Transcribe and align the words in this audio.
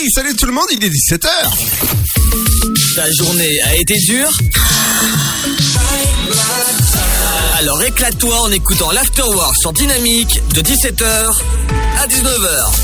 Hey, 0.00 0.06
salut 0.14 0.36
tout 0.36 0.46
le 0.46 0.52
monde, 0.52 0.66
il 0.70 0.84
est 0.84 0.90
17h. 0.90 1.28
Ta 2.94 3.10
journée 3.10 3.60
a 3.62 3.74
été 3.74 3.94
dure 4.06 4.30
Alors 7.58 7.82
éclate-toi 7.82 8.42
en 8.42 8.50
écoutant 8.52 8.92
l'Afterwork 8.92 9.56
sur 9.56 9.72
Dynamique 9.72 10.40
de 10.54 10.60
17h 10.60 11.42
à 11.98 12.06
19h. 12.06 12.74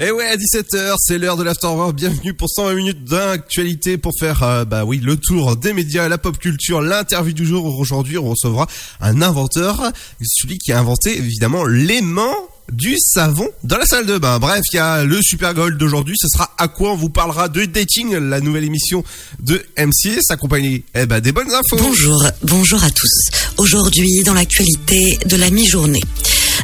Et 0.00 0.06
Eh 0.06 0.10
ouais, 0.10 0.28
à 0.28 0.36
17h, 0.36 0.94
c'est 0.98 1.18
l'heure 1.18 1.36
de 1.36 1.42
l'Afterwork. 1.42 1.94
Bienvenue 1.94 2.32
pour 2.32 2.48
120 2.48 2.74
minutes 2.74 3.04
d'actualité 3.04 3.98
pour 3.98 4.12
faire, 4.18 4.42
euh, 4.42 4.64
bah 4.64 4.84
oui, 4.84 4.98
le 4.98 5.16
tour 5.16 5.56
des 5.56 5.74
médias, 5.74 6.08
la 6.08 6.16
pop 6.16 6.38
culture, 6.38 6.80
l'interview 6.80 7.34
du 7.34 7.44
jour. 7.44 7.66
Aujourd'hui, 7.78 8.16
on 8.16 8.30
recevra 8.30 8.66
un 9.00 9.20
inventeur, 9.20 9.82
celui 10.22 10.56
qui 10.56 10.72
a 10.72 10.78
inventé 10.78 11.18
évidemment 11.18 11.66
l'aimant 11.66 12.34
du 12.72 12.96
savon 12.98 13.48
dans 13.64 13.78
la 13.78 13.86
salle 13.86 14.06
de 14.06 14.18
bain. 14.18 14.38
Bref, 14.38 14.62
il 14.72 14.76
y 14.76 14.78
a 14.78 15.04
le 15.04 15.20
Super 15.22 15.54
Gold 15.54 15.78
d'aujourd'hui. 15.78 16.14
Ce 16.20 16.28
sera 16.28 16.52
à 16.58 16.68
quoi 16.68 16.92
on 16.92 16.96
vous 16.96 17.08
parlera 17.08 17.48
de 17.48 17.64
dating, 17.64 18.14
la 18.16 18.40
nouvelle 18.40 18.64
émission 18.64 19.04
de 19.40 19.62
M6, 19.76 20.20
accompagnée 20.30 20.84
eh 20.94 21.06
ben, 21.06 21.20
des 21.20 21.32
bonnes 21.32 21.52
infos. 21.52 21.76
Bonjour, 21.76 22.26
bonjour 22.42 22.82
à 22.84 22.90
tous. 22.90 23.30
Aujourd'hui, 23.56 24.22
dans 24.24 24.34
l'actualité 24.34 25.18
de 25.26 25.36
la 25.36 25.50
mi-journée. 25.50 26.02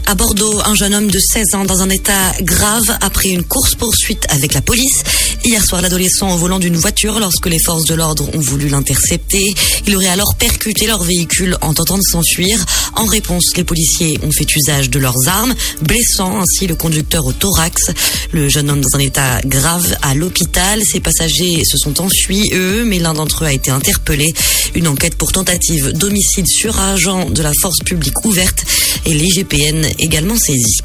À 0.07 0.15
Bordeaux, 0.15 0.61
un 0.67 0.75
jeune 0.75 0.95
homme 0.95 1.11
de 1.11 1.19
16 1.19 1.55
ans 1.55 1.65
dans 1.65 1.81
un 1.81 1.89
état 1.89 2.33
grave 2.43 2.99
après 3.01 3.31
une 3.31 3.43
course-poursuite 3.43 4.27
avec 4.29 4.53
la 4.53 4.61
police. 4.61 5.03
Hier 5.47 5.63
soir, 5.63 5.83
l'adolescent 5.83 6.35
au 6.35 6.39
volant 6.39 6.59
d'une 6.59 6.77
voiture 6.77 7.21
lorsque 7.21 7.47
les 7.47 7.59
forces 7.59 7.85
de 7.85 7.95
l'ordre 7.95 8.35
ont 8.35 8.41
voulu 8.41 8.69
l'intercepter. 8.69 9.55
Il 9.87 9.95
aurait 9.95 10.09
alors 10.09 10.37
percuté 10.37 10.87
leur 10.87 11.03
véhicule 11.03 11.59
en 11.61 11.75
tentant 11.75 11.99
de 11.99 12.03
s'enfuir. 12.03 12.65
En 12.95 13.05
réponse, 13.05 13.55
les 13.55 13.63
policiers 13.63 14.19
ont 14.23 14.33
fait 14.33 14.47
usage 14.57 14.89
de 14.89 14.99
leurs 14.99 15.29
armes, 15.29 15.55
blessant 15.83 16.41
ainsi 16.41 16.67
le 16.67 16.77
conducteur 16.77 17.27
au 17.27 17.33
thorax. 17.33 17.91
Le 18.33 18.49
jeune 18.49 18.71
homme 18.71 18.81
dans 18.81 18.97
un 18.97 19.01
état 19.01 19.43
grave 19.45 19.99
à 20.01 20.15
l'hôpital. 20.15 20.83
Ses 20.83 21.01
passagers 21.01 21.63
se 21.67 21.77
sont 21.77 22.01
enfuis, 22.01 22.51
eux, 22.55 22.87
mais 22.87 22.99
l'un 22.99 23.13
d'entre 23.13 23.45
eux 23.45 23.49
a 23.49 23.53
été 23.53 23.71
interpellé. 23.71 24.33
Une 24.75 24.89
enquête 24.89 25.17
pour 25.17 25.33
tentative 25.33 25.93
d'homicide 25.93 26.47
sur 26.47 26.81
agent 26.81 27.29
de 27.29 27.43
la 27.43 27.53
force 27.61 27.81
publique 27.85 28.25
ouverte 28.25 28.65
et 29.05 29.13
l'IGPN 29.13 29.87
également 29.99 30.37
saisi. 30.37 30.79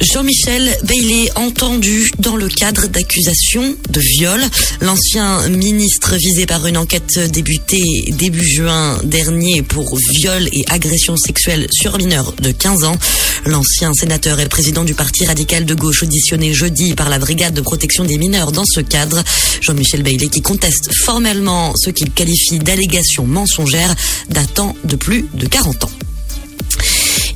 Jean-Michel 0.00 0.76
Bailey 0.84 1.28
entendu 1.36 2.10
dans 2.18 2.36
le 2.36 2.48
cadre 2.48 2.86
d'accusations 2.86 3.76
de 3.88 4.00
viol. 4.00 4.40
L'ancien 4.80 5.48
ministre 5.48 6.16
visé 6.16 6.44
par 6.46 6.66
une 6.66 6.76
enquête 6.76 7.18
débutée 7.30 8.04
début 8.08 8.44
juin 8.44 8.98
dernier 9.04 9.62
pour 9.62 9.96
viol 10.10 10.48
et 10.52 10.64
agression 10.68 11.16
sexuelle 11.16 11.66
sur 11.72 11.96
mineur 11.98 12.32
de 12.32 12.50
15 12.50 12.84
ans. 12.84 12.96
L'ancien 13.46 13.94
sénateur 13.94 14.38
et 14.40 14.48
président 14.48 14.84
du 14.84 14.94
parti 14.94 15.24
radical 15.24 15.64
de 15.64 15.74
gauche 15.74 16.02
auditionné 16.02 16.52
jeudi 16.52 16.94
par 16.94 17.08
la 17.08 17.18
brigade 17.18 17.54
de 17.54 17.60
protection 17.60 18.04
des 18.04 18.18
mineurs 18.18 18.52
dans 18.52 18.66
ce 18.66 18.80
cadre. 18.80 19.22
Jean-Michel 19.60 20.02
Bailey 20.02 20.28
qui 20.28 20.42
conteste 20.42 20.90
formellement 21.04 21.72
ce 21.76 21.90
qu'il 21.90 22.10
qualifie 22.10 22.58
d'allégations 22.58 23.26
mensongères 23.26 23.94
datant 24.28 24.76
de 24.84 24.96
plus 24.96 25.26
de 25.34 25.46
40 25.46 25.84
ans. 25.84 25.90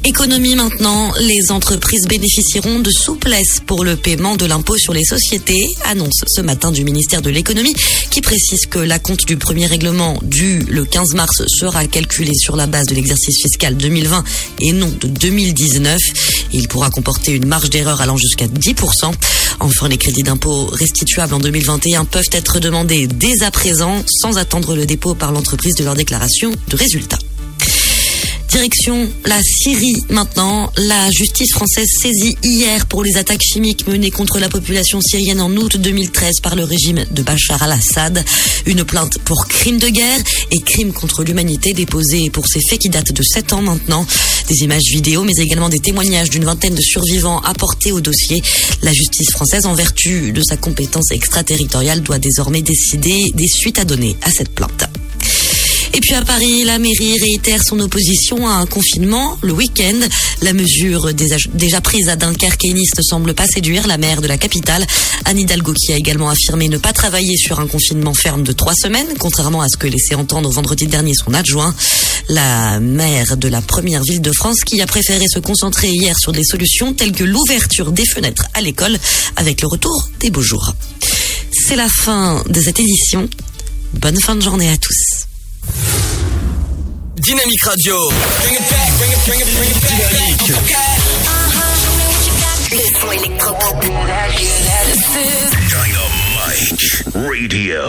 Économie 0.06 0.54
maintenant, 0.54 1.12
les 1.18 1.50
entreprises 1.50 2.06
bénéficieront 2.06 2.78
de 2.78 2.92
souplesse 2.92 3.60
pour 3.66 3.82
le 3.82 3.96
paiement 3.96 4.36
de 4.36 4.46
l'impôt 4.46 4.76
sur 4.78 4.92
les 4.92 5.02
sociétés, 5.02 5.66
annonce 5.84 6.22
ce 6.28 6.40
matin 6.42 6.70
du 6.70 6.84
ministère 6.84 7.22
de 7.22 7.28
l'économie 7.28 7.74
qui 8.12 8.20
précise 8.20 8.66
que 8.66 8.78
la 8.78 9.00
compte 9.00 9.26
du 9.26 9.36
premier 9.36 9.66
règlement 9.66 10.20
dû 10.22 10.60
le 10.68 10.84
15 10.84 11.14
mars 11.14 11.42
sera 11.48 11.88
calculé 11.88 12.30
sur 12.36 12.54
la 12.54 12.68
base 12.68 12.86
de 12.86 12.94
l'exercice 12.94 13.36
fiscal 13.42 13.76
2020 13.76 14.22
et 14.60 14.72
non 14.72 14.92
de 15.00 15.08
2019. 15.08 15.98
Il 16.52 16.68
pourra 16.68 16.90
comporter 16.90 17.32
une 17.32 17.46
marge 17.46 17.70
d'erreur 17.70 18.00
allant 18.00 18.16
jusqu'à 18.16 18.46
10%. 18.46 19.12
Enfin, 19.58 19.88
les 19.88 19.98
crédits 19.98 20.22
d'impôt 20.22 20.66
restituables 20.66 21.34
en 21.34 21.40
2021 21.40 22.04
peuvent 22.04 22.30
être 22.30 22.60
demandés 22.60 23.08
dès 23.08 23.42
à 23.42 23.50
présent 23.50 24.04
sans 24.22 24.38
attendre 24.38 24.76
le 24.76 24.86
dépôt 24.86 25.16
par 25.16 25.32
l'entreprise 25.32 25.74
de 25.74 25.82
leur 25.82 25.94
déclaration 25.94 26.52
de 26.68 26.76
résultats. 26.76 27.18
Direction 28.56 29.06
la 29.26 29.38
Syrie 29.42 30.02
maintenant. 30.08 30.72
La 30.78 31.10
justice 31.10 31.52
française 31.52 31.88
saisie 32.00 32.38
hier 32.42 32.86
pour 32.86 33.04
les 33.04 33.18
attaques 33.18 33.42
chimiques 33.42 33.86
menées 33.86 34.10
contre 34.10 34.38
la 34.38 34.48
population 34.48 34.98
syrienne 35.02 35.42
en 35.42 35.54
août 35.54 35.76
2013 35.76 36.40
par 36.42 36.56
le 36.56 36.64
régime 36.64 37.04
de 37.10 37.22
Bachar 37.22 37.62
al-Assad. 37.62 38.24
Une 38.64 38.82
plainte 38.84 39.18
pour 39.18 39.46
crime 39.46 39.76
de 39.76 39.88
guerre 39.88 40.18
et 40.50 40.60
crime 40.60 40.94
contre 40.94 41.22
l'humanité 41.22 41.74
déposée 41.74 42.30
pour 42.30 42.46
ces 42.46 42.60
faits 42.66 42.78
qui 42.78 42.88
datent 42.88 43.12
de 43.12 43.22
7 43.22 43.52
ans 43.52 43.60
maintenant. 43.60 44.06
Des 44.48 44.64
images 44.64 44.88
vidéo 44.90 45.22
mais 45.22 45.36
également 45.36 45.68
des 45.68 45.80
témoignages 45.80 46.30
d'une 46.30 46.46
vingtaine 46.46 46.74
de 46.74 46.80
survivants 46.80 47.40
apportés 47.40 47.92
au 47.92 48.00
dossier. 48.00 48.42
La 48.80 48.94
justice 48.94 49.32
française, 49.32 49.66
en 49.66 49.74
vertu 49.74 50.32
de 50.32 50.40
sa 50.40 50.56
compétence 50.56 51.10
extraterritoriale, 51.10 52.00
doit 52.00 52.18
désormais 52.18 52.62
décider 52.62 53.22
des 53.34 53.48
suites 53.48 53.78
à 53.78 53.84
donner 53.84 54.16
à 54.22 54.30
cette 54.30 54.54
plainte. 54.54 54.88
Et 55.96 56.00
puis 56.00 56.12
à 56.12 56.20
Paris, 56.20 56.62
la 56.64 56.78
mairie 56.78 57.18
réitère 57.18 57.62
son 57.62 57.80
opposition 57.80 58.46
à 58.46 58.52
un 58.52 58.66
confinement 58.66 59.38
le 59.40 59.54
week-end. 59.54 59.98
La 60.42 60.52
mesure 60.52 61.14
déjà 61.14 61.80
prise 61.80 62.10
à 62.10 62.16
Dunkerque 62.16 62.66
et 62.66 62.74
Nice 62.74 62.90
ne 62.98 63.02
semble 63.02 63.32
pas 63.32 63.46
séduire 63.46 63.86
la 63.86 63.96
maire 63.96 64.20
de 64.20 64.26
la 64.26 64.36
capitale. 64.36 64.86
Anne 65.24 65.38
Hidalgo 65.38 65.72
qui 65.72 65.94
a 65.94 65.96
également 65.96 66.28
affirmé 66.28 66.68
ne 66.68 66.76
pas 66.76 66.92
travailler 66.92 67.38
sur 67.38 67.60
un 67.60 67.66
confinement 67.66 68.12
ferme 68.12 68.42
de 68.42 68.52
trois 68.52 68.74
semaines, 68.74 69.06
contrairement 69.18 69.62
à 69.62 69.70
ce 69.70 69.78
que 69.78 69.86
laissait 69.86 70.14
entendre 70.14 70.50
vendredi 70.50 70.86
dernier 70.86 71.14
son 71.14 71.32
adjoint. 71.32 71.74
La 72.28 72.78
maire 72.78 73.38
de 73.38 73.48
la 73.48 73.62
première 73.62 74.02
ville 74.02 74.20
de 74.20 74.32
France 74.32 74.64
qui 74.66 74.82
a 74.82 74.86
préféré 74.86 75.24
se 75.32 75.38
concentrer 75.38 75.88
hier 75.88 76.18
sur 76.18 76.32
des 76.32 76.44
solutions 76.44 76.92
telles 76.92 77.12
que 77.12 77.24
l'ouverture 77.24 77.90
des 77.90 78.04
fenêtres 78.04 78.44
à 78.52 78.60
l'école 78.60 78.98
avec 79.36 79.62
le 79.62 79.68
retour 79.68 80.10
des 80.20 80.28
beaux 80.28 80.42
jours. 80.42 80.74
C'est 81.52 81.76
la 81.76 81.88
fin 81.88 82.44
de 82.46 82.60
cette 82.60 82.80
édition. 82.80 83.30
Bonne 83.94 84.20
fin 84.20 84.36
de 84.36 84.42
journée 84.42 84.68
à 84.68 84.76
tous. 84.76 85.15
Dynamique 87.16 87.64
Radio. 87.64 88.08
Bring 88.42 88.54
it 88.54 88.70
back, 88.70 88.90
bring 88.98 89.10
it, 89.10 89.18
bring 89.26 89.40
it, 89.40 89.48
bring 89.56 89.70
it 89.70 89.80
back. 89.82 89.98
Dynamique. 89.98 90.52
Le 92.72 92.84
son 93.00 93.10
électropop. 93.12 93.80
Dynamite 95.70 96.82
Radio. 97.14 97.82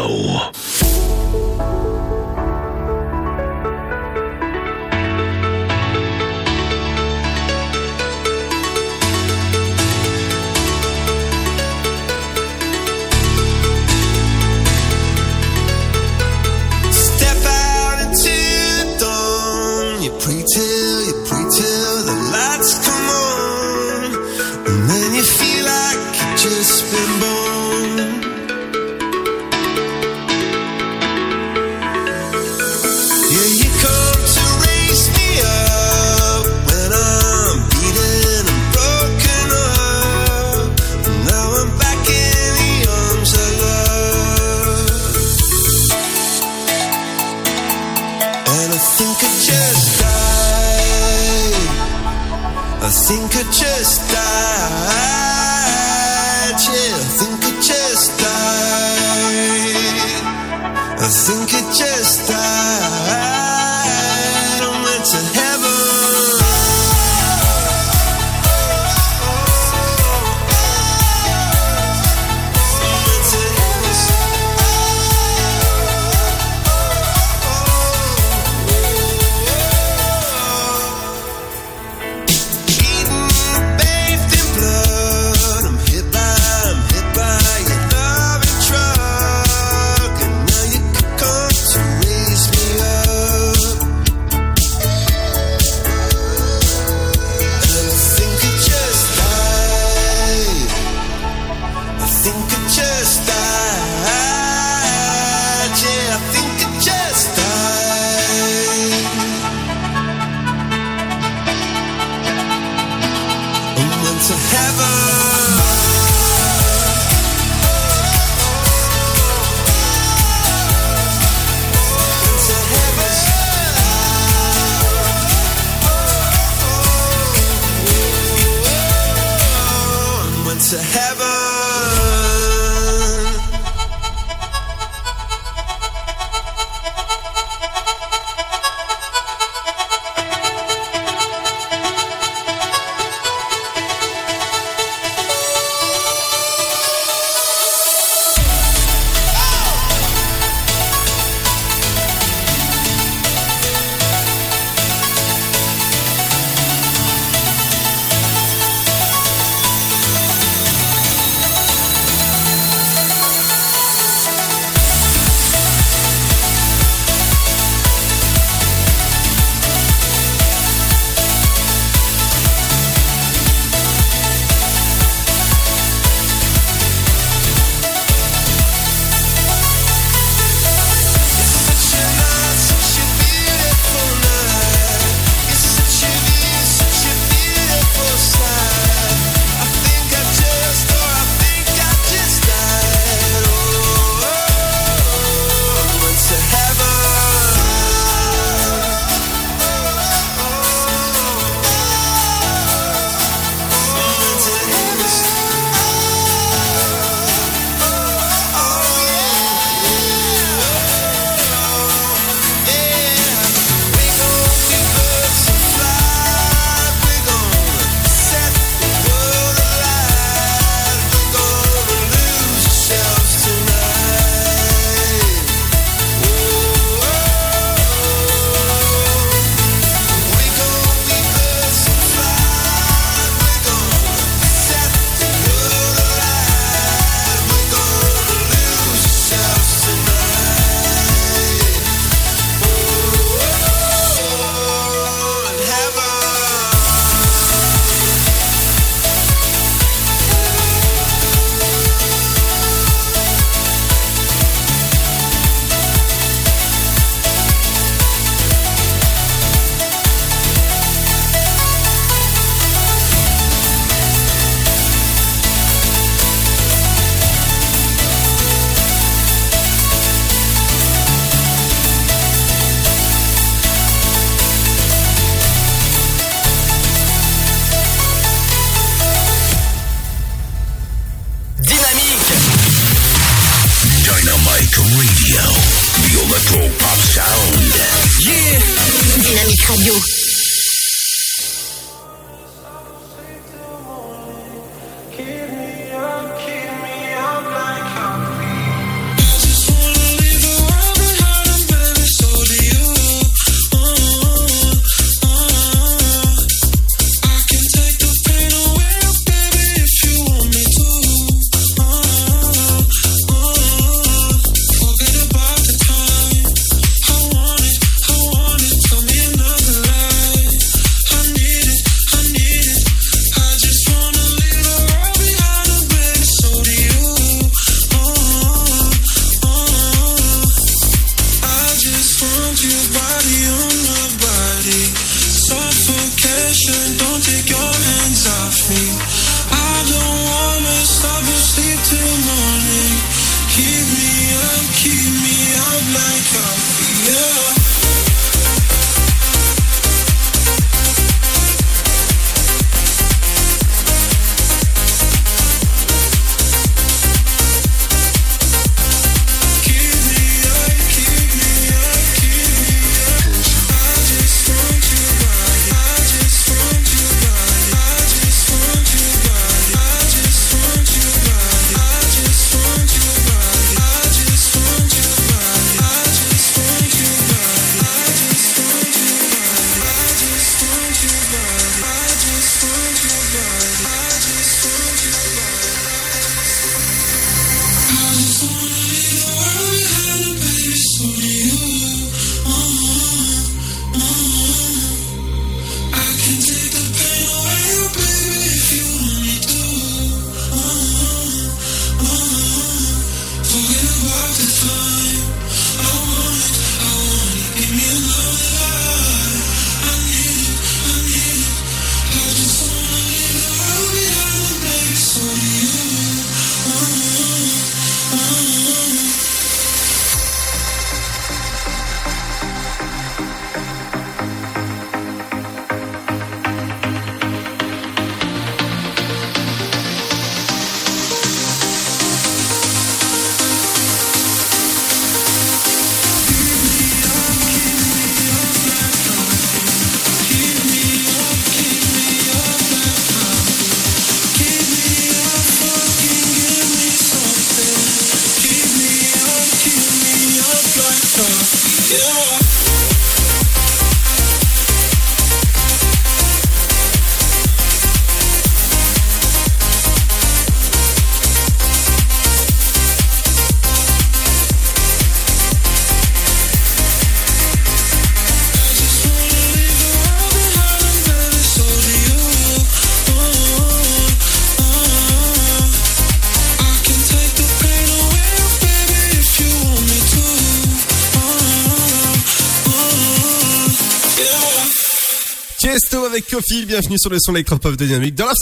Kofi, 486.22 486.66
bienvenue 486.66 486.98
sur 486.98 487.10
le 487.12 487.20
son 487.20 487.36
électropop 487.36 487.76
de 487.76 487.86
Dynamique 487.86 488.16
dans 488.16 488.26
la 488.26 488.34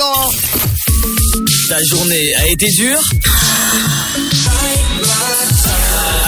Ta 1.68 1.84
journée 1.84 2.34
a 2.36 2.48
été 2.48 2.68
dure 2.78 3.02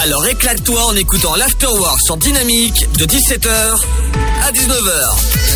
Alors 0.02 0.26
éclate-toi 0.26 0.84
en 0.84 0.96
écoutant 0.96 1.36
l'Afterwork 1.36 2.00
sur 2.02 2.16
Dynamique 2.18 2.86
de 2.98 3.06
17h 3.06 3.48
à 4.42 4.52
19h. 4.52 5.47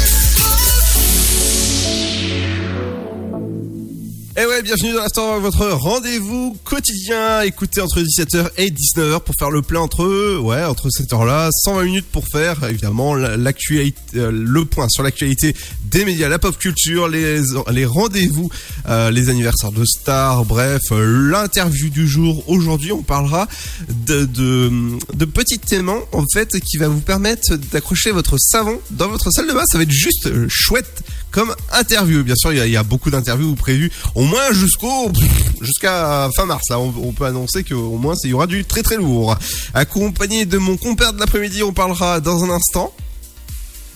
Et 4.35 4.47
ouais, 4.47 4.63
bienvenue 4.63 4.95
dans 4.95 5.03
l'instant, 5.03 5.39
votre 5.41 5.69
rendez-vous 5.69 6.57
quotidien. 6.65 7.43
Écoutez 7.43 7.83
entre 7.83 8.01
17h 8.01 8.49
et 8.57 8.71
19h 8.71 9.21
pour 9.21 9.35
faire 9.39 9.51
le 9.51 9.61
plein 9.61 9.81
entre 9.81 10.05
eux. 10.05 10.39
Ouais, 10.39 10.65
entre 10.65 10.89
cette 10.89 11.13
heure-là, 11.13 11.51
120 11.53 11.85
minutes 11.85 12.07
pour 12.11 12.25
faire 12.27 12.65
évidemment 12.65 13.15
l'actualité, 13.15 14.01
euh, 14.17 14.31
le 14.33 14.65
point 14.65 14.87
sur 14.89 15.03
l'actualité 15.03 15.55
des 15.85 16.07
médias, 16.07 16.31
la 16.31 16.39
pop 16.39 16.57
culture, 16.57 17.09
les 17.09 17.85
rendez-vous, 17.85 18.49
euh, 18.89 19.11
les 19.11 19.29
anniversaires 19.29 19.71
de 19.71 19.85
stars, 19.85 20.47
bref, 20.47 20.81
euh, 20.93 21.31
l'interview 21.31 21.91
du 21.91 22.09
jour. 22.09 22.43
Aujourd'hui, 22.49 22.93
on 22.93 23.03
parlera 23.03 23.47
de 24.07 24.25
de, 24.25 24.73
de 25.13 25.25
petits 25.27 25.59
témoins 25.59 26.01
en 26.13 26.25
fait 26.33 26.59
qui 26.61 26.79
va 26.79 26.89
vous 26.89 27.03
permettre 27.03 27.57
d'accrocher 27.71 28.13
votre 28.13 28.39
savon 28.39 28.81
dans 28.93 29.09
votre 29.09 29.31
salle 29.31 29.47
de 29.47 29.53
bain. 29.53 29.65
Ça 29.71 29.77
va 29.77 29.85
être 29.85 29.91
juste 29.91 30.31
chouette 30.49 31.05
comme 31.33 31.53
interview. 31.73 32.23
Bien 32.23 32.37
sûr, 32.37 32.53
il 32.53 32.59
y 32.59 32.61
a, 32.61 32.67
il 32.67 32.73
y 32.73 32.77
a 32.77 32.83
beaucoup 32.85 33.11
d'interviews 33.11 33.55
prévues, 33.57 33.91
au 34.15 34.23
moins 34.23 34.53
jusqu'au 34.53 35.11
jusqu'à 35.61 36.31
fin 36.37 36.45
mars. 36.47 36.63
Là, 36.71 36.79
on, 36.79 36.95
on 37.03 37.13
peut 37.13 37.25
annoncer 37.25 37.65
qu'au 37.65 37.97
moins 37.97 38.15
il 38.23 38.31
y 38.31 38.33
aura 38.35 38.47
du 38.47 38.65
très 38.65 38.83
très 38.83 38.97
lourd. 38.97 39.37
Accompagné 39.75 40.47
de 40.47 40.59
mon 40.59 40.77
compère 40.77 41.13
de 41.13 41.19
l'après-midi, 41.19 41.63
on 41.63 41.73
parlera 41.73 42.21
dans 42.21 42.45
un 42.45 42.51
instant. 42.51 42.93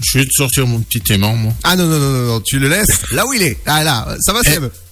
Je 0.00 0.18
vais 0.18 0.24
te 0.24 0.32
sortir 0.32 0.66
mon 0.66 0.80
petit 0.80 1.12
aimant, 1.12 1.36
moi. 1.36 1.52
Ah 1.62 1.76
non 1.76 1.86
non 1.86 1.98
non 1.98 2.10
non, 2.10 2.26
non 2.26 2.40
tu 2.40 2.58
le 2.58 2.68
laisses 2.68 3.10
là 3.12 3.26
où 3.26 3.32
il 3.32 3.42
est. 3.42 3.58
Ah 3.66 3.84
là, 3.84 4.16
ça 4.20 4.32
va 4.32 4.42
Seb. 4.42 4.64
Eh 4.64 4.85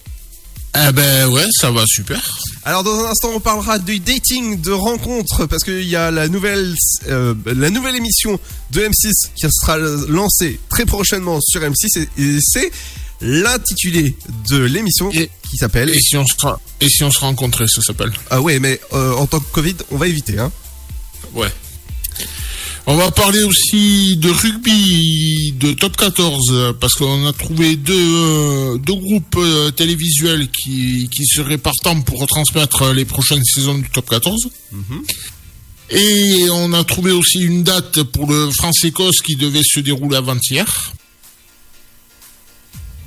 ben 0.92 1.28
ouais, 1.28 1.46
ça 1.60 1.70
va 1.70 1.84
super. 1.86 2.20
Alors 2.64 2.82
dans 2.82 2.98
un 3.04 3.10
instant, 3.10 3.30
on 3.34 3.40
parlera 3.40 3.78
du 3.78 4.00
dating, 4.00 4.60
de 4.60 4.72
rencontres, 4.72 5.46
parce 5.46 5.62
qu'il 5.62 5.84
y 5.84 5.96
a 5.96 6.10
la 6.10 6.28
nouvelle, 6.28 6.74
euh, 7.08 7.34
la 7.46 7.70
nouvelle 7.70 7.96
émission 7.96 8.38
de 8.70 8.80
M6 8.80 9.12
qui 9.36 9.46
sera 9.50 9.78
lancée 9.78 10.58
très 10.68 10.84
prochainement 10.84 11.40
sur 11.40 11.60
M6 11.60 12.00
et, 12.00 12.22
et 12.22 12.38
c'est 12.40 12.72
l'intitulé 13.20 14.16
de 14.50 14.58
l'émission 14.58 15.10
qui 15.10 15.56
s'appelle. 15.58 15.90
Et 15.90 16.00
si 16.00 16.16
on 16.16 16.24
se, 16.26 16.34
et 16.80 16.88
si 16.88 17.04
on 17.04 17.10
se 17.10 17.20
rencontrait, 17.20 17.68
ça 17.68 17.80
s'appelle. 17.80 18.12
Ah 18.30 18.40
ouais, 18.40 18.58
mais 18.58 18.80
euh, 18.92 19.14
en 19.14 19.26
tant 19.26 19.40
que 19.40 19.50
Covid, 19.52 19.76
on 19.90 19.96
va 19.96 20.08
éviter. 20.08 20.38
Hein. 20.38 20.50
Ouais. 21.34 21.52
On 22.86 22.96
va 22.96 23.10
parler 23.10 23.42
aussi 23.42 24.16
de 24.18 24.28
rugby, 24.28 25.54
de 25.58 25.72
top 25.72 25.96
14, 25.96 26.38
euh, 26.50 26.72
parce 26.74 26.92
qu'on 26.94 27.26
a 27.26 27.32
trouvé 27.32 27.76
deux, 27.76 27.94
euh, 27.94 28.76
deux 28.76 28.94
groupes 28.94 29.36
euh, 29.38 29.70
télévisuels 29.70 30.48
qui, 30.50 31.08
qui 31.10 31.24
seraient 31.24 31.56
partants 31.56 31.98
pour 32.02 32.20
retransmettre 32.20 32.92
les 32.92 33.06
prochaines 33.06 33.42
saisons 33.42 33.78
du 33.78 33.88
top 33.88 34.10
14. 34.10 34.48
Et 35.90 36.44
on 36.50 36.74
a 36.74 36.84
trouvé 36.84 37.10
aussi 37.10 37.40
une 37.40 37.62
date 37.62 38.02
pour 38.02 38.30
le 38.30 38.50
France-Écosse 38.50 39.22
qui 39.22 39.36
devait 39.36 39.62
se 39.64 39.80
dérouler 39.80 40.18
avant-hier. 40.18 40.92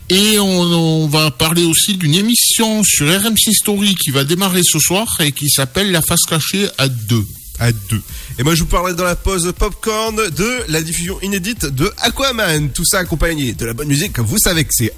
Et 0.10 0.40
on, 0.40 0.62
on 1.04 1.08
va 1.08 1.30
parler 1.30 1.66
aussi 1.66 1.98
d'une 1.98 2.16
émission 2.16 2.84
sur 2.84 3.06
RMC 3.06 3.54
Story 3.54 3.94
qui 3.94 4.10
va 4.10 4.24
démarrer 4.24 4.62
ce 4.64 4.80
soir 4.80 5.08
et 5.20 5.32
qui 5.32 5.50
s'appelle 5.50 5.92
La 5.92 6.02
face 6.02 6.24
cachée 6.28 6.68
à 6.80 6.88
deux. 6.88 7.26
À 7.60 7.72
deux. 7.72 8.02
Et 8.40 8.44
moi 8.44 8.56
je 8.56 8.62
vous 8.62 8.70
parlerai 8.70 8.94
dans 8.94 9.04
la 9.04 9.16
pause 9.16 9.54
popcorn 9.58 10.16
de 10.16 10.64
la 10.68 10.82
diffusion 10.82 11.20
inédite 11.22 11.66
de 11.66 11.92
Aquaman. 12.02 12.70
Tout 12.70 12.86
ça 12.86 13.00
accompagné 13.00 13.54
de 13.54 13.66
la 13.66 13.74
bonne 13.74 13.88
musique. 13.88 14.20
Vous 14.20 14.38
savez 14.38 14.64
que 14.64 14.72
c'est 14.72 14.94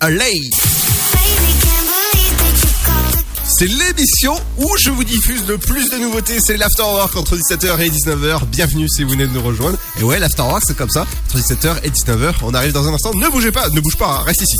Alley. 0.00 0.40
C'est 3.58 3.66
l'émission 3.66 4.34
où 4.58 4.68
je 4.78 4.90
vous 4.90 5.04
diffuse 5.04 5.46
le 5.46 5.58
plus 5.58 5.90
de 5.90 5.98
nouveautés. 5.98 6.38
C'est 6.40 6.56
l'Afterwork 6.56 7.14
entre 7.16 7.36
17h 7.36 7.80
et 7.80 7.90
19h. 7.90 8.46
Bienvenue 8.46 8.88
si 8.88 9.04
vous 9.04 9.10
venez 9.10 9.26
de 9.26 9.32
nous 9.32 9.42
rejoindre. 9.42 9.78
Et 10.00 10.02
ouais, 10.02 10.18
l'Afterwork 10.18 10.62
c'est 10.66 10.76
comme 10.76 10.90
ça. 10.90 11.06
Entre 11.28 11.38
17h 11.38 11.76
et 11.84 11.90
19h. 11.90 12.34
On 12.42 12.54
arrive 12.54 12.72
dans 12.72 12.88
un 12.88 12.94
instant. 12.94 13.12
Ne 13.14 13.28
bougez 13.28 13.52
pas, 13.52 13.68
ne 13.68 13.80
bouge 13.80 13.96
pas, 13.96 14.20
hein, 14.20 14.24
reste 14.24 14.42
ici. 14.42 14.56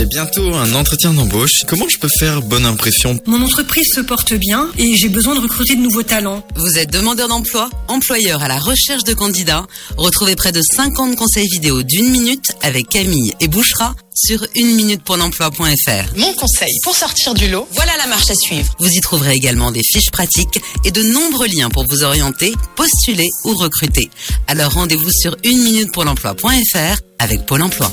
J'ai 0.00 0.06
bientôt 0.06 0.54
un 0.54 0.72
entretien 0.72 1.12
d'embauche. 1.12 1.64
Comment 1.66 1.86
je 1.86 1.98
peux 1.98 2.08
faire 2.18 2.40
bonne 2.40 2.64
impression? 2.64 3.20
Mon 3.26 3.42
entreprise 3.42 3.86
se 3.94 4.00
porte 4.00 4.32
bien 4.32 4.70
et 4.78 4.96
j'ai 4.96 5.10
besoin 5.10 5.34
de 5.34 5.40
recruter 5.40 5.76
de 5.76 5.82
nouveaux 5.82 6.02
talents. 6.02 6.42
Vous 6.56 6.78
êtes 6.78 6.90
demandeur 6.90 7.28
d'emploi, 7.28 7.68
employeur 7.86 8.42
à 8.42 8.48
la 8.48 8.58
recherche 8.58 9.04
de 9.04 9.12
candidats. 9.12 9.66
Retrouvez 9.98 10.36
près 10.36 10.52
de 10.52 10.62
50 10.62 11.16
conseils 11.16 11.46
vidéo 11.52 11.82
d'une 11.82 12.08
minute 12.08 12.52
avec 12.62 12.88
Camille 12.88 13.34
et 13.40 13.48
Bouchera 13.48 13.94
sur 14.14 14.42
une 14.56 14.74
minute 14.74 15.02
pour 15.02 15.18
l'emploi.fr. 15.18 16.16
Mon 16.16 16.32
conseil 16.32 16.72
pour 16.82 16.96
sortir 16.96 17.34
du 17.34 17.50
lot, 17.50 17.68
voilà 17.72 17.94
la 17.98 18.06
marche 18.06 18.30
à 18.30 18.34
suivre. 18.34 18.74
Vous 18.78 18.88
y 18.88 19.00
trouverez 19.00 19.34
également 19.34 19.70
des 19.70 19.82
fiches 19.82 20.10
pratiques 20.10 20.62
et 20.86 20.92
de 20.92 21.02
nombreux 21.02 21.48
liens 21.48 21.68
pour 21.68 21.84
vous 21.90 22.04
orienter, 22.04 22.54
postuler 22.74 23.28
ou 23.44 23.54
recruter. 23.54 24.08
Alors 24.46 24.72
rendez-vous 24.72 25.10
sur 25.12 25.36
une 25.44 25.62
minute 25.62 25.92
pour 25.92 26.04
l'emploi.fr 26.04 27.02
avec 27.18 27.44
Pôle 27.44 27.60
emploi. 27.60 27.92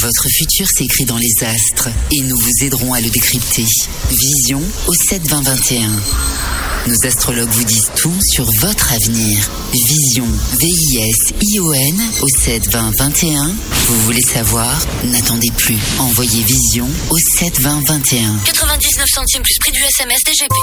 Votre 0.00 0.28
futur 0.28 0.68
s'écrit 0.68 1.06
dans 1.06 1.16
les 1.16 1.32
astres 1.42 1.88
et 2.12 2.20
nous 2.20 2.36
vous 2.36 2.64
aiderons 2.64 2.92
à 2.92 3.00
le 3.00 3.08
décrypter. 3.08 3.64
Vision 4.10 4.60
au 4.86 4.92
7 5.08 5.26
20 5.30 5.40
21. 5.42 5.88
Nos 6.88 7.06
astrologues 7.06 7.48
vous 7.48 7.64
disent 7.64 7.90
tout 7.96 8.12
sur 8.34 8.44
votre 8.60 8.92
avenir. 8.92 9.50
Vision, 9.88 10.26
V-I-S-I-O-N 10.60 12.02
au 12.20 12.28
7 12.28 12.70
20 12.70 12.90
21. 12.98 13.54
Vous 13.88 14.00
voulez 14.02 14.20
savoir? 14.20 14.78
N'attendez 15.04 15.50
plus. 15.56 15.78
Envoyez 15.98 16.42
Vision 16.42 16.88
au 17.08 17.16
7 17.38 17.60
20 17.60 17.80
21. 17.86 18.36
99 18.44 19.06
centimes 19.08 19.42
plus 19.42 19.58
prix 19.60 19.72
du 19.72 19.80
SMS 19.80 20.20
DGP. 20.26 20.54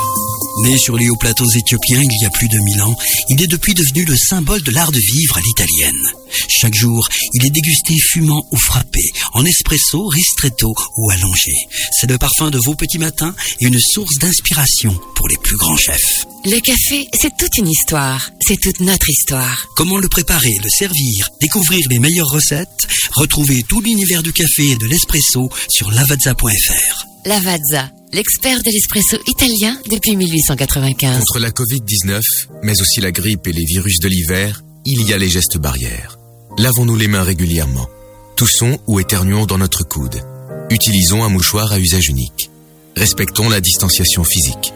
Né 0.61 0.77
sur 0.77 0.95
les 0.95 1.09
hauts 1.09 1.17
plateaux 1.17 1.49
éthiopiens 1.49 2.01
il 2.01 2.21
y 2.21 2.25
a 2.25 2.29
plus 2.29 2.49
de 2.49 2.59
mille 2.59 2.81
ans, 2.83 2.95
il 3.29 3.41
est 3.41 3.47
depuis 3.47 3.73
devenu 3.73 4.05
le 4.05 4.15
symbole 4.15 4.61
de 4.61 4.71
l'art 4.71 4.91
de 4.91 4.99
vivre 4.99 5.37
à 5.37 5.41
l'italienne. 5.41 6.22
Chaque 6.47 6.75
jour, 6.75 7.07
il 7.33 7.45
est 7.45 7.49
dégusté 7.49 7.95
fumant 8.11 8.45
ou 8.51 8.57
frappé, 8.57 9.01
en 9.33 9.45
espresso, 9.45 10.07
ristretto 10.07 10.73
ou 10.97 11.09
allongé. 11.11 11.53
C'est 11.99 12.09
le 12.09 12.17
parfum 12.17 12.51
de 12.51 12.59
vos 12.65 12.75
petits 12.75 12.99
matins 12.99 13.35
et 13.59 13.65
une 13.65 13.79
source 13.79 14.17
d'inspiration 14.19 14.99
pour 15.15 15.27
les 15.27 15.37
plus 15.37 15.55
grands 15.57 15.77
chefs. 15.77 16.25
Le 16.45 16.59
café, 16.59 17.07
c'est 17.13 17.35
toute 17.37 17.57
une 17.57 17.69
histoire. 17.69 18.29
C'est 18.45 18.59
toute 18.59 18.81
notre 18.81 19.09
histoire. 19.09 19.67
Comment 19.75 19.97
le 19.97 20.09
préparer, 20.09 20.55
le 20.61 20.69
servir, 20.69 21.29
découvrir 21.39 21.87
les 21.89 21.99
meilleures 21.99 22.29
recettes? 22.29 22.87
Retrouvez 23.13 23.63
tout 23.63 23.79
l'univers 23.79 24.23
du 24.23 24.33
café 24.33 24.71
et 24.71 24.75
de 24.75 24.85
l'espresso 24.85 25.49
sur 25.69 25.91
lavazza.fr. 25.91 27.07
Lavazza, 27.25 27.89
l'expert 28.11 28.61
de 28.61 28.71
l'espresso 28.71 29.17
italien 29.27 29.79
depuis 29.89 30.17
1895. 30.17 31.19
Contre 31.19 31.39
la 31.39 31.51
Covid-19, 31.51 32.21
mais 32.63 32.81
aussi 32.81 32.99
la 32.99 33.11
grippe 33.11 33.47
et 33.47 33.53
les 33.53 33.65
virus 33.65 33.99
de 33.99 34.09
l'hiver, 34.09 34.61
il 34.85 35.07
y 35.07 35.13
a 35.13 35.17
les 35.17 35.29
gestes 35.29 35.57
barrières. 35.57 36.17
Lavons-nous 36.57 36.95
les 36.95 37.07
mains 37.07 37.23
régulièrement. 37.23 37.89
Toussons 38.35 38.77
ou 38.85 38.99
éternuons 38.99 39.45
dans 39.45 39.57
notre 39.57 39.83
coude. 39.83 40.21
Utilisons 40.69 41.23
un 41.23 41.29
mouchoir 41.29 41.71
à 41.71 41.79
usage 41.79 42.09
unique. 42.09 42.51
Respectons 42.95 43.49
la 43.49 43.59
distanciation 43.59 44.23
physique. 44.23 44.71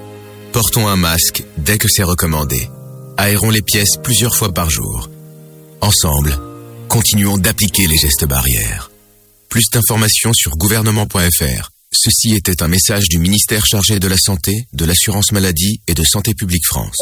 Portons 0.53 0.87
un 0.87 0.95
masque 0.95 1.43
dès 1.57 1.77
que 1.77 1.87
c'est 1.87 2.03
recommandé. 2.03 2.69
Aérons 3.15 3.51
les 3.51 3.61
pièces 3.61 3.97
plusieurs 4.01 4.35
fois 4.35 4.53
par 4.53 4.71
jour. 4.71 5.09
Ensemble, 5.81 6.39
continuons 6.89 7.37
d'appliquer 7.37 7.85
les 7.85 7.97
gestes 7.97 8.25
barrières. 8.25 8.89
Plus 9.49 9.65
d'informations 9.71 10.33
sur 10.33 10.57
gouvernement.fr. 10.57 11.69
Ceci 11.99 12.35
était 12.35 12.61
un 12.61 12.67
message 12.67 13.05
du 13.09 13.17
ministère 13.17 13.65
chargé 13.65 13.97
de 13.99 14.07
la 14.07 14.17
Santé, 14.17 14.67
de 14.71 14.85
l'Assurance 14.85 15.31
Maladie 15.31 15.81
et 15.87 15.95
de 15.95 16.03
Santé 16.03 16.35
Publique 16.35 16.63
France. 16.67 16.95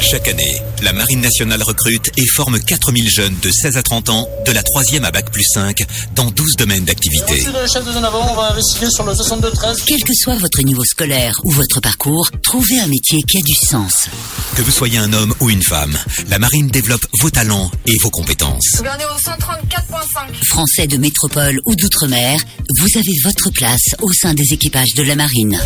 Chaque 0.00 0.28
année, 0.28 0.62
la 0.82 0.92
Marine 0.92 1.20
nationale 1.20 1.64
recrute 1.64 2.12
et 2.16 2.24
forme 2.36 2.60
4000 2.60 3.10
jeunes 3.10 3.36
de 3.42 3.50
16 3.50 3.76
à 3.76 3.82
30 3.82 4.08
ans, 4.10 4.28
de 4.46 4.52
la 4.52 4.62
3e 4.62 5.02
à 5.02 5.10
Bac 5.10 5.32
plus 5.32 5.42
5, 5.52 5.82
dans 6.14 6.30
12 6.30 6.52
domaines 6.58 6.84
d'activité. 6.84 7.42
le 7.44 7.66
chef 7.66 7.84
de 7.84 7.90
zone 7.90 8.04
avant, 8.04 8.30
on 8.30 8.36
va 8.36 8.52
investiguer 8.52 8.88
sur 8.88 9.04
le 9.04 9.14
62-13. 9.14 9.82
Quel 9.84 10.04
que 10.04 10.12
soit 10.14 10.36
votre 10.36 10.62
niveau 10.62 10.84
scolaire 10.84 11.34
ou 11.42 11.50
votre 11.50 11.80
parcours, 11.80 12.30
trouvez 12.44 12.78
un 12.78 12.86
métier 12.86 13.18
qui 13.28 13.38
a 13.38 13.42
du 13.42 13.54
sens. 13.68 14.06
Que 14.54 14.62
vous 14.62 14.70
soyez 14.70 14.98
un 14.98 15.12
homme 15.12 15.34
ou 15.40 15.50
une 15.50 15.62
femme, 15.62 15.98
la 16.28 16.38
Marine 16.38 16.68
développe 16.68 17.04
vos 17.20 17.30
talents 17.30 17.68
et 17.84 17.94
vos 18.00 18.10
compétences. 18.10 18.76
Regardez 18.78 19.04
au 19.06 19.18
134.5. 19.18 20.44
Français 20.50 20.86
de 20.86 20.98
métropole 20.98 21.58
ou 21.64 21.74
d'outre-mer, 21.74 22.38
vous 22.78 22.88
avez 22.96 23.12
votre 23.24 23.50
place 23.50 23.88
au 24.02 24.12
sein 24.12 24.35
des 24.36 24.52
équipages 24.52 24.94
de 24.94 25.02
la 25.02 25.16
marine. 25.16 25.58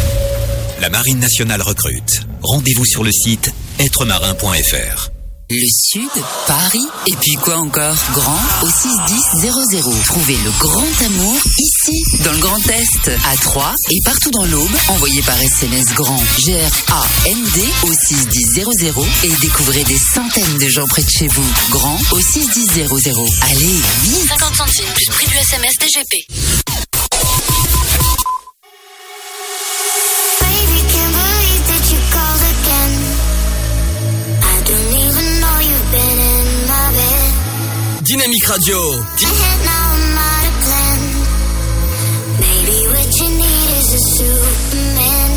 La 0.81 0.89
Marine 0.89 1.19
nationale 1.19 1.61
recrute. 1.61 2.25
Rendez-vous 2.43 2.87
sur 2.87 3.05
le 3.05 3.11
site 3.13 3.53
êtremarin.fr. 3.79 5.11
Le 5.51 5.67
Sud, 5.67 6.09
Paris, 6.47 6.87
et 7.09 7.17
puis 7.21 7.35
quoi 7.43 7.57
encore? 7.57 7.97
Grand 8.13 8.39
au 8.63 8.69
61000. 8.69 10.05
Trouvez 10.07 10.37
le 10.45 10.51
grand 10.61 11.05
amour 11.05 11.37
ici, 11.59 12.23
dans 12.23 12.33
le 12.33 12.39
Grand 12.39 12.65
Est, 12.69 13.11
à 13.29 13.37
Troyes 13.37 13.75
et 13.91 13.99
partout 14.05 14.31
dans 14.31 14.45
l'Aube. 14.45 14.71
Envoyez 14.89 15.23
par 15.23 15.43
SMS 15.43 15.87
grand 15.97 16.23
G-R-A-N-D 16.39 17.65
au 17.83 17.93
61000 17.93 18.93
et 19.25 19.41
découvrez 19.41 19.83
des 19.83 19.99
centaines 19.99 20.59
de 20.59 20.69
gens 20.69 20.87
près 20.87 21.03
de 21.03 21.11
chez 21.11 21.27
vous. 21.27 21.53
Grand 21.71 21.99
au 22.13 22.21
61000. 22.21 22.87
Allez, 23.51 23.81
vite 24.05 24.29
50 24.29 24.55
centimes 24.55 24.93
plus 24.95 25.07
prix 25.07 25.27
du 25.27 25.35
SMS 25.37 25.73
DGP. 25.81 26.90
Dynamique 38.11 38.45
Radio. 38.49 39.07
Di 39.15 39.25
Maybe 42.41 42.87
what 42.89 43.21
you 43.21 43.29
need 43.29 43.71
is 43.79 43.95
a 43.95 43.99
Superman. 44.17 45.30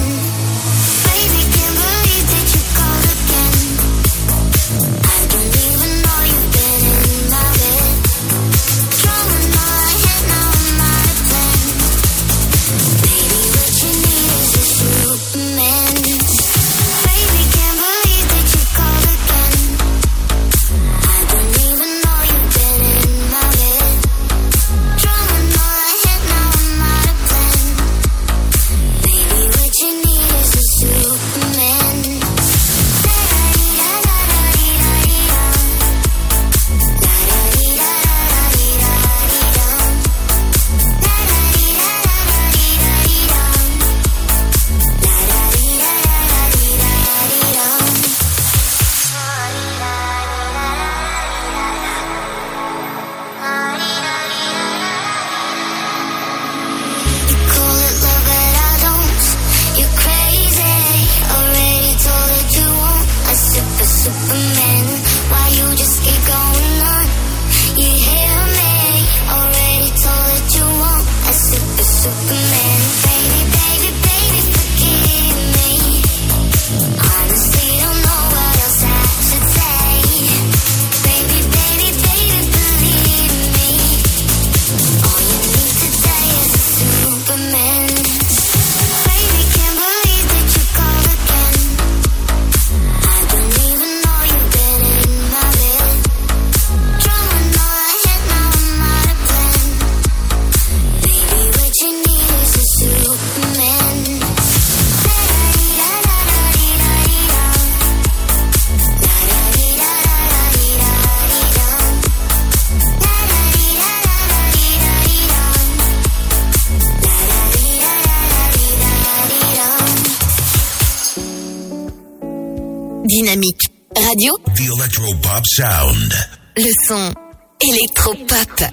Radio, 124.13 124.37
The 124.53 124.69
Electropop 124.77 125.43
Sound. 125.43 126.13
le 126.55 126.71
son 126.87 127.13
électropop. 127.59 128.63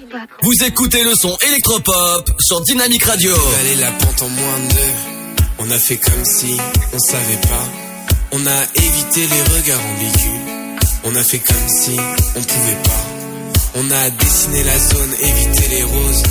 Vous 0.43 0.63
écoutez 0.63 1.03
le 1.03 1.15
son 1.15 1.35
électropop 1.47 2.29
sur 2.39 2.61
Dynamique 2.61 3.03
Radio. 3.03 3.33
Aller 3.61 3.75
la 3.77 3.89
pente 3.89 4.21
en 4.21 4.29
moins 4.29 4.59
de. 4.69 5.57
On 5.57 5.71
a 5.71 5.79
fait 5.79 5.97
comme 5.97 6.25
si 6.25 6.55
on 6.93 6.99
savait 6.99 7.41
pas. 7.41 7.67
On 8.33 8.45
a 8.45 8.83
évité 8.85 9.21
les 9.21 9.57
regards 9.57 9.81
ambigus. 9.87 10.79
On 11.05 11.15
a 11.15 11.23
fait 11.23 11.39
comme 11.39 11.69
si 11.69 11.97
on 12.35 12.43
pouvait 12.43 12.81
pas. 12.83 13.03
On 13.77 13.89
a 13.89 14.09
dessiné 14.11 14.63
la 14.63 14.77
zone, 14.77 15.13
évité 15.21 15.67
les 15.69 15.83
roses. 15.83 16.23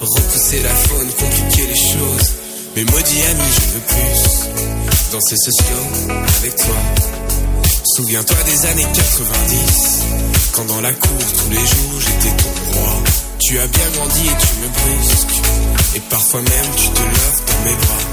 Repousser 0.00 0.62
la 0.62 0.74
faune, 0.74 1.08
compliquer 1.18 1.66
les 1.66 1.92
choses. 1.92 2.32
Mais 2.76 2.84
maudit 2.84 3.22
ami, 3.30 3.44
je 3.56 3.74
veux 3.74 3.86
plus. 3.88 5.12
Danser 5.12 5.36
ce 5.36 5.50
slow 5.50 6.08
avec 6.40 6.56
toi. 6.56 7.43
Souviens-toi 7.96 8.36
des 8.42 8.66
années 8.66 8.86
90. 8.92 10.02
Quand 10.50 10.64
dans 10.64 10.80
la 10.80 10.92
cour, 10.94 11.18
tous 11.38 11.50
les 11.50 11.64
jours, 11.64 12.00
j'étais 12.00 12.36
ton 12.42 12.50
roi. 12.72 13.02
Tu 13.38 13.56
as 13.56 13.66
bien 13.68 13.90
grandi 13.94 14.20
et 14.20 14.34
tu 14.34 14.52
me 14.58 14.68
brusques. 14.68 15.42
Et 15.94 16.00
parfois 16.10 16.42
même, 16.42 16.70
tu 16.76 16.88
te 16.88 17.02
lèves 17.02 17.40
dans 17.46 17.70
mes 17.70 17.76
bras. 17.76 18.04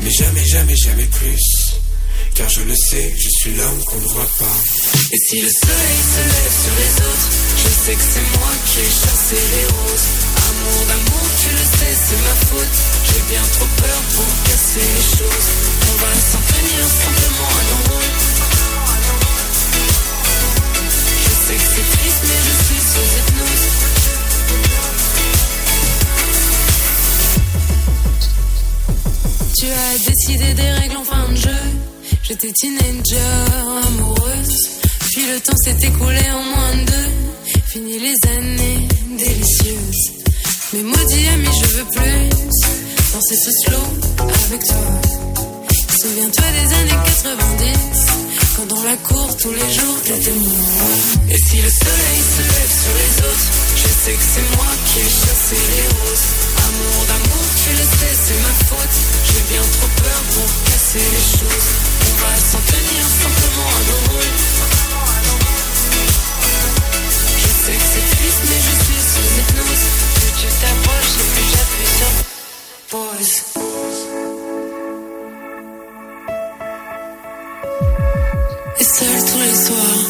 Mais 0.00 0.10
jamais, 0.12 0.44
jamais, 0.46 0.76
jamais 0.76 1.06
plus. 1.06 1.42
Car 2.36 2.48
je 2.48 2.60
le 2.60 2.74
sais, 2.76 3.12
je 3.18 3.28
suis 3.40 3.54
l'homme 3.56 3.82
qu'on 3.84 3.98
ne 3.98 4.06
voit 4.14 4.30
pas. 4.38 4.58
Et 5.10 5.18
si 5.18 5.40
le 5.40 5.48
soleil 5.48 5.98
se 6.14 6.22
lève 6.30 6.54
sur 6.62 6.74
les 6.78 6.94
autres, 7.02 7.30
je 7.56 7.68
sais 7.82 7.94
que 7.96 8.06
c'est 8.14 8.38
moi 8.38 8.52
qui 8.66 8.78
ai 8.78 8.90
chassé 8.94 9.38
les 9.58 9.66
roses. 9.74 10.08
Amour 10.38 10.86
d'amour, 10.86 11.26
tu 11.42 11.50
le 11.50 11.64
sais, 11.66 11.94
c'est 11.98 12.22
ma 12.22 12.34
faute. 12.46 12.76
J'ai 13.10 13.22
bien 13.26 13.42
trop 13.58 13.66
peur 13.74 13.98
pour 14.14 14.30
casser 14.46 14.86
les 14.86 15.18
choses. 15.18 15.48
On 15.82 15.96
va 15.98 16.14
s'en 16.14 16.42
tenir 16.54 16.82
simplement 16.86 17.50
à 17.58 17.62
nos. 17.70 18.33
C'est 21.46 21.56
triste, 21.56 22.22
mais 22.22 22.40
je 22.46 22.54
suis 22.64 22.82
sous 22.90 23.08
hypnose. 23.18 23.66
Tu 29.58 29.66
as 29.66 29.94
décidé 30.10 30.54
des 30.54 30.70
règles 30.70 30.96
en 30.96 31.04
fin 31.04 31.28
de 31.28 31.36
jeu. 31.36 31.62
J'étais 32.22 32.52
teenager, 32.52 33.18
amoureuse. 33.86 34.56
Puis 35.12 35.26
le 35.32 35.40
temps 35.40 35.56
s'est 35.64 35.76
écoulé 35.86 36.30
en 36.32 36.42
moins 36.42 36.74
de 36.76 36.84
deux. 36.90 37.10
Fini 37.66 37.98
les 37.98 38.16
années 38.36 38.88
délicieuses. 39.18 40.12
Mais 40.72 40.82
maudit 40.82 41.28
ami, 41.28 41.48
je 41.62 41.66
veux 41.76 41.84
plus 41.84 42.30
danser 43.12 43.36
ce 43.36 43.50
slow 43.64 43.86
avec 44.46 44.64
toi. 44.64 44.76
Souviens-toi 46.00 46.46
des 46.52 46.74
années 46.74 47.00
90. 47.04 48.13
Quand 48.56 48.66
dans 48.66 48.84
la 48.84 48.96
cour, 48.98 49.36
tous 49.36 49.50
les 49.50 49.72
jours, 49.72 49.98
t'étais 50.04 50.30
moi. 50.30 50.86
Et 51.28 51.36
si 51.36 51.56
le 51.56 51.68
soleil 51.68 52.20
se 52.22 52.42
lève 52.42 52.74
sur 52.82 52.94
les 52.94 53.12
autres, 53.26 53.50
je 53.74 53.88
sais 53.88 54.14
que 54.14 54.26
c'est 54.32 54.56
moi 54.56 54.70
qui 54.86 55.00
ai 55.00 55.10
chassé 55.10 55.58
les 55.58 55.88
roses. 55.98 56.26
Amour 56.62 56.98
d'amour, 57.08 57.46
tu 57.58 57.70
le 57.74 57.82
sais, 57.82 58.14
c'est 58.14 58.40
ma 58.46 58.54
faute. 58.70 58.96
J'ai 59.26 59.42
bien 59.50 59.64
trop 59.74 59.90
peur 59.98 60.20
pour 60.34 60.48
casser 60.70 61.02
les 61.02 61.26
choses. 61.34 61.68
On 62.06 62.14
va 62.22 62.32
s'en 62.38 62.62
tenir 62.70 63.02
simplement 63.22 63.70
à 63.74 63.80
nos 63.90 64.00
rôles. 64.14 64.34
Je 67.42 67.50
sais 67.64 67.74
que 67.74 67.88
c'est 67.90 68.06
triste, 68.16 68.42
mais 68.46 68.60
je 68.62 68.74
suis 68.86 69.02
sous 69.10 69.28
hypnose. 69.34 69.84
Plus 70.14 70.32
tu 70.38 70.48
t'approches 70.62 71.14
et 71.18 71.26
plus 71.34 71.48
j'appuie 71.50 71.92
sur 71.98 72.12
pause. 72.90 73.73
Et 78.84 78.86
seul 78.86 79.24
tous 79.24 79.38
les 79.38 79.54
soirs. 79.64 80.04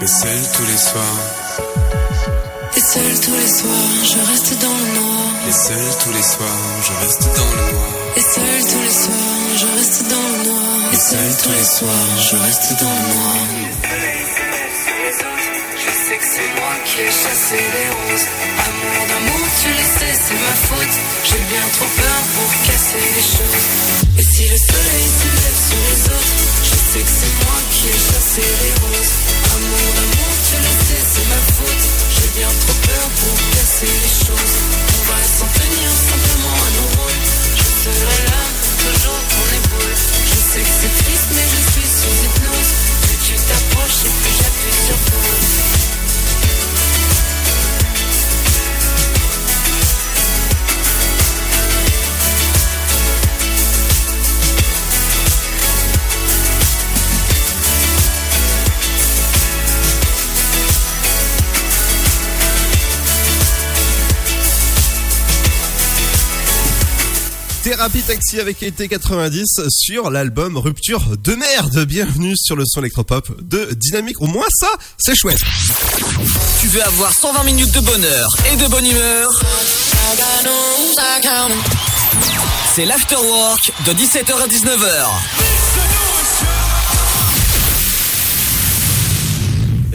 Mais 0.00 0.06
seul 0.06 0.40
tous 0.54 0.66
les 0.72 0.78
soirs, 0.78 1.20
Et 2.74 2.80
seul 2.80 3.20
tous 3.20 3.36
les 3.36 3.52
soirs, 3.58 3.96
je 4.04 4.18
reste 4.30 4.52
dans 4.62 4.76
le 4.80 4.86
noir. 4.98 5.28
et 5.46 5.52
seul 5.52 5.88
tous 6.02 6.12
les 6.16 6.22
soirs, 6.22 6.66
je 6.80 6.92
reste 7.04 7.22
dans 7.36 7.50
le 7.52 7.72
noir. 7.72 7.90
Et 8.16 8.20
seul 8.20 8.60
tous 8.72 8.80
les 8.80 8.94
soirs, 9.02 9.58
je 9.60 9.66
reste 9.66 10.02
dans 10.08 10.28
le 10.32 10.48
noir. 10.48 10.92
Et 10.94 10.96
seul 10.96 11.36
tous 11.42 11.50
les 11.50 11.64
soirs, 11.76 12.08
je 12.30 12.36
reste 12.36 12.70
dans 12.80 12.94
le 12.96 13.14
noir. 13.14 13.36
Je 15.86 15.92
sais 15.92 16.18
que 16.18 16.26
c'est 16.34 16.50
moi 16.58 16.74
qui 16.84 16.98
ai 16.98 17.12
chassé 17.14 17.58
les 17.62 17.88
roses. 17.94 18.26
Amour 18.58 19.02
d'amour, 19.06 19.46
tu 19.62 19.70
le 19.70 19.86
sais, 19.86 20.14
c'est 20.18 20.34
ma 20.34 20.54
faute. 20.66 20.96
J'ai 21.22 21.42
bien 21.46 21.66
trop 21.78 21.90
peur 21.94 22.20
pour 22.34 22.50
casser 22.66 23.06
les 23.14 23.26
choses. 23.38 23.66
Et 24.18 24.26
si 24.26 24.42
le 24.50 24.58
soleil 24.58 25.06
se 25.14 25.28
lève 25.30 25.60
sur 25.70 25.82
les 25.86 26.02
autres, 26.10 26.34
je 26.66 26.76
sais 26.90 27.02
que 27.06 27.14
c'est 27.22 27.34
moi 27.38 27.58
qui 27.70 27.84
ai 27.86 27.98
chassé 28.02 28.42
les 28.42 28.74
roses. 28.82 29.14
Amour 29.54 29.88
d'amour, 29.94 30.32
tu 30.50 30.56
le 30.58 30.72
sais, 30.90 31.02
c'est 31.06 31.28
ma 31.30 31.42
faute. 31.54 31.84
J'ai 32.18 32.30
bien 32.34 32.50
trop 32.50 32.78
peur 32.82 33.06
pour 33.22 33.36
casser 33.54 33.86
les 33.86 34.14
choses. 34.26 34.54
On 34.90 35.02
va 35.06 35.20
s'en 35.22 35.48
tenir 35.54 35.86
simplement 35.86 36.56
à 36.66 36.68
nos 36.82 36.88
rôles. 36.98 37.22
Je 37.54 37.66
serai 37.86 38.18
là, 38.26 38.42
toujours 38.82 39.22
ton 39.30 39.46
épaule. 39.54 39.94
Je 39.94 40.38
sais 40.50 40.62
que 40.66 40.74
c'est 40.82 40.94
triste, 40.98 41.30
mais 41.30 41.46
je 41.46 41.60
suis 41.70 41.88
sous 41.94 42.16
hypnose. 42.26 42.95
Tu 43.26 43.34
t'approches 43.34 44.04
et 44.04 44.22
plus 44.22 44.36
j'appuie 44.38 44.86
sur 44.86 44.96
pause. 45.10 46.05
Thérapie 67.66 68.02
Taxi 68.02 68.38
avec 68.38 68.62
été 68.62 68.86
90 68.86 69.62
sur 69.70 70.08
l'album 70.08 70.56
Rupture 70.56 71.02
de 71.16 71.34
merde. 71.34 71.84
Bienvenue 71.84 72.34
sur 72.36 72.54
le 72.54 72.62
son 72.64 72.78
électropop 72.78 73.42
de 73.42 73.74
Dynamique. 73.74 74.22
Au 74.22 74.28
moins 74.28 74.46
ça, 74.60 74.68
c'est 74.98 75.16
chouette. 75.16 75.40
Tu 76.60 76.68
veux 76.68 76.84
avoir 76.84 77.12
120 77.12 77.42
minutes 77.42 77.74
de 77.74 77.80
bonheur 77.80 78.28
et 78.52 78.56
de 78.56 78.68
bonne 78.68 78.86
humeur? 78.86 79.32
C'est 82.72 82.84
l'afterwork 82.84 83.72
de 83.84 83.92
17h 83.94 84.44
à 84.44 84.46
19h. 84.46 85.55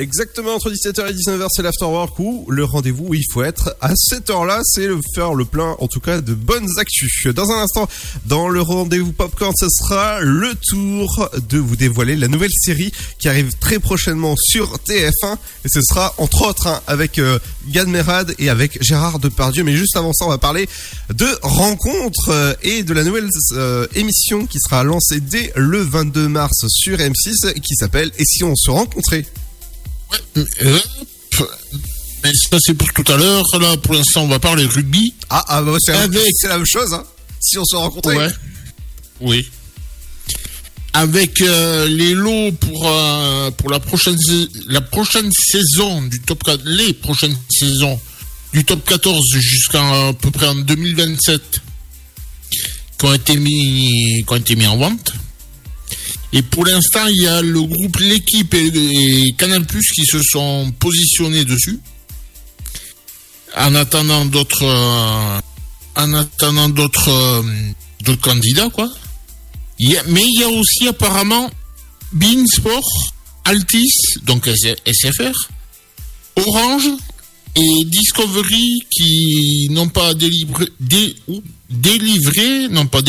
Exactement 0.01 0.55
entre 0.55 0.71
17h 0.71 1.11
et 1.11 1.13
19h, 1.13 1.45
c'est 1.51 1.61
l'afterwork 1.61 2.17
ou 2.17 2.47
le 2.49 2.63
rendez-vous 2.63 3.09
où 3.09 3.13
il 3.13 3.23
faut 3.31 3.43
être 3.43 3.75
à 3.81 3.93
cette 3.95 4.31
heure-là, 4.31 4.59
c'est 4.63 4.87
faire 5.13 5.35
le 5.35 5.45
plein, 5.45 5.75
en 5.77 5.87
tout 5.87 5.99
cas, 5.99 6.21
de 6.21 6.33
bonnes 6.33 6.69
actus. 6.79 7.27
Dans 7.27 7.51
un 7.51 7.61
instant, 7.61 7.87
dans 8.25 8.49
le 8.49 8.63
rendez-vous 8.63 9.11
popcorn, 9.11 9.53
ce 9.55 9.67
sera 9.69 10.19
le 10.21 10.55
tour 10.55 11.29
de 11.47 11.59
vous 11.59 11.75
dévoiler 11.75 12.15
la 12.15 12.27
nouvelle 12.27 12.49
série 12.51 12.91
qui 13.19 13.29
arrive 13.29 13.53
très 13.59 13.77
prochainement 13.77 14.33
sur 14.35 14.77
TF1 14.77 15.37
et 15.65 15.69
ce 15.69 15.81
sera 15.83 16.15
entre 16.17 16.47
autres 16.47 16.65
hein, 16.65 16.81
avec 16.87 17.19
euh, 17.19 17.37
Gad 17.67 17.87
Merad 17.87 18.33
et 18.39 18.49
avec 18.49 18.81
Gérard 18.81 19.19
Depardieu. 19.19 19.63
Mais 19.63 19.75
juste 19.75 19.95
avant 19.97 20.13
ça, 20.13 20.25
on 20.25 20.29
va 20.29 20.39
parler 20.39 20.67
de 21.13 21.27
rencontres 21.43 22.29
euh, 22.29 22.55
et 22.63 22.81
de 22.81 22.93
la 22.95 23.03
nouvelle 23.03 23.29
euh, 23.51 23.85
émission 23.93 24.47
qui 24.47 24.57
sera 24.59 24.83
lancée 24.83 25.19
dès 25.19 25.53
le 25.55 25.79
22 25.79 26.27
mars 26.27 26.65
sur 26.69 26.97
M6 26.97 27.53
qui 27.61 27.75
s'appelle 27.75 28.11
Et 28.17 28.25
si 28.25 28.43
on 28.43 28.55
se 28.55 28.71
rencontrait? 28.71 29.27
Euh, 30.37 30.79
Mais 32.23 32.31
ça, 32.33 32.57
c'est 32.59 32.73
pour 32.73 32.87
tout 32.93 33.11
à 33.11 33.17
l'heure. 33.17 33.43
Là, 33.59 33.77
pour 33.77 33.93
l'instant, 33.93 34.23
on 34.23 34.27
va 34.27 34.39
parler 34.39 34.65
rugby. 34.65 35.13
Ah, 35.29 35.43
ah 35.47 35.61
bah, 35.61 35.75
c'est 35.79 35.91
la- 35.93 36.01
Avec- 36.01 36.23
la 36.43 36.57
même 36.57 36.65
chose, 36.67 36.93
hein. 36.93 37.03
Si 37.39 37.57
on 37.57 37.65
se 37.65 37.75
rencontrait. 37.75 38.17
Ouais. 38.17 38.29
Oui. 39.21 39.49
Avec 40.93 41.39
euh, 41.41 41.87
les 41.87 42.13
lots 42.13 42.51
pour 42.51 42.87
euh, 42.89 43.49
pour 43.51 43.69
la 43.71 43.79
prochaine 43.79 44.17
la 44.67 44.81
prochaine 44.81 45.31
saison 45.31 46.01
du 46.01 46.19
top 46.19 46.43
4, 46.43 46.61
les 46.65 46.91
prochaines 46.93 47.35
saisons 47.49 47.97
du 48.51 48.65
top 48.65 48.85
14 48.85 49.23
jusqu'à 49.39 50.07
à 50.09 50.13
peu 50.13 50.31
près 50.31 50.47
en 50.49 50.55
2027 50.55 51.41
qui 52.99 53.05
ont 53.05 53.13
été 53.13 53.37
mis 53.37 54.21
qui 54.27 54.33
ont 54.33 54.35
été 54.35 54.55
mis 54.57 54.67
en 54.67 54.75
vente. 54.77 55.13
Et 56.33 56.41
pour 56.41 56.65
l'instant, 56.65 57.07
il 57.07 57.21
y 57.23 57.27
a 57.27 57.41
le 57.41 57.61
groupe 57.61 57.97
L'équipe 57.99 58.53
et, 58.53 58.67
et 58.67 59.33
Canal 59.37 59.65
Plus 59.65 59.85
qui 59.93 60.05
se 60.05 60.21
sont 60.21 60.71
positionnés 60.79 61.43
dessus. 61.45 61.79
En 63.57 63.75
attendant 63.75 64.25
d'autres 64.25 64.63
euh, 64.63 65.39
en 65.97 66.13
attendant 66.13 66.69
d'autres 66.69 67.09
euh, 67.09 68.15
candidats 68.21 68.69
quoi. 68.69 68.89
Mais 70.07 70.21
il 70.23 70.39
y 70.39 70.43
a 70.43 70.47
aussi 70.49 70.87
apparemment 70.87 71.49
Bein 72.13 72.45
Sport, 72.47 73.13
Altis, 73.45 73.91
donc 74.23 74.47
SFR, 74.47 75.31
Orange 76.37 76.89
et 77.55 77.85
Discovery 77.87 78.79
qui 78.89 79.67
n'ont 79.71 79.89
pas 79.89 80.13
délivré, 80.13 80.65
dé- 80.79 81.15
délivré, 81.69 82.69
non 82.69 82.85
pas 82.85 83.01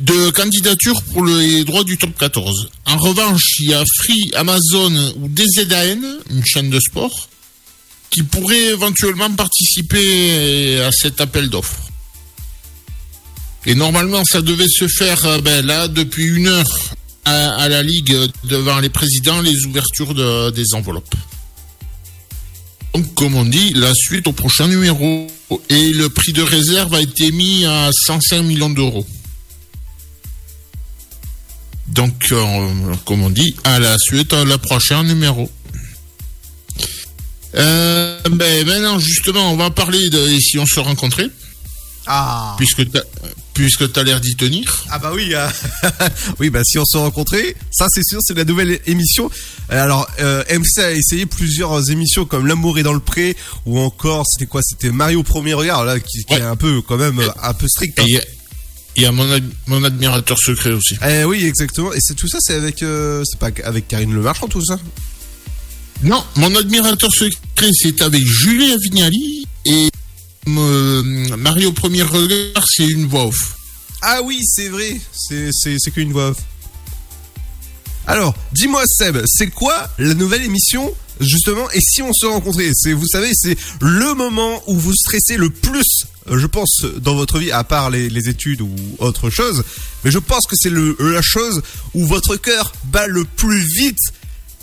de 0.00 0.30
candidature 0.30 1.02
pour 1.12 1.24
les 1.24 1.64
droits 1.64 1.84
du 1.84 1.98
top 1.98 2.16
14. 2.18 2.70
En 2.86 2.96
revanche, 2.98 3.42
il 3.60 3.70
y 3.70 3.74
a 3.74 3.82
Free, 4.02 4.30
Amazon 4.34 4.92
ou 5.16 5.28
DZAN, 5.28 5.98
une 6.30 6.44
chaîne 6.44 6.70
de 6.70 6.78
sport, 6.80 7.28
qui 8.10 8.22
pourrait 8.22 8.66
éventuellement 8.68 9.30
participer 9.32 10.80
à 10.80 10.90
cet 10.92 11.20
appel 11.20 11.48
d'offres. 11.50 11.82
Et 13.66 13.74
normalement, 13.74 14.22
ça 14.24 14.40
devait 14.40 14.68
se 14.68 14.86
faire 14.88 15.24
euh, 15.26 15.40
ben, 15.40 15.66
là 15.66 15.88
depuis 15.88 16.24
une 16.26 16.46
heure 16.46 16.94
à, 17.24 17.68
la 17.68 17.82
Ligue 17.82 18.16
devant 18.44 18.78
les 18.80 18.88
présidents, 18.88 19.42
les 19.42 19.66
ouvertures 19.66 20.14
de- 20.14 20.50
des 20.50 20.72
enveloppes. 20.72 21.14
Donc, 22.94 23.12
comme 23.14 23.34
on 23.34 23.44
dit, 23.44 23.74
la 23.74 23.92
suite 23.94 24.26
au 24.26 24.32
prochain 24.32 24.68
numéro. 24.68 25.26
Et 25.68 25.92
le 25.92 26.08
prix 26.08 26.32
de 26.32 26.42
réserve 26.42 26.94
a 26.94 27.00
été 27.00 27.30
mis 27.32 27.64
à 27.66 27.90
105 28.06 28.42
millions 28.42 28.70
d'euros. 28.70 29.06
Donc, 31.88 32.26
euh, 32.32 32.94
comme 33.04 33.22
on 33.22 33.30
dit, 33.30 33.54
à 33.64 33.78
la 33.78 33.96
suite, 33.98 34.32
à 34.32 34.44
la 34.44 34.58
prochain 34.58 35.02
numéro. 35.04 35.50
Euh, 37.54 38.18
ben, 38.30 38.66
maintenant, 38.66 38.98
justement, 38.98 39.52
on 39.52 39.56
va 39.56 39.70
parler 39.70 40.10
de 40.10 40.38
si 40.38 40.58
on 40.58 40.66
se 40.66 40.80
rencontrait. 40.80 41.28
Ah. 42.06 42.54
Puisque 42.56 42.90
t'as, 42.90 43.02
puisque 43.52 43.92
t'as 43.92 44.02
l'air 44.02 44.20
d'y 44.20 44.34
tenir. 44.34 44.84
Ah 44.90 44.98
bah 44.98 45.10
oui, 45.14 45.34
euh, 45.34 45.46
oui 46.40 46.48
bah 46.48 46.62
si 46.64 46.78
on 46.78 46.84
se 46.86 46.96
rencontrait, 46.96 47.54
ça 47.70 47.84
c'est 47.90 48.02
sûr, 48.02 48.20
c'est 48.22 48.32
la 48.34 48.44
nouvelle 48.44 48.80
émission. 48.86 49.30
Alors 49.68 50.08
euh, 50.20 50.42
MC 50.50 50.78
a 50.78 50.92
essayé 50.92 51.26
plusieurs 51.26 51.90
émissions 51.90 52.24
comme 52.24 52.46
L'amour 52.46 52.78
est 52.78 52.82
dans 52.82 52.94
le 52.94 53.00
pré 53.00 53.36
ou 53.66 53.78
encore 53.78 54.24
c'était 54.26 54.46
quoi? 54.46 54.62
C'était 54.62 54.90
Mario 54.90 55.20
au 55.20 55.22
premier 55.22 55.52
regard 55.52 55.84
là 55.84 56.00
qui, 56.00 56.24
qui 56.24 56.32
est 56.32 56.40
un 56.40 56.56
peu 56.56 56.80
quand 56.80 56.96
même 56.96 57.20
un 57.42 57.52
peu 57.52 57.68
strict. 57.68 57.98
hein. 57.98 58.04
Et 58.08 58.20
il 58.98 59.04
y 59.04 59.06
a- 59.06 59.12
mon, 59.12 59.30
ad- 59.30 59.50
mon 59.66 59.82
admirateur 59.84 60.36
secret 60.38 60.72
aussi. 60.72 60.96
Eh 61.08 61.24
oui 61.24 61.44
exactement. 61.44 61.92
Et 61.94 61.98
c'est 62.00 62.14
tout 62.14 62.28
ça, 62.28 62.38
c'est 62.40 62.54
avec 62.54 62.82
euh, 62.82 63.22
c'est 63.24 63.38
pas 63.38 63.50
avec 63.64 63.88
Karine 63.88 64.12
Le 64.12 64.20
Marchand 64.20 64.48
tout 64.48 64.64
ça? 64.64 64.78
Non, 66.02 66.22
mon 66.36 66.54
admirateur 66.54 67.10
secret, 67.12 67.70
c'est 67.72 68.02
avec 68.02 68.24
Julien 68.24 68.76
Vignali 68.82 69.46
et 69.66 69.88
euh, 70.46 71.02
Mario 71.36 71.72
Premier 71.72 72.02
Regard, 72.02 72.64
c'est 72.68 72.86
une 72.86 73.06
voix 73.06 73.26
off. 73.26 73.56
Ah 74.02 74.20
oui, 74.22 74.40
c'est 74.44 74.68
vrai. 74.68 75.00
C'est 75.12 75.90
qu'une 75.92 76.12
voix 76.12 76.28
off. 76.30 76.38
Alors, 78.06 78.34
dis-moi 78.52 78.82
Seb, 78.86 79.18
c'est 79.26 79.48
quoi 79.48 79.90
la 79.98 80.14
nouvelle 80.14 80.42
émission 80.42 80.94
justement? 81.20 81.68
Et 81.72 81.80
si 81.80 82.00
on 82.00 82.12
se 82.12 82.26
rencontrait? 82.26 82.70
C'est 82.74 82.92
vous 82.92 83.08
savez, 83.08 83.30
c'est 83.34 83.56
le 83.80 84.14
moment 84.14 84.62
où 84.68 84.76
vous 84.78 84.94
stressez 84.94 85.36
le 85.36 85.50
plus, 85.50 86.04
je 86.30 86.46
pense 86.46 86.84
dans 86.98 87.14
votre 87.14 87.38
vie 87.38 87.50
à 87.50 87.64
part 87.64 87.90
les, 87.90 88.08
les 88.08 88.28
études 88.28 88.60
ou 88.60 88.74
autre 88.98 89.30
chose, 89.30 89.64
mais 90.04 90.10
je 90.10 90.18
pense 90.18 90.46
que 90.46 90.54
c'est 90.56 90.72
la 90.72 91.22
chose 91.22 91.62
où 91.94 92.06
votre 92.06 92.36
cœur 92.36 92.72
bat 92.84 93.06
le 93.06 93.24
plus 93.24 93.64
vite 93.76 93.98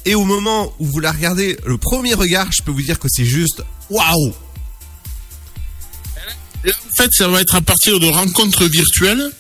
et 0.06 0.14
au 0.14 0.24
moment 0.24 0.72
où 0.80 0.86
vous 0.86 1.00
la 1.00 1.12
regardez 1.12 1.58
le 1.66 1.78
premier 1.78 2.14
regard, 2.14 2.52
je 2.52 2.62
peux 2.62 2.72
vous 2.72 2.84
dire 2.84 3.00
que 3.00 3.08
c'est 3.10 3.26
juste 3.26 3.64
waouh. 3.90 4.34
Là, 6.64 6.74
en 6.74 6.96
fait, 6.96 7.10
ça 7.12 7.28
va 7.28 7.42
être 7.42 7.56
à 7.56 7.62
partir 7.62 8.00
de 8.00 8.08
rencontres 8.08 8.66
virtuelles. 8.66 9.32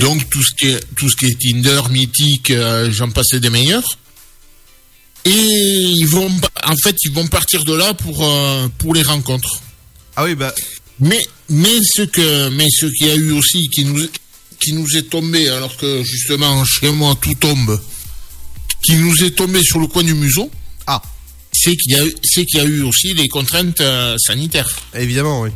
Donc 0.00 0.28
tout 0.30 0.42
ce 0.42 0.54
qui 0.54 0.68
est 0.68 0.80
tout 0.96 1.10
ce 1.10 1.16
qui 1.16 1.26
est 1.26 1.38
Tinder, 1.38 1.80
Mythique, 1.90 2.50
euh, 2.50 2.90
j'en 2.92 3.10
passais 3.10 3.40
des 3.40 3.50
meilleurs. 3.50 3.98
Et 5.24 5.30
ils 5.32 6.06
vont 6.06 6.30
en 6.64 6.74
fait 6.82 6.94
ils 7.04 7.12
vont 7.12 7.26
partir 7.26 7.64
de 7.64 7.74
là 7.74 7.92
pour 7.92 8.24
euh, 8.24 8.68
pour 8.78 8.94
les 8.94 9.02
rencontres. 9.02 9.60
Ah 10.16 10.24
oui 10.24 10.36
bah 10.36 10.54
mais 11.00 11.20
mais 11.48 11.78
ce 11.82 12.02
que 12.02 12.48
mais 12.50 12.66
ce 12.70 12.86
qu'il 12.86 13.06
y 13.06 13.10
a 13.10 13.14
eu 13.14 13.32
aussi 13.32 13.68
qui 13.68 13.84
nous 13.84 14.06
qui 14.60 14.72
nous 14.72 14.96
est 14.96 15.10
tombé 15.10 15.48
alors 15.48 15.76
que 15.76 16.02
justement 16.02 16.64
chez 16.64 16.90
moi 16.90 17.16
tout 17.20 17.34
tombe 17.34 17.80
qui 18.84 18.96
nous 18.96 19.24
est 19.24 19.30
tombé 19.30 19.62
sur 19.62 19.78
le 19.78 19.86
coin 19.86 20.02
du 20.02 20.14
museau. 20.14 20.50
Ah. 20.86 21.00
C'est 21.52 21.76
qu'il 21.76 21.96
y 21.96 21.98
a 21.98 22.04
eu 22.04 22.14
c'est 22.22 22.44
qu'il 22.44 22.58
y 22.58 22.62
a 22.62 22.64
eu 22.64 22.82
aussi 22.82 23.14
les 23.14 23.28
contraintes 23.28 23.80
euh, 23.80 24.16
sanitaires. 24.18 24.70
Évidemment, 24.94 25.42
oui. 25.42 25.50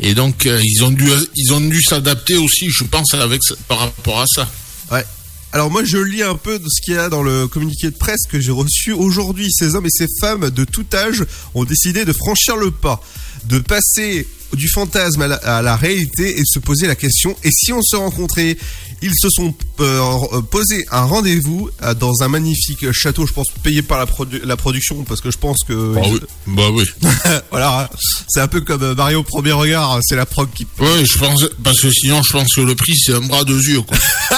Et 0.00 0.14
donc 0.14 0.46
euh, 0.46 0.60
ils 0.64 0.82
ont 0.82 0.90
dû 0.90 1.08
ils 1.36 1.52
ont 1.52 1.60
dû 1.60 1.80
s'adapter 1.82 2.36
aussi, 2.36 2.70
je 2.70 2.84
pense, 2.84 3.14
avec 3.14 3.40
par 3.68 3.78
rapport 3.78 4.20
à 4.20 4.26
ça. 4.26 4.50
Ouais. 4.90 5.04
Alors 5.52 5.68
moi 5.68 5.82
je 5.82 5.98
lis 5.98 6.22
un 6.22 6.36
peu 6.36 6.60
de 6.60 6.68
ce 6.68 6.80
qu'il 6.80 6.94
y 6.94 6.96
a 6.96 7.08
dans 7.08 7.24
le 7.24 7.48
communiqué 7.48 7.90
de 7.90 7.96
presse 7.96 8.26
que 8.28 8.38
j'ai 8.38 8.52
reçu 8.52 8.92
aujourd'hui. 8.92 9.50
Ces 9.50 9.74
hommes 9.74 9.86
et 9.86 9.90
ces 9.90 10.06
femmes 10.20 10.50
de 10.50 10.64
tout 10.64 10.86
âge 10.94 11.24
ont 11.54 11.64
décidé 11.64 12.04
de 12.04 12.12
franchir 12.12 12.56
le 12.56 12.70
pas, 12.70 13.02
de 13.46 13.58
passer 13.58 14.28
du 14.54 14.68
fantasme 14.68 15.22
à 15.22 15.26
la, 15.28 15.36
à 15.36 15.62
la 15.62 15.76
réalité 15.76 16.36
et 16.38 16.40
de 16.40 16.46
se 16.46 16.58
poser 16.58 16.86
la 16.86 16.96
question 16.96 17.36
et 17.44 17.50
si 17.50 17.72
on 17.72 17.82
se 17.82 17.96
rencontrait? 17.96 18.56
Ils 19.02 19.14
se 19.18 19.28
sont 19.30 19.54
euh, 19.80 20.42
posé 20.50 20.86
un 20.90 21.04
rendez-vous 21.04 21.70
euh, 21.82 21.94
dans 21.94 22.22
un 22.22 22.28
magnifique 22.28 22.92
château, 22.92 23.26
je 23.26 23.32
pense 23.32 23.46
payé 23.62 23.80
par 23.80 23.98
la, 23.98 24.04
produ- 24.04 24.44
la 24.44 24.58
production 24.58 25.04
parce 25.04 25.22
que 25.22 25.30
je 25.30 25.38
pense 25.38 25.60
que 25.66 25.94
Bah 25.94 26.02
oui. 26.04 26.20
Bah 26.48 26.68
oui. 26.70 26.84
voilà, 27.50 27.88
c'est 28.28 28.40
un 28.42 28.46
peu 28.46 28.60
comme 28.60 28.82
euh, 28.82 28.94
Mario 28.94 29.20
au 29.20 29.22
premier 29.22 29.52
regard, 29.52 29.98
c'est 30.02 30.16
la 30.16 30.26
prog 30.26 30.50
qui 30.54 30.66
Ouais, 30.78 31.02
je 31.06 31.16
pense 31.18 31.48
parce 31.64 31.80
que 31.80 31.90
sinon 31.90 32.22
je 32.22 32.30
pense 32.30 32.52
que 32.54 32.60
le 32.60 32.74
prix 32.74 32.92
c'est 32.94 33.14
un 33.14 33.22
bras 33.22 33.44
de 33.44 33.54
yeux 33.58 33.80
quoi. 33.80 33.96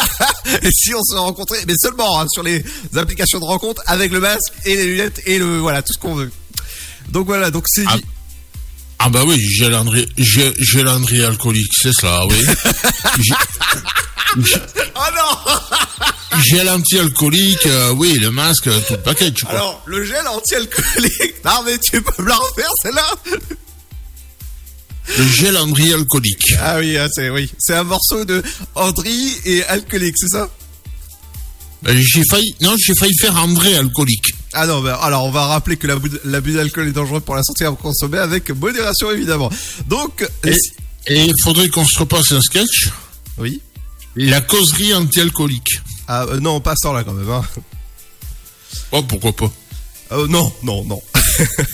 et 0.63 0.71
si 0.73 0.95
on 0.95 1.03
se 1.03 1.17
rencontrait, 1.17 1.65
mais 1.67 1.75
seulement 1.77 2.21
hein, 2.21 2.27
sur 2.33 2.45
les 2.45 2.63
applications 2.95 3.41
de 3.41 3.45
rencontre 3.45 3.83
avec 3.87 4.13
le 4.13 4.21
masque 4.21 4.53
et 4.65 4.77
les 4.77 4.85
lunettes 4.87 5.23
et 5.27 5.41
le 5.41 5.59
voilà 5.59 5.83
tout 5.83 5.93
ce 5.93 5.99
qu'on 5.99 6.15
veut. 6.15 6.31
Donc 7.09 7.27
voilà, 7.27 7.51
donc 7.51 7.65
c'est 7.67 7.83
dit. 7.97 8.05
Ah 9.05 9.09
bah 9.09 9.25
oui, 9.27 9.37
gel 9.41 9.75
André, 9.75 10.09
gel, 10.17 10.55
gel 10.61 10.87
André 10.87 11.25
alcoolique, 11.25 11.73
c'est 11.75 11.93
cela, 11.93 12.25
oui. 12.27 12.37
Oh 14.95 15.01
non 15.17 16.39
Gel 16.43 16.69
anti-alcoolique, 16.71 17.67
euh, 17.67 17.91
oui, 17.91 18.15
le 18.15 18.31
masque, 18.31 18.69
euh, 18.69 18.81
tout 18.87 18.95
le 18.95 19.01
paquet, 19.01 19.33
tu 19.33 19.45
crois. 19.45 19.59
Alors 19.59 19.83
le 19.87 20.05
gel 20.05 20.27
anti-alcoolique. 20.29 21.45
Non 21.45 21.63
mais 21.67 21.79
tu 21.79 22.01
peux 22.01 22.23
me 22.23 22.29
la 22.29 22.37
refaire 22.37 22.71
celle-là? 22.83 23.07
Le 25.19 25.27
gel 25.27 25.57
André 25.57 25.93
alcoolique. 25.93 26.55
Ah 26.61 26.79
oui, 26.79 26.97
ah, 26.97 27.09
c'est 27.13 27.29
oui, 27.29 27.51
c'est 27.59 27.75
un 27.75 27.85
morceau 27.85 28.25
de 28.25 28.41
Andri 28.77 29.33
et 29.45 29.65
alcoolique, 29.65 30.15
c'est 30.17 30.29
ça? 30.29 30.49
J'ai 31.85 32.23
failli, 32.31 32.55
non, 32.61 32.75
j'ai 32.79 32.95
failli 32.95 33.13
faire 33.21 33.37
André 33.37 33.75
alcoolique. 33.77 34.35
Ah 34.53 34.67
non, 34.67 34.85
alors 34.85 35.25
on 35.25 35.31
va 35.31 35.47
rappeler 35.47 35.77
que 35.77 35.87
l'abus 36.25 36.53
d'alcool 36.53 36.89
est 36.89 36.93
dangereux 36.93 37.21
pour 37.21 37.35
la 37.35 37.43
santé 37.43 37.65
à 37.65 37.73
consommer 37.73 38.19
avec 38.19 38.51
modération 38.51 39.11
évidemment. 39.11 39.51
Donc 39.89 40.29
Et 40.45 40.55
et 41.07 41.25
il 41.25 41.35
faudrait 41.43 41.69
qu'on 41.69 41.85
se 41.85 41.99
repasse 41.99 42.33
un 42.33 42.41
sketch. 42.41 42.91
Oui. 43.39 43.61
La 44.15 44.41
causerie 44.41 44.95
anti-alcoolique. 44.95 45.81
Ah 46.07 46.25
euh, 46.25 46.41
non, 46.41 46.61
pas 46.61 46.75
sans 46.77 46.93
là 46.93 47.03
quand 47.03 47.15
même. 47.15 47.31
Hein. 47.31 47.45
Oh, 48.93 49.03
pourquoi 49.03 49.33
pas 49.33 49.51
Euh, 50.13 50.29
non, 50.29 50.53
non, 50.63 50.85
non. 50.85 51.03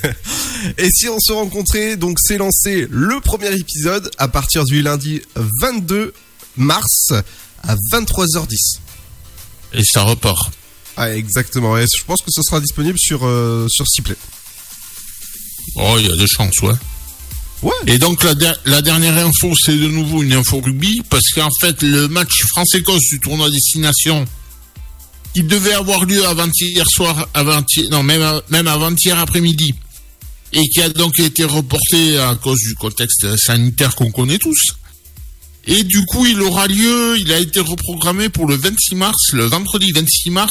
Et 0.78 0.88
si 0.90 1.08
on 1.08 1.18
se 1.18 1.32
rencontrait, 1.32 1.96
donc 1.96 2.18
c'est 2.20 2.38
lancé 2.38 2.86
le 2.90 3.20
premier 3.20 3.52
épisode 3.54 4.10
à 4.18 4.28
partir 4.28 4.64
du 4.64 4.82
lundi 4.82 5.20
22 5.60 6.14
mars 6.56 7.12
à 7.64 7.74
23h10. 7.92 8.78
Et 9.74 9.82
ça 9.84 10.02
repart. 10.02 10.52
Ah, 10.96 11.14
exactement. 11.14 11.76
Et 11.78 11.84
je 11.96 12.04
pense 12.04 12.20
que 12.22 12.30
ce 12.30 12.42
sera 12.42 12.60
disponible 12.60 12.98
sur, 12.98 13.24
euh, 13.24 13.68
sur 13.68 13.86
Ciplay. 13.86 14.16
Oh, 15.76 15.96
il 15.98 16.06
y 16.06 16.12
a 16.12 16.16
des 16.16 16.26
chances, 16.26 16.58
ouais. 16.62 16.74
Ouais. 17.62 17.72
Et 17.86 17.98
donc 17.98 18.22
la, 18.24 18.34
der- 18.34 18.58
la 18.66 18.82
dernière 18.82 19.16
info, 19.18 19.52
c'est 19.64 19.76
de 19.76 19.88
nouveau 19.88 20.22
une 20.22 20.32
info 20.32 20.60
rugby, 20.60 21.02
parce 21.10 21.28
qu'en 21.34 21.48
fait, 21.60 21.82
le 21.82 22.08
match 22.08 22.44
France-Écosse 22.48 23.02
du 23.10 23.20
tournoi 23.20 23.50
Destination, 23.50 24.24
qui 25.34 25.42
devait 25.42 25.72
avoir 25.74 26.04
lieu 26.04 26.24
avant-hier 26.26 26.84
soir, 26.88 27.28
avant 27.34 27.62
non, 27.90 28.02
même, 28.02 28.22
a- 28.22 28.40
même 28.50 28.66
avant-hier 28.68 29.18
après-midi, 29.18 29.74
et 30.52 30.62
qui 30.68 30.80
a 30.80 30.88
donc 30.88 31.18
été 31.18 31.44
reporté 31.44 32.18
à 32.18 32.34
cause 32.36 32.60
du 32.60 32.74
contexte 32.74 33.36
sanitaire 33.36 33.94
qu'on 33.94 34.10
connaît 34.10 34.38
tous. 34.38 34.74
Et 35.70 35.84
du 35.84 36.04
coup, 36.06 36.24
il 36.24 36.40
aura 36.40 36.66
lieu, 36.66 37.18
il 37.18 37.30
a 37.30 37.38
été 37.38 37.60
reprogrammé 37.60 38.30
pour 38.30 38.46
le 38.46 38.56
26 38.56 38.94
mars, 38.94 39.32
le 39.34 39.44
vendredi 39.44 39.92
26 39.92 40.30
mars, 40.30 40.50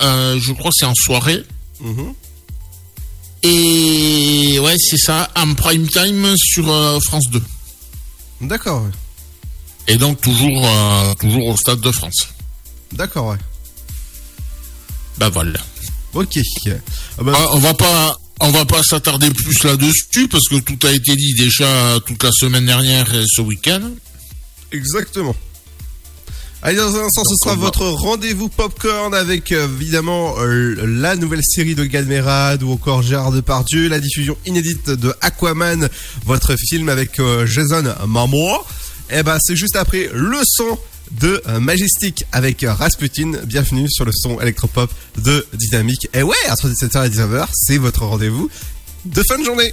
euh, 0.00 0.40
je 0.40 0.52
crois 0.52 0.70
que 0.70 0.76
c'est 0.78 0.86
en 0.86 0.94
soirée. 0.94 1.44
Mhm. 1.80 2.14
Et 3.42 4.58
ouais, 4.58 4.76
c'est 4.78 4.96
ça, 4.96 5.30
en 5.36 5.52
prime 5.52 5.86
time 5.86 6.34
sur 6.38 6.70
euh, 6.72 6.98
France 7.04 7.24
2. 7.30 7.42
D'accord, 8.40 8.82
ouais. 8.82 8.90
Et 9.88 9.96
donc 9.98 10.22
toujours, 10.22 10.66
euh, 10.66 11.12
toujours 11.20 11.48
au 11.48 11.56
Stade 11.58 11.80
de 11.80 11.90
France. 11.92 12.28
D'accord, 12.92 13.26
ouais. 13.28 13.38
Bah 15.18 15.28
voilà. 15.28 15.60
Ok. 16.14 16.38
Ah 16.66 17.22
bah, 17.22 17.32
Ah, 17.36 17.48
on 17.52 17.58
va 17.58 17.74
pas, 17.74 18.16
on 18.40 18.50
va 18.50 18.64
pas 18.64 18.82
s'attarder 18.82 19.30
plus 19.30 19.62
là-dessus 19.64 20.28
parce 20.28 20.48
que 20.48 20.56
tout 20.60 20.78
a 20.86 20.92
été 20.92 21.14
dit 21.14 21.34
déjà 21.34 21.98
toute 22.06 22.22
la 22.22 22.30
semaine 22.32 22.64
dernière 22.64 23.14
et 23.14 23.24
ce 23.26 23.42
week-end. 23.42 23.82
Exactement. 24.72 25.34
Allez, 26.62 26.78
dans 26.78 26.96
un 26.96 27.04
instant, 27.04 27.22
ce 27.24 27.36
sera 27.36 27.54
votre 27.54 27.84
rendez-vous 27.84 28.48
popcorn 28.48 29.14
avec 29.14 29.52
euh, 29.52 29.68
évidemment 29.80 30.34
euh, 30.38 30.74
la 30.84 31.14
nouvelle 31.14 31.42
série 31.44 31.74
de 31.74 31.84
Galmerade 31.84 32.62
ou 32.62 32.72
encore 32.72 33.02
Gérard 33.02 33.30
Depardieu, 33.30 33.88
la 33.88 34.00
diffusion 34.00 34.36
inédite 34.46 34.90
de 34.90 35.14
Aquaman, 35.20 35.88
votre 36.24 36.56
film 36.56 36.88
avec 36.88 37.20
euh, 37.20 37.46
Jason 37.46 37.84
Momoa. 38.06 38.64
Et 39.10 39.22
ben, 39.22 39.38
c'est 39.40 39.54
juste 39.54 39.76
après 39.76 40.10
le 40.12 40.38
son 40.44 40.78
de 41.20 41.40
Majestic 41.60 42.24
avec 42.32 42.64
Rasputin. 42.66 43.34
Bienvenue 43.44 43.88
sur 43.88 44.04
le 44.04 44.10
son 44.12 44.40
électropop 44.40 44.90
de 45.18 45.46
Dynamique. 45.52 46.08
Et 46.14 46.24
ouais, 46.24 46.34
entre 46.50 46.68
17h 46.68 47.06
et 47.06 47.10
19h, 47.10 47.46
c'est 47.52 47.78
votre 47.78 48.04
rendez-vous 48.04 48.50
de 49.04 49.22
fin 49.28 49.38
de 49.38 49.44
journée. 49.44 49.72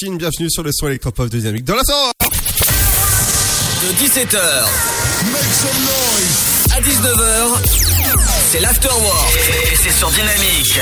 Bienvenue 0.00 0.48
sur 0.50 0.62
le 0.62 0.70
son 0.72 0.86
électropop 0.86 1.28
de 1.28 1.38
Dynamique 1.38 1.64
dans 1.64 1.74
la. 1.74 1.82
De 3.82 3.92
17h 4.02 4.38
à 6.74 6.80
19h, 6.80 7.58
c'est 8.50 8.60
l'Afterwork. 8.60 9.36
Et 9.70 9.76
c'est 9.76 9.92
sur 9.92 10.10
Dynamique. 10.10 10.80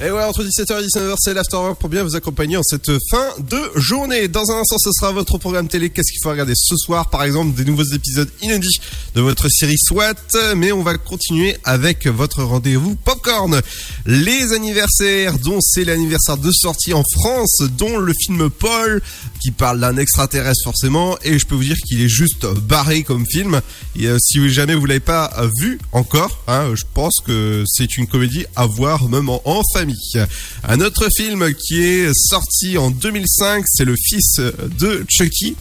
Et 0.00 0.12
ouais, 0.12 0.22
entre 0.22 0.44
17h 0.44 0.80
et 0.80 0.86
19h, 0.86 1.16
c'est 1.18 1.34
l'Afterwork 1.34 1.80
pour 1.80 1.88
bien 1.88 2.04
vous 2.04 2.14
accompagner 2.14 2.56
en 2.56 2.62
cette 2.62 2.92
fin 3.10 3.30
de 3.40 3.60
journée. 3.74 4.28
Dans 4.28 4.48
un 4.48 4.60
instant, 4.60 4.78
ce 4.78 4.92
sera 4.92 5.10
votre 5.10 5.38
programme 5.38 5.66
télé. 5.66 5.90
Qu'est-ce 5.90 6.12
qu'il 6.12 6.22
faut 6.22 6.30
regarder 6.30 6.52
ce 6.54 6.76
soir? 6.76 7.10
Par 7.10 7.24
exemple, 7.24 7.52
des 7.56 7.64
nouveaux 7.64 7.82
épisodes 7.82 8.30
inédits 8.40 8.78
de 9.16 9.20
votre 9.20 9.48
série 9.48 9.76
SWAT. 9.76 10.14
Mais 10.54 10.70
on 10.70 10.84
va 10.84 10.96
continuer 10.98 11.56
avec 11.64 12.06
votre 12.06 12.44
rendez-vous 12.44 12.94
Popcorn. 12.94 13.60
Les 14.10 14.54
anniversaires, 14.54 15.38
dont 15.38 15.60
c'est 15.60 15.84
l'anniversaire 15.84 16.38
de 16.38 16.50
sortie 16.50 16.94
en 16.94 17.02
France, 17.12 17.60
dont 17.76 17.98
le 17.98 18.14
film 18.18 18.48
Paul, 18.48 19.02
qui 19.38 19.50
parle 19.50 19.80
d'un 19.80 19.98
extraterrestre 19.98 20.64
forcément. 20.64 21.18
Et 21.24 21.38
je 21.38 21.44
peux 21.44 21.54
vous 21.54 21.64
dire 21.64 21.76
qu'il 21.86 22.00
est 22.00 22.08
juste 22.08 22.46
barré 22.46 23.02
comme 23.02 23.26
film. 23.26 23.60
Et 23.96 24.06
euh, 24.06 24.16
si 24.18 24.48
jamais 24.48 24.74
vous 24.74 24.86
l'avez 24.86 24.98
pas 25.00 25.30
euh, 25.36 25.50
vu 25.60 25.78
encore, 25.92 26.42
hein, 26.48 26.70
je 26.74 26.84
pense 26.94 27.16
que 27.22 27.64
c'est 27.66 27.98
une 27.98 28.06
comédie 28.06 28.46
à 28.56 28.64
voir 28.64 29.10
même 29.10 29.28
en, 29.28 29.62
famille. 29.74 30.24
Un 30.66 30.80
autre 30.80 31.08
film 31.14 31.52
qui 31.52 31.82
est 31.82 32.10
sorti 32.14 32.78
en 32.78 32.90
2005, 32.90 33.62
c'est 33.68 33.84
le 33.84 33.94
fils 34.02 34.40
de 34.80 35.04
Chucky. 35.10 35.54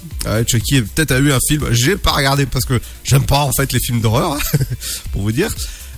Chucky 0.47 0.83
peut-être 0.83 1.11
a 1.11 1.19
eu 1.19 1.33
un 1.33 1.39
film, 1.45 1.65
j'ai 1.71 1.97
pas 1.97 2.11
regardé 2.11 2.45
parce 2.45 2.63
que 2.63 2.79
j'aime 3.03 3.25
pas 3.25 3.39
en 3.39 3.51
fait 3.51 3.73
les 3.73 3.79
films 3.79 3.99
d'horreur, 3.99 4.39
pour 5.11 5.23
vous 5.23 5.33
dire. 5.33 5.53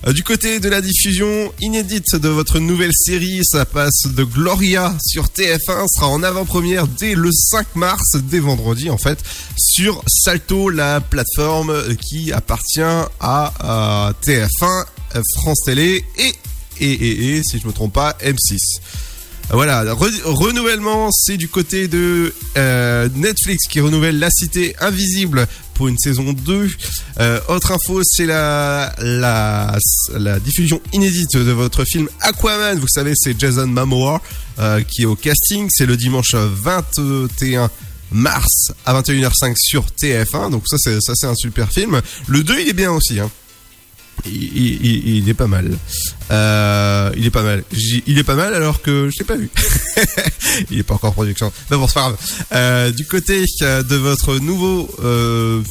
Euh, 0.06 0.12
Du 0.12 0.22
côté 0.22 0.60
de 0.60 0.68
la 0.68 0.80
diffusion 0.80 1.52
inédite 1.60 2.16
de 2.16 2.28
votre 2.28 2.58
nouvelle 2.58 2.92
série, 2.94 3.40
ça 3.44 3.64
passe 3.66 4.02
de 4.06 4.24
Gloria 4.24 4.94
sur 5.04 5.26
TF1, 5.26 5.86
sera 5.94 6.08
en 6.08 6.22
avant-première 6.22 6.86
dès 6.86 7.14
le 7.14 7.30
5 7.32 7.76
mars, 7.76 8.12
dès 8.24 8.38
vendredi 8.40 8.88
en 8.90 8.98
fait, 8.98 9.18
sur 9.58 10.02
Salto, 10.08 10.70
la 10.70 11.00
plateforme 11.00 11.96
qui 11.96 12.32
appartient 12.32 12.80
à 13.20 14.08
euh, 14.08 14.12
TF1, 14.26 14.84
euh, 15.16 15.22
France 15.36 15.60
Télé 15.66 16.04
et, 16.18 16.32
et, 16.80 17.36
et, 17.36 17.42
si 17.42 17.58
je 17.58 17.66
me 17.66 17.72
trompe 17.72 17.92
pas, 17.92 18.16
M6. 18.24 18.56
Voilà, 19.52 19.84
re- 19.84 20.22
renouvellement, 20.24 21.10
c'est 21.10 21.36
du 21.36 21.48
côté 21.48 21.88
de 21.88 22.32
euh, 22.56 23.08
Netflix 23.16 23.66
qui 23.68 23.80
renouvelle 23.80 24.18
La 24.20 24.30
Cité 24.30 24.76
Invisible 24.80 25.46
pour 25.80 25.88
une 25.88 25.96
saison 25.96 26.34
2. 26.34 26.68
Euh, 27.20 27.40
autre 27.48 27.72
info, 27.72 28.02
c'est 28.04 28.26
la, 28.26 28.94
la, 28.98 29.78
diffusion 30.40 30.78
inédite 30.92 31.38
de 31.38 31.52
votre 31.52 31.86
film 31.86 32.06
Aquaman. 32.20 32.78
Vous 32.78 32.86
savez, 32.86 33.14
c'est 33.16 33.40
Jason 33.40 33.66
Momoa 33.66 34.20
euh, 34.58 34.82
qui 34.82 35.02
est 35.02 35.06
au 35.06 35.16
casting. 35.16 35.68
C'est 35.70 35.86
le 35.86 35.96
dimanche 35.96 36.34
21 36.34 37.70
mars 38.12 38.72
à 38.84 39.00
21h05 39.00 39.54
sur 39.56 39.86
TF1. 39.98 40.50
Donc 40.50 40.64
ça, 40.66 40.76
c'est 40.78 41.00
ça, 41.00 41.14
c'est 41.14 41.28
un 41.28 41.34
super 41.34 41.72
film. 41.72 42.02
Le 42.26 42.44
2, 42.44 42.60
il 42.60 42.68
est 42.68 42.74
bien 42.74 42.92
aussi. 42.92 43.18
Hein. 43.18 43.30
Il, 44.26 45.28
est 45.28 45.34
pas 45.34 45.46
mal. 45.46 45.70
Euh, 46.30 47.10
il 47.16 47.26
est 47.26 47.30
pas 47.30 47.42
mal. 47.42 47.64
Il 48.06 48.18
est 48.18 48.24
pas 48.24 48.34
mal 48.34 48.54
alors 48.54 48.82
que 48.82 49.10
je 49.10 49.18
l'ai 49.18 49.24
pas 49.24 49.36
vu. 49.36 49.50
il 50.70 50.78
est 50.78 50.82
pas 50.82 50.94
encore 50.94 51.10
en 51.10 51.14
production. 51.14 51.52
Mais 51.70 51.76
bon, 51.76 51.86
c'est 51.86 51.94
pas 51.94 52.00
grave. 52.00 52.16
Euh, 52.52 52.90
du 52.92 53.06
côté 53.06 53.44
euh, 53.62 53.82
de 53.82 53.96
votre 53.96 54.38
nouveau 54.38 54.88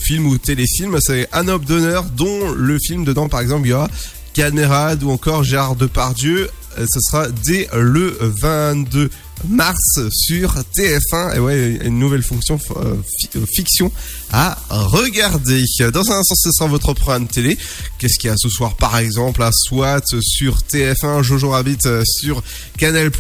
film 0.02 0.28
ou 0.28 0.38
téléfilm, 0.38 0.98
c'est 1.00 1.28
Un 1.32 1.48
homme 1.48 1.66
d'honneur, 1.66 2.06
dont 2.06 2.52
le 2.52 2.78
film 2.80 3.06
dedans, 3.06 3.30
par 3.30 3.42
exemple, 3.42 3.68
il 3.68 3.72
y 3.72 3.74
aura 3.74 3.90
Camerade 4.34 5.04
ou 5.04 5.12
encore 5.12 5.44
Gérard 5.44 5.76
Depardieu. 5.76 6.50
Euh, 6.80 6.86
Ce 6.90 7.00
sera 7.02 7.28
dès 7.30 7.68
le 7.74 8.18
22 8.42 9.10
mars 9.48 10.00
sur 10.12 10.54
TF1. 10.76 11.36
Et 11.36 11.40
ouais, 11.40 11.80
une 11.84 12.00
nouvelle 12.00 12.24
fonction 12.24 12.60
euh, 12.78 12.96
euh, 13.36 13.46
fiction 13.54 13.92
à 14.32 14.58
regarder. 14.70 15.64
Dans 15.94 16.12
un 16.12 16.20
instant, 16.20 16.36
ce 16.36 16.52
sera 16.52 16.68
votre 16.68 16.94
programme 16.94 17.28
télé. 17.28 17.58
Qu'est-ce 17.98 18.18
qu'il 18.20 18.30
y 18.30 18.34
a 18.34 18.38
ce 18.38 18.50
soir, 18.50 18.76
par 18.76 18.98
exemple, 18.98 19.42
à 19.44 19.52
SWAT 19.52 20.02
sur 20.22 20.60
TF1, 20.72 21.24
Jojo 21.24 21.50
Rabbit 21.50 21.80
sur 22.06 22.44
Canal+, 22.78 23.12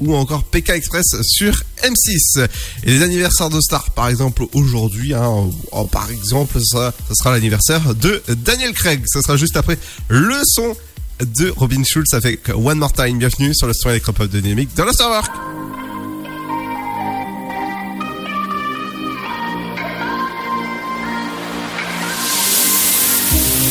ou 0.00 0.14
encore 0.14 0.44
PK 0.44 0.70
Express 0.70 1.16
sur 1.22 1.62
M6. 1.82 2.46
Et 2.84 2.90
les 2.90 3.02
anniversaires 3.02 3.50
de 3.50 3.60
stars, 3.60 3.90
par 3.92 4.08
exemple, 4.08 4.44
aujourd'hui, 4.52 5.14
hein, 5.14 5.50
par 5.90 6.10
exemple, 6.10 6.60
ça, 6.62 6.92
ça 7.08 7.14
sera 7.14 7.32
l'anniversaire 7.32 7.94
de 7.94 8.22
Daniel 8.28 8.72
Craig. 8.72 9.02
Ça 9.06 9.22
sera 9.22 9.36
juste 9.36 9.56
après 9.56 9.78
le 10.08 10.40
son 10.44 10.76
de 11.24 11.52
Robin 11.56 11.82
Schulz 11.84 12.14
avec 12.14 12.48
One 12.48 12.78
More 12.78 12.92
Time. 12.92 13.18
Bienvenue 13.18 13.54
sur 13.54 13.66
le 13.66 13.74
son 13.74 13.90
électropop 13.90 14.30
de 14.30 14.40
Dynamique 14.40 14.70
dans 14.76 14.84
l'Afterwork. 14.84 15.30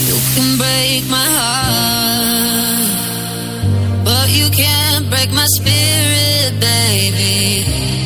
You 0.07 0.15
can 0.35 0.57
break 0.57 1.09
my 1.09 1.25
heart, 1.37 2.85
but 4.03 4.29
you 4.29 4.49
can't 4.51 5.09
break 5.09 5.31
my 5.31 5.45
spirit, 5.55 6.59
baby. 6.59 7.65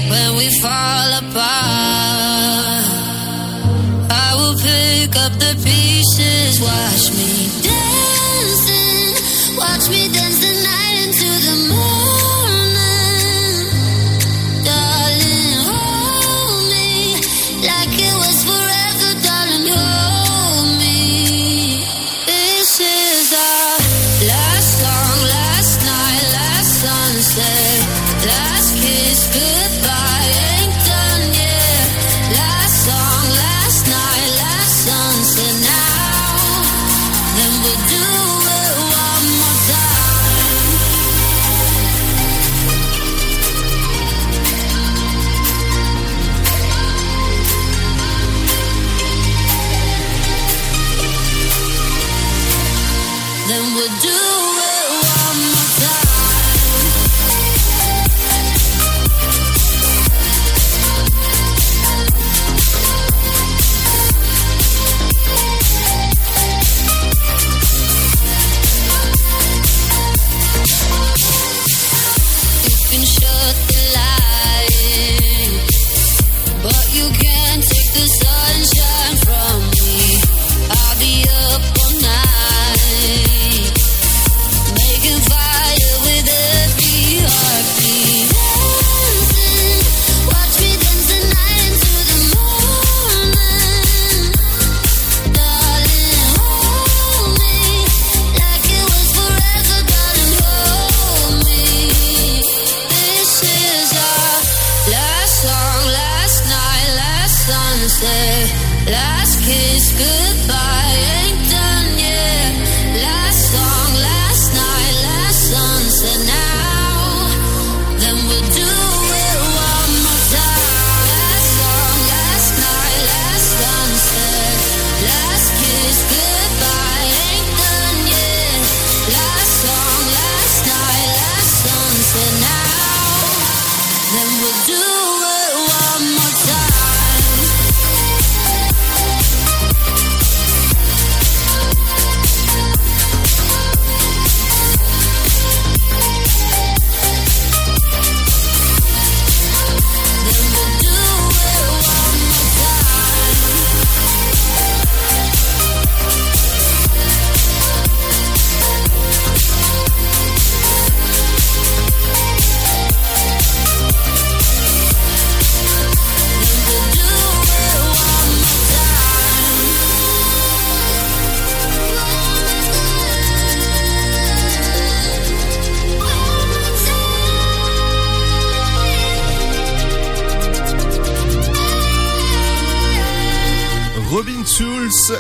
When 0.10 0.36
we 0.38 0.50
fall 0.60 1.14
apart, 1.20 2.84
I 4.10 4.36
will 4.36 4.56
pick 4.56 5.16
up 5.18 5.34
the 5.40 5.56
pieces. 5.64 6.60
Watch 6.62 7.12
me 7.18 7.93
watch 9.84 9.92
me 9.92 10.23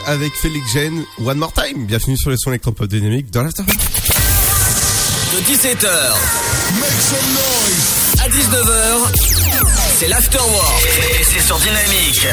avec 0.06 0.34
Félix 0.36 0.74
Gen, 0.74 1.04
One 1.24 1.38
More 1.38 1.54
Time. 1.54 1.86
Bienvenue 1.86 2.18
sur 2.18 2.30
les 2.30 2.38
sons 2.38 2.50
électropop 2.52 2.88
dynamiques 2.88 3.32
dans 3.32 3.44
l'Afterwork. 3.44 3.78
De 5.34 5.40
17h 5.52 5.88
à 8.22 8.30
19h, 8.30 9.12
c'est 9.98 10.08
l'Afterwork. 10.08 10.86
Et 11.20 11.24
c'est 11.24 11.42
sur 11.42 11.60
Dynamique. 11.60 12.28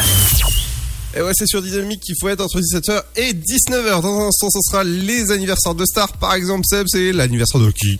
Et 1.16 1.22
ouais, 1.22 1.32
c'est 1.34 1.46
sur 1.46 1.62
Dynamique 1.62 2.00
qu'il 2.00 2.14
faut 2.20 2.28
être 2.28 2.40
entre 2.40 2.60
17h 2.60 3.02
et 3.16 3.32
19h. 3.32 4.02
Dans 4.02 4.20
un 4.20 4.28
instant, 4.28 4.48
ce 4.50 4.60
sera 4.70 4.84
les 4.84 5.30
anniversaires 5.30 5.74
de 5.74 5.84
stars. 5.84 6.12
Par 6.18 6.34
exemple, 6.34 6.64
Seb, 6.68 6.86
c'est 6.88 7.12
l'anniversaire 7.12 7.60
de 7.60 7.70
qui? 7.70 7.98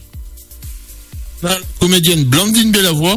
La 1.42 1.58
comédienne 1.78 2.24
Blandine 2.24 2.70
Bellavoir 2.70 3.16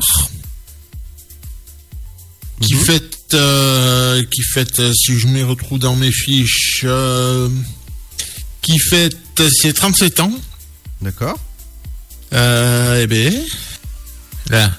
qui 2.62 2.76
fête, 2.76 3.20
euh, 3.34 4.24
qui 4.32 4.42
fête, 4.42 4.80
euh, 4.80 4.94
si 4.94 5.18
je 5.18 5.28
me 5.28 5.44
retrouve 5.44 5.80
dans 5.80 5.96
mes 5.96 6.12
fiches, 6.12 6.82
euh, 6.84 7.50
qui 8.62 8.78
fête 8.80 9.18
ses 9.62 9.74
37 9.74 10.20
ans. 10.20 10.34
D'accord. 11.02 11.38
Euh, 12.34 13.02
eh 13.04 13.08
ben, 13.08 13.34
là. 14.50 14.72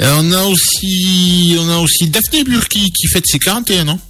Et 0.00 0.04
on 0.06 0.32
a 0.32 0.44
aussi, 0.44 1.56
on 1.58 1.68
a 1.68 1.78
aussi 1.78 2.08
Daphné 2.08 2.44
Burki 2.44 2.90
qui 2.92 3.08
fête 3.08 3.24
ses 3.26 3.38
41 3.38 3.88
ans. 3.88 4.00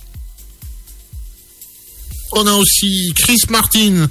On 2.33 2.47
a 2.47 2.53
aussi 2.53 3.12
Chris 3.14 3.39
Martin 3.49 4.09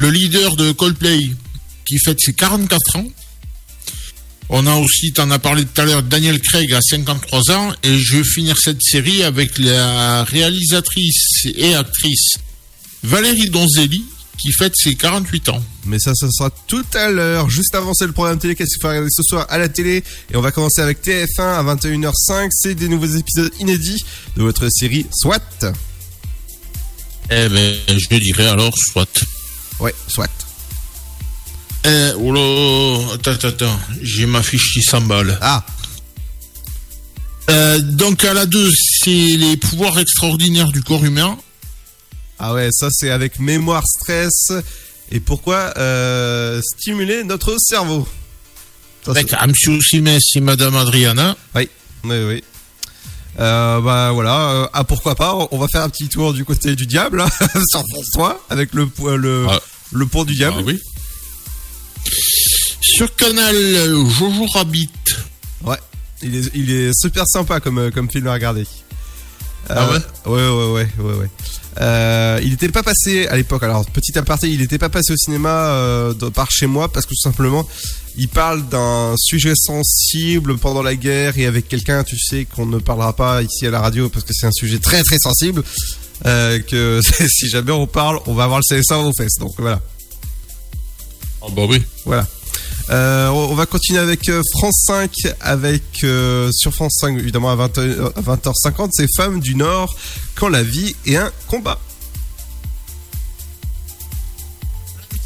le 0.00 0.10
leader 0.10 0.56
de 0.56 0.72
Coldplay 0.72 1.30
qui 1.86 1.98
fête 1.98 2.20
ses 2.20 2.34
44 2.34 2.96
ans. 2.96 3.06
On 4.50 4.66
a 4.66 4.74
aussi, 4.76 5.12
t'en 5.12 5.30
as 5.30 5.38
parlé 5.38 5.64
tout 5.64 5.80
à 5.80 5.84
l'heure, 5.84 6.02
Daniel 6.02 6.40
Craig 6.40 6.72
à 6.72 6.80
53 6.80 7.50
ans. 7.50 7.72
Et 7.82 7.98
je 7.98 8.16
vais 8.16 8.24
finir 8.24 8.56
cette 8.58 8.82
série 8.82 9.22
avec 9.22 9.58
la 9.58 10.24
réalisatrice 10.24 11.46
et 11.56 11.74
actrice 11.74 12.36
Valérie 13.02 13.50
Donzelli 13.50 14.04
qui 14.38 14.52
fête 14.52 14.74
ses 14.76 14.94
48 14.94 15.48
ans. 15.50 15.64
Mais 15.86 15.98
ça, 15.98 16.14
ça 16.14 16.28
sera 16.30 16.50
tout 16.66 16.84
à 16.94 17.10
l'heure. 17.10 17.48
Juste 17.48 17.74
avant, 17.74 17.94
c'est 17.94 18.06
le 18.06 18.12
programme 18.12 18.38
télé 18.38 18.54
qu'est-ce 18.54 18.74
qu'il 18.74 18.82
faut 18.82 18.88
regarder 18.88 19.08
ce 19.10 19.22
soir 19.22 19.46
à 19.48 19.58
la 19.58 19.68
télé. 19.68 20.02
Et 20.32 20.36
on 20.36 20.40
va 20.40 20.52
commencer 20.52 20.82
avec 20.82 21.02
TF1 21.02 21.40
à 21.40 21.62
21h05. 21.74 22.48
C'est 22.50 22.74
des 22.74 22.88
nouveaux 22.88 23.06
épisodes 23.06 23.52
inédits 23.60 24.04
de 24.36 24.42
votre 24.42 24.68
série 24.70 25.06
SWAT. 25.12 25.40
Eh 27.30 27.48
ben, 27.48 27.74
je 27.88 28.18
dirais 28.18 28.46
alors 28.46 28.74
soit. 28.76 29.24
Ouais, 29.80 29.94
SWAT. 30.08 30.43
Là, 31.84 32.10
attends, 33.14 33.30
attends, 33.32 33.48
attends, 33.48 33.80
j'ai 34.02 34.26
ma 34.26 34.42
fiche 34.42 34.72
qui 34.74 34.82
s'emballe. 34.82 35.38
Ah. 35.40 35.64
Euh, 37.50 37.78
donc 37.80 38.24
à 38.24 38.32
la 38.32 38.46
2, 38.46 38.70
c'est 39.02 39.10
les 39.10 39.56
pouvoirs 39.58 39.98
extraordinaires 39.98 40.72
du 40.72 40.82
corps 40.82 41.04
humain. 41.04 41.36
Ah 42.38 42.54
ouais, 42.54 42.68
ça 42.72 42.88
c'est 42.90 43.10
avec 43.10 43.38
mémoire, 43.38 43.84
stress. 43.86 44.52
Et 45.12 45.20
pourquoi 45.20 45.74
euh, 45.76 46.60
stimuler 46.62 47.22
notre 47.24 47.54
cerveau 47.58 48.08
Ça, 49.04 49.10
Avec 49.12 49.30
Monsieur 49.46 49.78
Simès 49.82 50.22
et 50.34 50.40
Madame 50.40 50.74
Adriana. 50.76 51.36
Oui, 51.54 51.68
oui, 52.04 52.16
oui. 52.26 52.44
Euh, 53.38 53.80
bah 53.80 54.12
voilà, 54.12 54.50
euh, 54.50 54.66
ah 54.72 54.84
pourquoi 54.84 55.14
pas, 55.16 55.34
on 55.50 55.58
va 55.58 55.66
faire 55.68 55.82
un 55.82 55.88
petit 55.90 56.08
tour 56.08 56.32
du 56.32 56.44
côté 56.44 56.76
du 56.76 56.86
diable, 56.86 57.20
hein, 57.20 57.28
sur 57.68 57.82
François, 57.92 58.40
avec 58.48 58.72
le, 58.72 58.88
Ah. 59.50 59.60
le 59.92 60.06
pont 60.06 60.24
du 60.24 60.34
diable. 60.34 60.56
Ah 60.60 60.62
oui. 60.64 60.80
Sur 62.80 63.14
Canal 63.16 63.54
euh, 63.54 64.08
Jojo 64.10 64.46
Rabbit. 64.54 64.90
Ouais, 65.64 65.78
il 66.22 66.34
est, 66.36 66.50
il 66.54 66.70
est 66.70 66.90
super 66.94 67.24
sympa 67.26 67.60
comme, 67.60 67.78
euh, 67.78 67.90
comme 67.90 68.10
film 68.10 68.26
à 68.26 68.34
regarder. 68.34 68.66
Ah 69.68 69.88
ouais 69.90 69.98
Ouais, 70.26 70.48
ouais, 70.48 70.72
ouais, 70.72 70.88
ouais, 70.98 71.14
ouais. 71.20 71.30
Euh, 71.80 72.38
il 72.44 72.50
n'était 72.50 72.68
pas 72.68 72.82
passé 72.82 73.26
à 73.28 73.36
l'époque, 73.36 73.62
alors 73.62 73.84
petit 73.90 74.16
aparté, 74.18 74.48
il 74.50 74.60
n'était 74.60 74.78
pas 74.78 74.90
passé 74.90 75.12
au 75.12 75.16
cinéma 75.16 75.48
euh, 75.70 76.12
de- 76.14 76.28
par 76.28 76.50
chez 76.50 76.66
moi 76.66 76.92
parce 76.92 77.06
que 77.06 77.10
tout 77.14 77.20
simplement, 77.22 77.66
il 78.16 78.28
parle 78.28 78.68
d'un 78.68 79.14
sujet 79.18 79.54
sensible 79.56 80.58
pendant 80.58 80.82
la 80.82 80.94
guerre 80.94 81.36
et 81.38 81.46
avec 81.46 81.66
quelqu'un, 81.66 82.04
tu 82.04 82.16
sais, 82.18 82.44
qu'on 82.44 82.66
ne 82.66 82.78
parlera 82.78 83.16
pas 83.16 83.42
ici 83.42 83.66
à 83.66 83.70
la 83.70 83.80
radio 83.80 84.08
parce 84.10 84.24
que 84.24 84.32
c'est 84.34 84.46
un 84.46 84.52
sujet 84.52 84.78
très 84.78 85.02
très 85.02 85.18
sensible. 85.18 85.64
Euh, 86.26 86.60
que 86.60 87.00
si 87.28 87.48
jamais 87.48 87.72
on 87.72 87.86
parle, 87.88 88.20
on 88.26 88.34
va 88.34 88.44
avoir 88.44 88.60
le 88.60 88.80
CSA 88.80 88.98
aux 88.98 89.12
fesses. 89.16 89.38
Donc 89.40 89.54
voilà. 89.58 89.80
Ah 91.44 91.50
bah 91.52 91.62
oui. 91.68 91.82
Voilà. 92.04 92.26
Euh, 92.90 93.28
on 93.28 93.54
va 93.54 93.66
continuer 93.66 93.98
avec 93.98 94.28
euh, 94.28 94.42
France 94.52 94.84
5, 94.86 95.10
avec 95.40 95.82
euh, 96.04 96.50
sur 96.52 96.74
France 96.74 96.96
5 97.00 97.18
évidemment 97.18 97.50
à 97.50 97.56
20, 97.56 97.78
euh, 97.78 98.10
à 98.14 98.20
20h50, 98.20 98.90
c'est 98.92 99.06
Femmes 99.16 99.40
du 99.40 99.54
Nord 99.54 99.94
quand 100.34 100.48
la 100.48 100.62
vie 100.62 100.94
est 101.06 101.16
un 101.16 101.32
combat. 101.48 101.80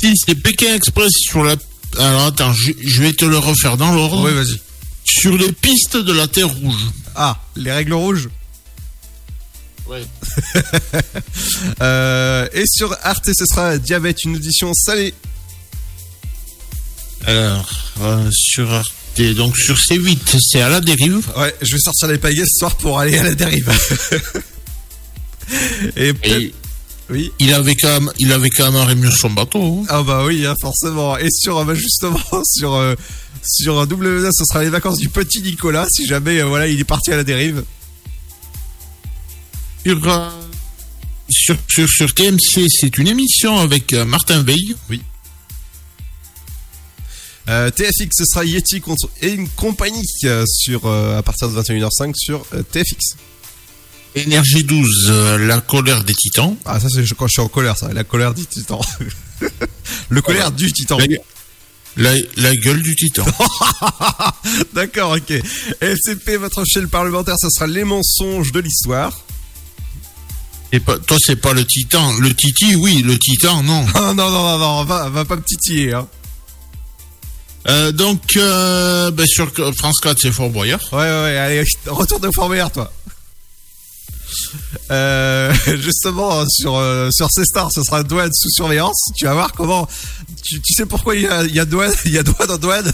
Si, 0.01 0.13
c'est 0.25 0.37
Pékin 0.37 0.75
Express 0.75 1.11
sur 1.13 1.43
la. 1.43 1.57
Alors 1.99 2.27
attends, 2.27 2.53
je, 2.53 2.73
je 2.81 3.03
vais 3.03 3.13
te 3.13 3.25
le 3.25 3.39
refaire 3.39 3.77
dans 3.77 3.93
l'ordre. 3.93 4.25
Oui, 4.25 4.33
vas-y. 4.33 4.61
Sur 5.05 5.37
les 5.37 5.51
pistes 5.53 5.97
de 5.97 6.13
la 6.13 6.29
Terre 6.29 6.49
Rouge. 6.49 6.91
Ah, 7.17 7.41
les 7.57 7.73
règles 7.73 7.95
rouges? 7.95 8.29
Ouais. 9.89 10.05
Euh, 11.81 12.49
et 12.53 12.65
sur 12.67 12.97
Arte, 13.03 13.31
ce 13.33 13.45
sera 13.47 13.79
Diabète, 13.79 14.25
une 14.25 14.37
audition 14.37 14.73
salée. 14.75 15.15
Alors, 17.27 17.69
euh, 18.01 18.31
sur 18.33 18.73
Arte, 18.73 18.93
donc 19.37 19.57
sur 19.57 19.77
C8, 19.77 20.39
c'est 20.41 20.61
à 20.61 20.69
la 20.69 20.81
dérive. 20.81 21.27
Ouais, 21.37 21.55
je 21.63 21.73
vais 21.75 21.81
sortir 21.81 22.09
les 22.09 22.19
pagaies 22.19 22.45
ce 22.47 22.59
soir 22.59 22.77
pour 22.77 22.99
aller 22.99 23.17
à 23.19 23.25
la 23.25 23.35
dérive. 23.35 23.71
et 25.97 26.13
Oui. 27.11 27.33
il 27.39 27.53
avait 27.55 27.75
quand 27.75 28.01
même, 28.01 28.13
il 28.19 28.33
avait 28.33 28.51
quand 28.51 28.71
même 28.71 28.77
arrêté 28.81 29.09
son 29.17 29.31
bateau. 29.31 29.81
hein. 29.83 29.87
Ah 29.89 30.03
bah 30.03 30.25
oui, 30.27 30.47
hein, 30.47 30.55
forcément. 30.61 31.17
Et 31.19 31.31
sur 31.31 31.59
euh, 31.59 31.65
bah, 31.65 31.75
justement 31.75 32.21
sur 32.45 32.75
euh, 32.75 32.95
sur 33.45 33.77
WNA, 33.77 34.31
ce 34.33 34.45
sera 34.45 34.63
les 34.63 34.71
vacances 34.71 34.99
du 34.99 35.09
petit 35.09 35.41
Nicolas 35.43 35.87
si 35.91 36.07
jamais 36.07 36.41
euh, 36.41 36.45
voilà 36.45 36.69
il 36.69 36.79
est 36.79 36.85
parti 36.85 37.13
à 37.13 37.17
la 37.17 37.25
dérive. 37.25 37.65
Sur, 39.87 39.99
sur, 41.31 41.57
sur, 41.69 41.89
sur 41.89 42.15
TMC, 42.15 42.67
c'est 42.69 42.99
une 42.99 43.09
émission 43.09 43.59
avec 43.59 43.93
Martin 43.95 44.43
Veil. 44.43 44.75
Oui. 44.91 45.01
Euh, 47.49 47.71
TFX, 47.71 48.11
ce 48.13 48.25
sera 48.27 48.45
Yeti 48.45 48.81
contre 48.81 49.09
et 49.23 49.31
une 49.31 49.49
compagnie 49.49 50.05
euh, 50.25 50.45
sur 50.47 50.85
euh, 50.85 51.19
à 51.19 51.23
partir 51.23 51.49
de 51.49 51.61
21h05 51.61 52.13
sur 52.15 52.45
euh, 52.55 52.63
TFX. 52.63 53.17
Énergie 54.15 54.65
12, 54.65 55.07
euh, 55.09 55.39
la 55.39 55.61
colère 55.61 56.05
des 56.05 56.15
titans. 56.15 56.57
Ah 56.67 56.79
ça 56.79 56.89
c'est 56.91 57.03
quand 57.15 57.27
je 57.27 57.33
suis 57.33 57.41
en 57.41 57.49
colère 57.49 57.79
ça, 57.79 57.93
la 57.93 58.05
colère 58.05 58.35
du 58.35 58.45
titan. 58.45 58.81
Le 60.11 60.21
colère 60.21 60.51
du 60.53 60.73
titan. 60.73 60.99
La, 61.97 62.13
la 62.37 62.55
gueule 62.55 62.83
du 62.83 62.95
titan. 62.95 63.25
D'accord, 64.75 65.17
ok. 65.17 65.43
LCP, 65.81 66.37
votre 66.39 66.65
chaîne 66.65 66.89
parlementaire, 66.89 67.35
ça 67.39 67.49
sera 67.51 67.67
les 67.67 67.85
mensonges 67.85 68.53
de 68.53 68.61
l'histoire. 68.61 69.25
Et 70.71 70.81
pas, 70.81 70.99
toi, 70.99 71.17
c'est 71.21 71.37
pas 71.37 71.55
le 71.55 71.65
titan. 71.65 72.13
Le 72.19 72.35
titi, 72.35 72.75
oui, 72.77 73.03
le 73.03 73.19
titan, 73.19 73.63
non. 73.63 73.87
Ah 73.95 74.01
non, 74.15 74.31
non, 74.31 74.43
non, 74.43 74.59
non, 74.59 74.85
va, 74.85 75.09
va 75.09 75.25
pas 75.25 75.37
me 75.37 75.43
titiller. 75.43 75.95
Hein. 75.95 76.07
Euh, 77.69 77.93
donc, 77.93 78.37
euh, 78.37 79.11
ben, 79.11 79.27
sur 79.27 79.51
France 79.77 79.99
4, 80.03 80.19
c'est 80.21 80.33
Fort 80.33 80.51
Boyard. 80.51 80.81
Ouais, 80.93 80.99
ouais, 80.99 81.23
ouais, 81.23 81.37
allez, 81.37 81.65
retourne 81.87 82.25
au 82.27 82.33
Fort 82.33 82.49
Boyard, 82.49 82.71
toi. 82.73 82.93
Euh, 84.91 85.53
justement, 85.83 86.45
sur, 86.49 86.83
sur 87.11 87.31
C-Star, 87.31 87.69
ce 87.73 87.83
sera 87.83 88.03
douane 88.03 88.31
sous 88.33 88.51
surveillance. 88.51 89.11
Tu 89.17 89.25
vas 89.27 89.35
voir 89.35 89.53
comment. 89.53 89.87
Tu, 90.43 90.61
tu 90.63 90.73
sais 90.73 90.87
pourquoi 90.87 91.15
il 91.17 91.23
y 91.23 91.27
a, 91.27 91.45
il 91.45 91.55
y 91.55 91.61
a 91.61 91.65
douane, 91.65 91.93
il 92.07 92.13
y 92.13 92.19
a 92.19 92.23
douane 92.23 92.51
en 92.51 92.59
douane? 92.59 92.93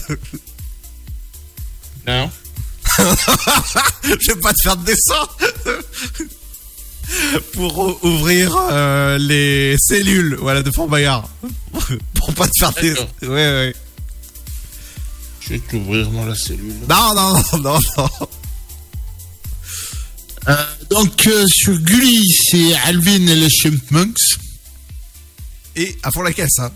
Non. 2.07 2.29
Je 2.99 4.33
vais 4.33 4.39
pas 4.41 4.53
te 4.53 4.61
faire 4.63 4.77
de 4.77 4.85
dessin 4.85 5.27
pour 7.53 7.77
ou- 7.77 7.97
ouvrir 8.07 8.55
euh, 8.71 9.17
les 9.17 9.75
cellules, 9.79 10.35
voilà, 10.39 10.63
de 10.63 10.71
Fort 10.71 10.87
Boyard. 10.87 11.27
pour 12.15 12.33
pas 12.33 12.47
te 12.47 12.53
faire 12.59 12.71
des. 12.73 12.93
Ouais, 13.27 13.27
ouais. 13.29 13.75
Je 15.47 15.53
vais 15.53 15.59
t'ouvrir, 15.59 16.09
moi, 16.09 16.25
la 16.25 16.35
cellule. 16.35 16.73
Non, 16.89 17.13
non, 17.15 17.33
non, 17.33 17.59
non, 17.59 17.79
non. 17.97 18.09
Euh, 20.47 20.55
donc, 20.89 21.27
euh, 21.27 21.45
sur 21.47 21.77
Gulli, 21.79 22.23
c'est 22.51 22.75
Alvin 22.85 23.27
et 23.27 23.35
les 23.35 23.49
Chipmunks. 23.49 24.37
Et 25.75 25.97
à 26.03 26.11
fond 26.11 26.21
la 26.21 26.33
caisse, 26.33 26.59
hein. 26.59 26.71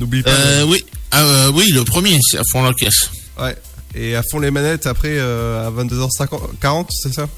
N'oublie 0.00 0.22
pas. 0.22 0.30
Euh, 0.30 0.64
oui. 0.64 0.84
Ah, 1.10 1.22
euh, 1.22 1.52
oui, 1.52 1.66
le 1.72 1.84
premier, 1.84 2.18
c'est 2.22 2.38
à 2.38 2.42
fond 2.50 2.62
la 2.62 2.72
caisse. 2.72 3.10
Ouais. 3.38 3.56
Et 3.94 4.16
à 4.16 4.22
fond 4.30 4.38
les 4.38 4.50
manettes 4.50 4.86
après 4.86 5.18
euh, 5.18 5.66
à 5.66 5.70
22h40, 5.70 6.86
c'est 6.90 7.12
ça? 7.12 7.28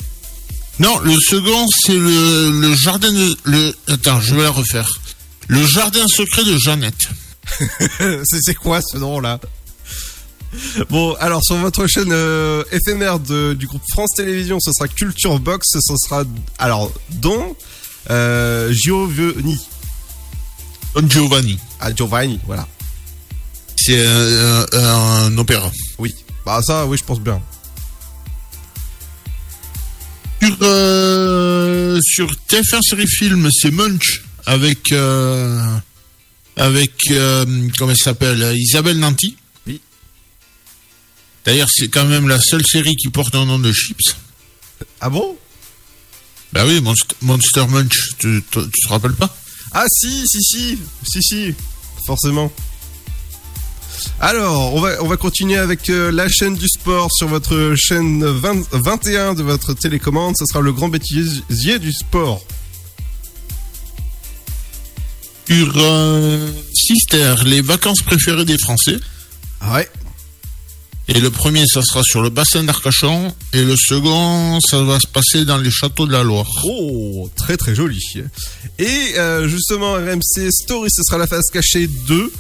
Non, 0.78 0.98
le 1.00 1.14
second, 1.18 1.66
c'est 1.68 1.94
le, 1.94 2.60
le 2.60 2.74
jardin 2.74 3.12
de... 3.12 3.36
Le, 3.44 3.76
attends, 3.88 4.20
je 4.20 4.34
vais 4.34 4.42
la 4.42 4.50
refaire. 4.50 4.88
Le 5.48 5.64
jardin 5.66 6.06
secret 6.08 6.44
de 6.44 6.56
Jeannette. 6.56 7.08
c'est 8.24 8.54
quoi 8.54 8.80
ce 8.82 8.96
nom-là? 8.98 9.38
Bon, 10.88 11.14
alors 11.14 11.42
sur 11.42 11.56
votre 11.56 11.86
chaîne 11.88 12.12
euh, 12.12 12.62
éphémère 12.70 13.18
de- 13.18 13.54
du 13.54 13.66
groupe 13.66 13.82
France 13.90 14.10
Télévisions, 14.16 14.58
ce 14.60 14.70
sera 14.72 14.86
Culture 14.88 15.40
Box, 15.40 15.66
ce 15.80 15.94
sera 15.96 16.24
alors 16.58 16.92
dont 17.10 17.56
euh, 18.10 18.72
Giovanni. 18.72 19.58
Don 20.94 21.08
Giovanni. 21.08 21.58
Ah 21.80 21.92
Giovanni, 21.92 22.38
voilà. 22.46 22.68
C'est 23.76 23.98
euh, 23.98 24.64
un 24.72 25.36
opéra. 25.38 25.72
Oui. 25.98 26.14
Bah 26.46 26.60
ça, 26.62 26.86
oui, 26.86 26.96
je 26.98 27.04
pense 27.04 27.18
bien. 27.20 27.40
Sur, 30.42 30.56
euh, 30.62 31.98
sur 32.04 32.30
TF1 32.48 32.80
série 32.82 33.06
film, 33.08 33.48
c'est 33.50 33.70
Munch 33.70 34.22
avec 34.46 34.92
euh, 34.92 35.58
avec 36.56 36.92
euh, 37.10 37.44
comment 37.78 37.90
elle 37.90 37.96
s'appelle 37.96 38.52
Isabelle 38.56 38.98
Nanty. 38.98 39.36
Oui. 39.66 39.80
D'ailleurs, 41.44 41.68
c'est 41.70 41.88
quand 41.88 42.04
même 42.06 42.28
la 42.28 42.40
seule 42.40 42.64
série 42.66 42.94
qui 42.96 43.08
porte 43.10 43.34
un 43.34 43.44
nom 43.46 43.58
de 43.58 43.72
chips. 43.72 44.16
Ah 45.00 45.10
bon? 45.10 45.36
Bah 46.52 46.64
oui, 46.66 46.80
Monst- 46.80 47.14
Monster 47.22 47.66
Munch. 47.68 48.10
Tu, 48.18 48.42
tu, 48.50 48.60
tu 48.60 48.80
te 48.82 48.88
rappelles 48.88 49.14
pas? 49.14 49.34
Ah 49.72 49.84
si, 49.88 50.24
si, 50.28 50.38
si, 50.40 50.78
si, 51.04 51.22
si, 51.22 51.54
forcément. 52.06 52.52
Alors, 54.20 54.74
on 54.74 54.80
va, 54.80 55.02
on 55.02 55.06
va 55.08 55.16
continuer 55.16 55.56
avec 55.56 55.88
euh, 55.90 56.12
la 56.12 56.28
chaîne 56.28 56.54
du 56.56 56.68
sport 56.68 57.08
sur 57.12 57.26
votre 57.26 57.74
chaîne 57.76 58.24
20 58.24 58.66
21 58.70 59.34
de 59.34 59.42
votre 59.42 59.74
télécommande. 59.74 60.34
Ce 60.38 60.44
sera 60.46 60.60
le 60.60 60.72
grand 60.72 60.88
bêtisier 60.88 61.78
du 61.80 61.92
sport. 61.92 62.44
Sur 65.48 65.72
euh, 65.76 66.48
Sister, 66.74 67.34
les 67.44 67.60
vacances 67.60 68.02
préférées 68.02 68.44
des 68.44 68.58
Français. 68.58 68.96
Ouais. 69.72 69.88
Et 71.06 71.20
le 71.20 71.30
premier, 71.30 71.66
ça 71.66 71.82
sera 71.82 72.02
sur 72.02 72.22
le 72.22 72.30
bassin 72.30 72.64
d'Arcachon. 72.64 73.34
Et 73.52 73.62
le 73.62 73.76
second, 73.76 74.58
ça 74.60 74.82
va 74.82 74.98
se 74.98 75.06
passer 75.06 75.44
dans 75.44 75.58
les 75.58 75.70
châteaux 75.70 76.06
de 76.06 76.12
la 76.12 76.22
Loire. 76.22 76.50
Oh, 76.64 77.30
très 77.36 77.56
très 77.58 77.74
joli. 77.74 78.00
Et 78.78 79.12
euh, 79.18 79.46
justement, 79.48 79.92
RMC 79.94 80.50
Story, 80.50 80.88
ce 80.90 81.02
sera 81.02 81.18
la 81.18 81.26
phase 81.26 81.44
cachée 81.52 81.86
2. 82.08 82.32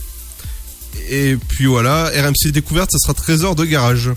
Et 1.10 1.36
puis 1.48 1.66
voilà, 1.66 2.10
RMC 2.14 2.52
Découverte, 2.52 2.90
ce 2.92 2.98
sera 2.98 3.12
Trésor 3.12 3.54
de 3.54 3.64
garage. 3.66 4.10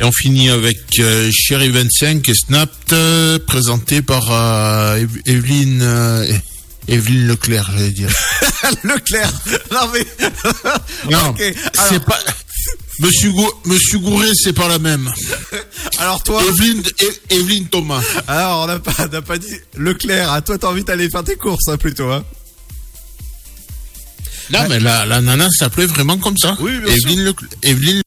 Et 0.00 0.04
on 0.04 0.10
finit 0.12 0.48
avec 0.48 0.78
euh, 1.00 1.30
Chéri 1.32 1.68
25 1.68 2.26
et 2.28 2.34
Snapped, 2.34 2.92
euh, 2.92 3.38
présenté 3.46 4.00
par 4.02 4.30
euh, 4.32 4.96
Eve- 4.96 5.20
Evelyne, 5.26 5.82
Evelyne 6.88 7.26
Leclerc, 7.28 7.70
j'allais 7.72 7.90
dire. 7.90 8.10
Leclerc 8.84 9.32
Non 9.72 9.88
mais... 9.92 10.06
Non, 11.10 11.34
c'est 11.88 12.04
pas... 12.04 12.18
Monsieur, 13.00 13.30
Gou- 13.32 13.52
Monsieur 13.64 13.98
Gouret, 13.98 14.30
c'est 14.34 14.52
pas 14.52 14.68
la 14.68 14.78
même. 14.78 15.12
Alors 15.98 16.22
toi 16.22 16.40
Evelyne, 16.44 16.82
E- 17.02 17.14
Evelyne 17.30 17.66
Thomas. 17.68 18.00
Alors 18.28 18.62
on 18.62 18.66
n'a 18.66 18.78
pas, 18.78 18.92
on 19.12 19.22
pas 19.22 19.36
dit 19.38 19.56
Leclerc, 19.76 20.30
à 20.32 20.40
toi 20.42 20.56
t'as 20.58 20.68
envie 20.68 20.84
d'aller 20.84 21.10
faire 21.10 21.24
tes 21.24 21.36
courses 21.36 21.68
hein, 21.68 21.76
plutôt 21.76 22.10
hein 22.10 22.24
Non, 24.50 24.60
mais 24.68 24.78
la, 24.80 25.04
la 25.06 25.20
nana 25.20 25.48
s'appelait 25.50 25.86
vraiment 25.86 26.18
comme 26.18 26.36
ça. 26.38 26.56
Oui, 26.60 26.78
bien 26.78 26.94
sûr. 26.94 27.04
Evelyne 27.10 27.24
Leclerc. 27.24 27.50
Evelyne 27.62 28.02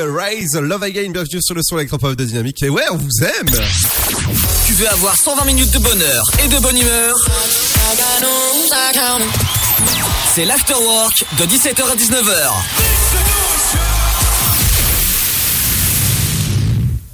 Rise, 0.00 0.56
Love 0.56 0.82
Again, 0.84 1.10
bienvenue 1.10 1.42
sur 1.42 1.54
le 1.54 1.60
son 1.62 1.76
électropop 1.76 2.16
de 2.16 2.24
Dynamique. 2.24 2.62
Et 2.62 2.70
ouais, 2.70 2.84
on 2.92 2.96
vous 2.96 3.10
aime 3.20 3.60
Tu 4.66 4.72
veux 4.72 4.88
avoir 4.88 5.14
120 5.16 5.44
minutes 5.44 5.70
de 5.70 5.78
bonheur 5.78 6.22
et 6.42 6.48
de 6.48 6.58
bonne 6.60 6.78
humeur? 6.78 7.14
C'est 10.34 10.46
l'afterwork 10.46 11.24
de 11.38 11.44
17h 11.44 11.82
à 11.90 11.96
19h. 11.96 13.01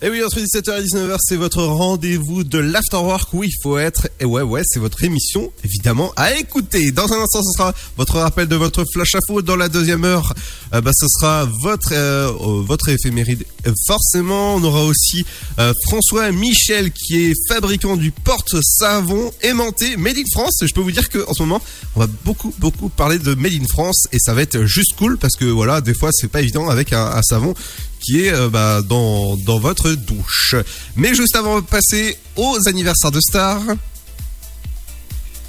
Et 0.00 0.10
oui, 0.10 0.22
entre 0.22 0.38
17h 0.38 0.80
et 0.80 0.84
19h, 0.84 1.16
c'est 1.18 1.34
votre 1.34 1.64
rendez-vous 1.64 2.44
de 2.44 2.58
l'Afterwork 2.58 3.34
où 3.34 3.42
il 3.42 3.50
faut 3.60 3.78
être. 3.78 4.06
Et 4.20 4.24
ouais, 4.24 4.42
ouais, 4.42 4.62
c'est 4.64 4.78
votre 4.78 5.02
émission, 5.02 5.50
évidemment, 5.64 6.12
à 6.14 6.36
écouter. 6.36 6.92
Dans 6.92 7.12
un 7.12 7.20
instant, 7.20 7.42
ce 7.42 7.50
sera 7.58 7.74
votre 7.96 8.18
rappel 8.18 8.46
de 8.46 8.54
votre 8.54 8.84
flash 8.92 9.16
à 9.16 9.42
Dans 9.42 9.56
la 9.56 9.68
deuxième 9.68 10.04
heure, 10.04 10.34
euh, 10.72 10.80
bah, 10.80 10.92
ce 10.94 11.06
sera 11.08 11.48
votre, 11.62 11.88
euh, 11.90 12.28
euh, 12.30 12.62
votre 12.64 12.90
éphéméride. 12.90 13.44
Euh, 13.66 13.72
Forcément, 13.88 14.54
on 14.54 14.62
aura 14.62 14.84
aussi 14.84 15.24
euh, 15.58 15.72
François 15.88 16.30
Michel 16.30 16.92
qui 16.92 17.30
est 17.30 17.34
fabricant 17.48 17.96
du 17.96 18.12
porte-savon 18.12 19.32
aimanté 19.42 19.96
Made 19.96 20.18
in 20.18 20.30
France. 20.32 20.62
Je 20.62 20.72
peux 20.72 20.80
vous 20.80 20.92
dire 20.92 21.08
que 21.08 21.28
en 21.28 21.34
ce 21.34 21.42
moment, 21.42 21.60
on 21.96 22.00
va 22.00 22.06
beaucoup, 22.24 22.54
beaucoup 22.60 22.88
parler 22.88 23.18
de 23.18 23.34
Made 23.34 23.54
in 23.54 23.66
France 23.68 24.06
et 24.12 24.20
ça 24.20 24.32
va 24.32 24.42
être 24.42 24.64
juste 24.64 24.94
cool 24.96 25.18
parce 25.18 25.34
que 25.34 25.46
voilà, 25.46 25.80
des 25.80 25.94
fois, 25.94 26.10
c'est 26.12 26.28
pas 26.28 26.40
évident 26.40 26.68
avec 26.68 26.92
un 26.92 27.20
savon 27.22 27.54
qui 28.00 28.20
est 28.20 28.32
euh, 28.32 28.48
bah, 28.48 28.82
dans, 28.82 29.36
votre 29.58 29.92
douche. 29.92 30.54
Mais 30.96 31.14
juste 31.14 31.36
avant 31.36 31.60
de 31.60 31.66
passer 31.66 32.16
aux 32.36 32.56
anniversaires 32.66 33.10
de 33.10 33.20
stars. 33.20 33.62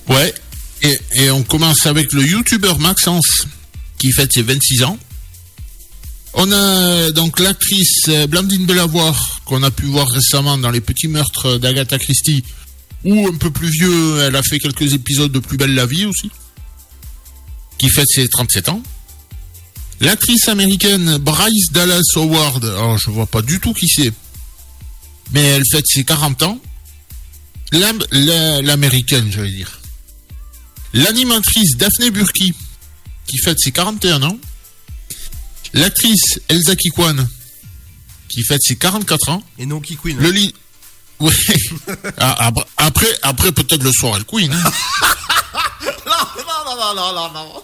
Ouais. 0.08 0.34
Et, 0.82 1.30
on 1.30 1.43
commence 1.43 1.86
avec 1.86 2.14
le 2.14 2.26
youtubeur 2.26 2.80
Maxence, 2.80 3.45
qui 3.97 4.12
fête 4.12 4.32
ses 4.34 4.43
26 4.43 4.84
ans. 4.84 4.97
On 6.34 6.52
a 6.52 7.12
donc 7.12 7.39
l'actrice 7.39 8.04
euh, 8.08 8.28
Blandine 8.28 8.66
Belavoir, 8.66 9.41
qu'on 9.45 9.64
a 9.64 9.72
pu 9.72 9.86
voir 9.86 10.08
récemment 10.08 10.58
dans 10.58 10.70
les 10.70 10.80
petits 10.80 11.08
meurtres 11.08 11.58
d'Agatha 11.58 11.97
Christie, 11.97 12.43
ou 13.04 13.28
un 13.28 13.36
peu 13.36 13.50
plus 13.50 13.70
vieux, 13.70 14.20
elle 14.20 14.36
a 14.36 14.43
fait 14.43 14.60
quelques 14.60 14.93
épisodes 14.93 15.32
de 15.32 15.39
Plus 15.39 15.58
belle 15.58 15.74
la 15.74 15.86
vie 15.86 16.06
aussi, 16.06 16.30
qui 17.78 17.89
fête 17.89 18.08
ses 18.08 18.28
37 18.28 18.70
ans. 18.70 18.84
L'actrice 20.02 20.47
américaine 20.47 21.18
Bryce 21.18 21.72
Dallas 21.72 22.02
Howard, 22.16 22.64
alors 22.64 22.97
je 22.97 23.10
vois 23.12 23.26
pas 23.26 23.41
du 23.41 23.60
tout 23.60 23.74
qui 23.74 23.88
c'est, 23.88 24.14
mais 25.34 25.43
elle 25.43 25.64
fête 25.72 25.86
ses 25.88 26.04
40 26.06 26.41
ans. 26.43 26.60
L'am- 27.72 28.04
la- 28.12 28.62
L'américaine, 28.62 29.30
j'allais 29.32 29.52
dire. 29.52 29.80
L'animatrice 30.93 31.76
Daphné 31.78 32.12
Burki, 32.12 32.54
qui 33.28 33.38
fête 33.39 33.60
ses 33.60 33.72
41 33.72 34.24
ans. 34.24 34.38
L'actrice 35.74 36.39
Elsa 36.47 36.76
Kikwan, 36.76 37.28
qui 38.30 38.43
fête 38.43 38.62
ses 38.64 38.76
44 38.78 39.30
ans. 39.30 39.43
Et 39.60 39.66
non 39.66 39.82
qui 39.82 39.97
Queen. 39.97 40.18
Le 40.18 40.32
lit. 40.32 40.56
Oui. 41.20 41.32
Ah, 42.18 42.47
après- 42.47 42.66
après, 42.78 43.20
après 43.22 43.52
peut-être 43.52 43.84
le 43.84 43.91
soir, 43.91 44.16
elle 44.18 44.24
queen. 44.26 44.52
hein. 44.54 44.64
non, 46.06 46.14
non, 46.38 46.76
non, 46.76 46.95
non, 46.95 47.14
non, 47.14 47.34
non. 47.34 47.64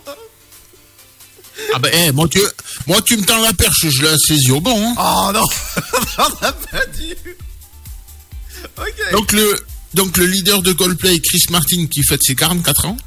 Ah 1.73 1.79
ben, 1.79 1.91
eh, 1.93 2.11
moi, 2.11 2.27
tu, 2.27 2.39
moi, 2.87 3.01
tu 3.01 3.17
me 3.17 3.23
tends 3.23 3.41
la 3.41 3.53
perche, 3.53 3.87
je 3.89 4.01
la 4.03 4.17
saisis 4.17 4.51
au 4.51 4.61
bon. 4.61 4.75
hein. 4.77 4.95
Oh 4.97 5.31
non, 5.33 5.43
on 6.17 6.29
n'a 6.45 6.51
pas 6.51 6.85
dit. 6.97 7.13
Ok. 8.77 9.11
Donc 9.11 9.31
le, 9.31 9.55
donc 9.93 10.17
le 10.17 10.25
leader 10.25 10.61
de 10.61 10.73
Coldplay, 10.73 11.19
Chris 11.19 11.43
Martin, 11.49 11.87
qui 11.87 12.03
fête 12.03 12.21
ses 12.23 12.35
44 12.35 12.85
ans. 12.85 12.97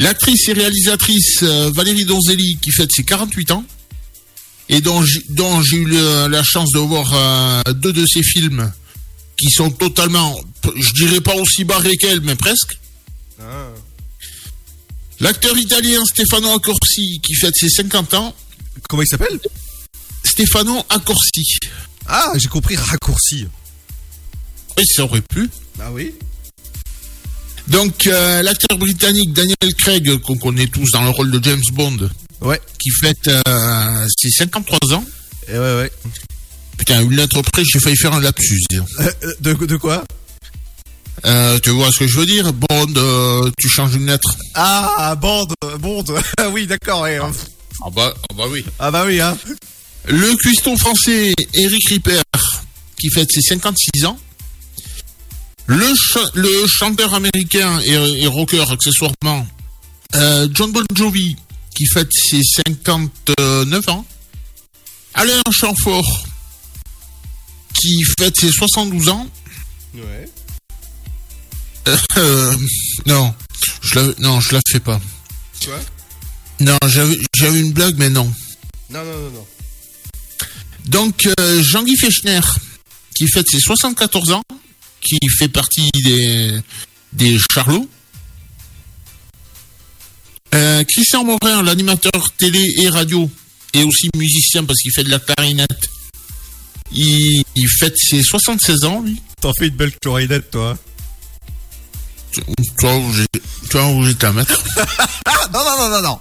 L'actrice 0.00 0.48
et 0.48 0.52
réalisatrice 0.52 1.40
euh, 1.42 1.70
Valérie 1.74 2.04
Donzelli, 2.04 2.58
qui 2.60 2.70
fête 2.72 2.90
ses 2.94 3.04
48 3.04 3.50
ans. 3.52 3.64
Et 4.68 4.80
dont 4.80 5.02
j'ai 5.02 5.22
dont 5.30 5.62
j'ai 5.62 5.76
eu 5.78 5.84
le- 5.86 6.26
la 6.28 6.42
chance 6.44 6.70
de 6.72 6.78
voir 6.78 7.10
euh, 7.14 7.72
deux 7.72 7.92
de 7.92 8.04
ses 8.06 8.22
films 8.22 8.70
qui 9.40 9.50
sont 9.50 9.70
totalement, 9.70 10.38
je 10.76 10.92
dirais 10.92 11.20
pas 11.20 11.34
aussi 11.36 11.64
barrés 11.64 11.96
qu'elle, 11.96 12.20
mais 12.20 12.34
presque. 12.36 12.78
Ah. 13.40 13.68
L'acteur 15.20 15.56
italien 15.58 16.02
Stefano 16.04 16.52
Accorsi, 16.54 17.20
qui 17.24 17.34
fête 17.34 17.54
ses 17.56 17.68
50 17.68 18.14
ans. 18.14 18.34
Comment 18.88 19.02
il 19.02 19.08
s'appelle? 19.08 19.38
Stefano 20.24 20.84
Accorsi. 20.88 21.58
Ah, 22.06 22.32
j'ai 22.36 22.48
compris 22.48 22.76
raccourci. 22.76 23.46
Oui, 24.76 24.84
ça 24.86 25.04
aurait 25.04 25.20
pu. 25.22 25.50
Ah 25.80 25.90
oui. 25.92 26.14
Donc, 27.66 28.06
euh, 28.06 28.42
l'acteur 28.42 28.78
britannique 28.78 29.32
Daniel 29.32 29.74
Craig, 29.76 30.18
qu'on 30.22 30.38
connaît 30.38 30.68
tous 30.68 30.90
dans 30.92 31.02
le 31.02 31.10
rôle 31.10 31.30
de 31.30 31.42
James 31.42 31.62
Bond, 31.72 32.08
Ouais. 32.40 32.60
qui 32.80 32.90
fête 32.90 33.28
euh, 33.28 34.06
ses 34.16 34.30
53 34.30 34.94
ans. 34.94 35.04
Et 35.48 35.52
ouais, 35.52 35.58
ouais. 35.58 35.92
Putain, 36.78 37.02
une 37.02 37.16
lettre 37.16 37.42
près, 37.42 37.64
j'ai 37.64 37.80
failli 37.80 37.96
faire 37.96 38.14
un 38.14 38.20
lapsus. 38.20 38.60
Euh, 38.72 38.80
euh, 39.24 39.34
de, 39.40 39.52
de 39.66 39.76
quoi? 39.76 40.04
Euh, 41.24 41.58
tu 41.60 41.70
vois 41.70 41.90
ce 41.92 41.98
que 42.00 42.06
je 42.06 42.16
veux 42.18 42.26
dire? 42.26 42.52
Bond, 42.52 42.86
euh, 42.96 43.50
tu 43.58 43.68
changes 43.68 43.94
une 43.94 44.06
lettre. 44.06 44.36
Ah, 44.54 45.14
bande, 45.20 45.52
bande. 45.80 46.18
Ah 46.38 46.48
oui, 46.50 46.66
d'accord. 46.66 47.02
ouais. 47.02 47.18
Ah 47.84 47.90
bah, 47.94 48.14
ah 48.30 48.34
bah 48.36 48.44
oui. 48.50 48.64
Ah 48.78 48.90
bah 48.90 49.04
oui, 49.06 49.20
hein. 49.20 49.36
Le 50.06 50.34
cuistot 50.36 50.76
français 50.76 51.32
Eric 51.54 51.88
Ripper, 51.88 52.20
qui 52.98 53.08
fête 53.10 53.28
ses 53.30 53.40
56 53.42 54.04
ans. 54.06 54.18
Le, 55.66 55.92
cha- 55.94 56.20
le 56.34 56.66
chanteur 56.66 57.12
américain 57.14 57.78
et, 57.84 57.92
et 58.22 58.26
rocker 58.26 58.64
accessoirement 58.70 59.46
euh, 60.14 60.48
John 60.54 60.72
Bon 60.72 60.82
Jovi, 60.96 61.36
qui 61.74 61.84
fête 61.86 62.08
ses 62.12 62.40
59 62.66 63.88
ans. 63.90 64.06
Alain 65.14 65.42
Chamfort, 65.50 66.24
qui 67.74 68.02
fête 68.18 68.34
ses 68.36 68.50
72 68.50 69.08
ans. 69.10 69.26
Ouais. 69.94 70.28
Euh, 72.16 72.54
non, 73.06 73.34
je 73.82 73.98
la, 73.98 74.14
non, 74.18 74.40
je 74.40 74.54
la 74.54 74.60
fais 74.70 74.80
pas. 74.80 75.00
Quoi 75.64 75.80
Non, 76.60 76.78
j'avais 76.86 77.16
j'avais 77.34 77.60
une 77.60 77.72
blague, 77.72 77.96
mais 77.98 78.10
non. 78.10 78.24
Non, 78.90 79.04
non, 79.04 79.18
non, 79.20 79.30
non. 79.30 79.46
Donc, 80.86 81.28
euh, 81.38 81.62
Jean-Guy 81.62 81.96
Fechner, 81.96 82.40
qui 83.14 83.28
fête 83.28 83.48
ses 83.48 83.60
74 83.60 84.32
ans, 84.32 84.42
qui 85.00 85.18
fait 85.38 85.48
partie 85.48 85.90
des, 86.02 86.58
des 87.12 87.38
Charlots. 87.52 87.88
Euh, 90.54 90.82
Christian 90.84 91.24
Morin, 91.24 91.62
l'animateur 91.62 92.32
télé 92.38 92.64
et 92.78 92.88
radio, 92.88 93.30
et 93.74 93.84
aussi 93.84 94.08
musicien 94.16 94.64
parce 94.64 94.80
qu'il 94.80 94.92
fait 94.92 95.04
de 95.04 95.10
la 95.10 95.18
clarinette. 95.18 95.88
Il, 96.90 97.42
il 97.54 97.68
fête 97.68 97.96
ses 97.96 98.22
76 98.22 98.84
ans, 98.84 99.02
lui. 99.02 99.20
T'en 99.40 99.52
fais 99.52 99.68
une 99.68 99.76
belle 99.76 99.92
clarinette, 100.00 100.50
toi. 100.50 100.78
Tu 102.32 102.42
tu 103.70 103.76
vois 103.76 103.86
où 103.88 104.12
ta 104.14 104.32
mettre. 104.32 104.62
Ah, 105.26 105.48
non, 105.52 105.64
non, 105.64 105.78
non, 105.78 105.90
non, 105.90 106.02
non. 106.02 106.18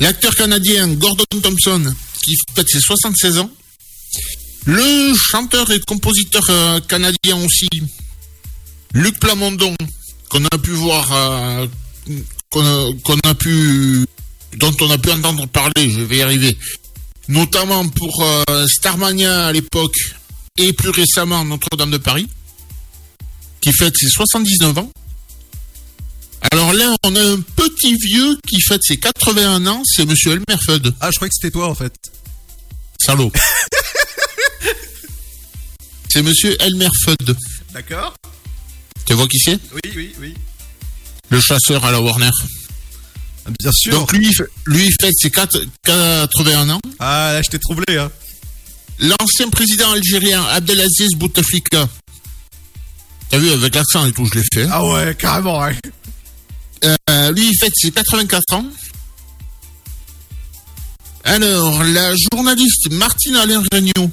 L'acteur 0.00 0.34
canadien 0.34 0.88
Gordon 0.94 1.24
Thompson, 1.42 1.94
qui 2.22 2.34
fête 2.54 2.68
ses 2.68 2.80
76 2.80 3.38
ans. 3.38 3.50
Le 4.66 5.14
chanteur 5.14 5.70
et 5.70 5.80
compositeur 5.80 6.42
euh, 6.50 6.80
canadien 6.80 7.36
aussi, 7.36 7.68
Luc 8.94 9.18
Plamondon, 9.20 9.76
qu'on 10.28 10.44
a 10.44 10.58
pu 10.58 10.72
voir, 10.72 11.12
euh, 11.12 11.66
qu'on 12.50 12.66
a, 12.66 12.92
qu'on 13.04 13.18
a 13.24 13.34
pu, 13.34 14.04
dont 14.56 14.74
on 14.80 14.90
a 14.90 14.98
pu 14.98 15.12
entendre 15.12 15.46
parler, 15.46 15.88
je 15.88 16.00
vais 16.00 16.16
y 16.16 16.22
arriver, 16.22 16.58
notamment 17.28 17.86
pour 17.88 18.24
euh, 18.24 18.66
Starmania 18.66 19.46
à 19.46 19.52
l'époque 19.52 19.96
et 20.58 20.72
plus 20.72 20.90
récemment 20.90 21.44
Notre-Dame 21.44 21.92
de 21.92 21.98
Paris, 21.98 22.28
qui 23.66 23.72
fête 23.72 23.96
ses 23.96 24.08
79 24.08 24.78
ans. 24.78 24.92
Alors 26.52 26.72
là, 26.72 26.94
on 27.02 27.16
a 27.16 27.20
un 27.20 27.40
petit 27.40 27.96
vieux 27.96 28.38
qui 28.46 28.60
fête 28.60 28.80
ses 28.84 28.96
81 28.96 29.66
ans, 29.66 29.82
c'est 29.84 30.06
Monsieur 30.06 30.32
Elmer 30.32 30.60
Fudd. 30.64 30.94
Ah, 31.00 31.10
je 31.10 31.16
croyais 31.16 31.30
que 31.30 31.34
c'était 31.34 31.50
toi, 31.50 31.68
en 31.68 31.74
fait. 31.74 31.92
Salaud. 33.04 33.32
c'est 36.08 36.22
Monsieur 36.22 36.56
Elmer 36.62 36.90
Fudd. 37.04 37.36
D'accord. 37.74 38.14
Tu 39.04 39.14
vois 39.14 39.26
qui 39.26 39.40
c'est? 39.40 39.58
Oui, 39.72 39.92
oui, 39.96 40.14
oui. 40.20 40.34
Le 41.30 41.40
chasseur 41.40 41.84
à 41.84 41.90
la 41.90 42.00
Warner. 42.00 42.30
Bien 43.58 43.72
sûr. 43.72 43.92
Donc 43.94 44.12
lui, 44.12 44.30
lui 44.66 44.88
fête 45.00 45.14
ses 45.16 45.30
4 45.30 45.58
81 45.82 46.70
ans. 46.70 46.80
Ah, 47.00 47.32
là, 47.32 47.42
je 47.42 47.50
t'ai 47.50 47.58
troublé, 47.58 47.96
hein. 47.98 48.12
L'ancien 49.00 49.50
président 49.50 49.90
algérien 49.90 50.44
Abdelaziz 50.44 51.16
Bouteflika. 51.16 51.88
T'as 53.30 53.38
vu, 53.38 53.50
avec 53.50 53.74
l'accent 53.74 54.06
et 54.06 54.12
tout, 54.12 54.26
je 54.26 54.38
l'ai 54.38 54.44
fait. 54.52 54.66
Ah 54.70 54.84
ouais, 54.84 55.14
carrément, 55.18 55.60
ouais. 55.60 55.76
Euh, 56.84 57.32
lui, 57.32 57.50
il 57.50 57.58
fête 57.58 57.72
ses 57.74 57.90
84 57.90 58.54
ans. 58.54 58.66
Alors, 61.24 61.82
la 61.82 62.14
journaliste 62.32 62.92
Martine 62.92 63.36
Alain 63.36 63.62
Regnault, 63.72 64.10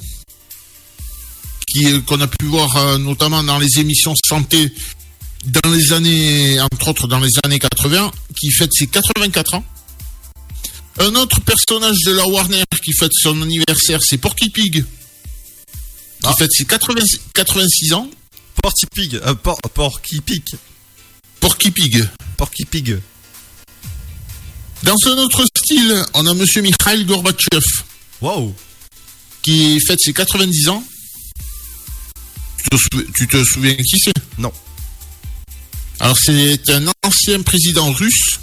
qui 1.68 1.86
euh, 1.86 2.00
qu'on 2.00 2.20
a 2.20 2.26
pu 2.26 2.46
voir 2.46 2.76
euh, 2.76 2.98
notamment 2.98 3.44
dans 3.44 3.58
les 3.58 3.78
émissions 3.78 4.14
santé 4.26 4.72
dans 5.44 5.70
les 5.70 5.92
années, 5.92 6.60
entre 6.60 6.88
autres 6.88 7.06
dans 7.06 7.20
les 7.20 7.30
années 7.44 7.58
80, 7.58 8.10
qui 8.38 8.50
fête 8.50 8.70
ses 8.72 8.88
84 8.88 9.54
ans. 9.54 9.64
Un 10.98 11.14
autre 11.16 11.40
personnage 11.40 11.98
de 12.06 12.12
la 12.12 12.26
Warner 12.26 12.64
qui 12.82 12.92
fête 12.92 13.12
son 13.14 13.40
anniversaire, 13.42 14.00
c'est 14.02 14.18
Porky 14.18 14.50
Pig. 14.50 14.84
Qui 16.22 16.30
fête 16.38 16.50
ses 16.52 16.64
80 16.64 17.00
86 17.34 17.92
ans. 17.92 18.08
Porky 18.62 18.86
Pig, 18.94 19.14
euh, 19.16 19.34
por, 19.34 19.60
Porky 19.74 20.20
Pig. 20.20 20.42
Porky 21.40 21.70
Pig. 21.70 22.08
Porky 22.36 22.64
Pig. 22.64 22.98
Dans 24.82 24.96
un 25.06 25.18
autre 25.18 25.44
style, 25.56 26.04
on 26.14 26.26
a 26.26 26.34
Monsieur 26.34 26.62
Mikhail 26.62 27.04
Gorbatchev. 27.04 27.64
Wow. 28.20 28.54
Qui 29.42 29.78
fête 29.86 30.00
ses 30.00 30.12
90 30.12 30.68
ans. 30.68 30.84
Tu 32.70 32.78
te, 32.88 33.12
tu 33.12 33.28
te 33.28 33.44
souviens 33.44 33.74
qui 33.74 33.98
c'est? 33.98 34.14
Non. 34.38 34.52
Alors 36.00 36.16
c'est 36.18 36.68
un 36.70 36.86
ancien 37.02 37.42
président 37.42 37.92
russe. 37.92 38.40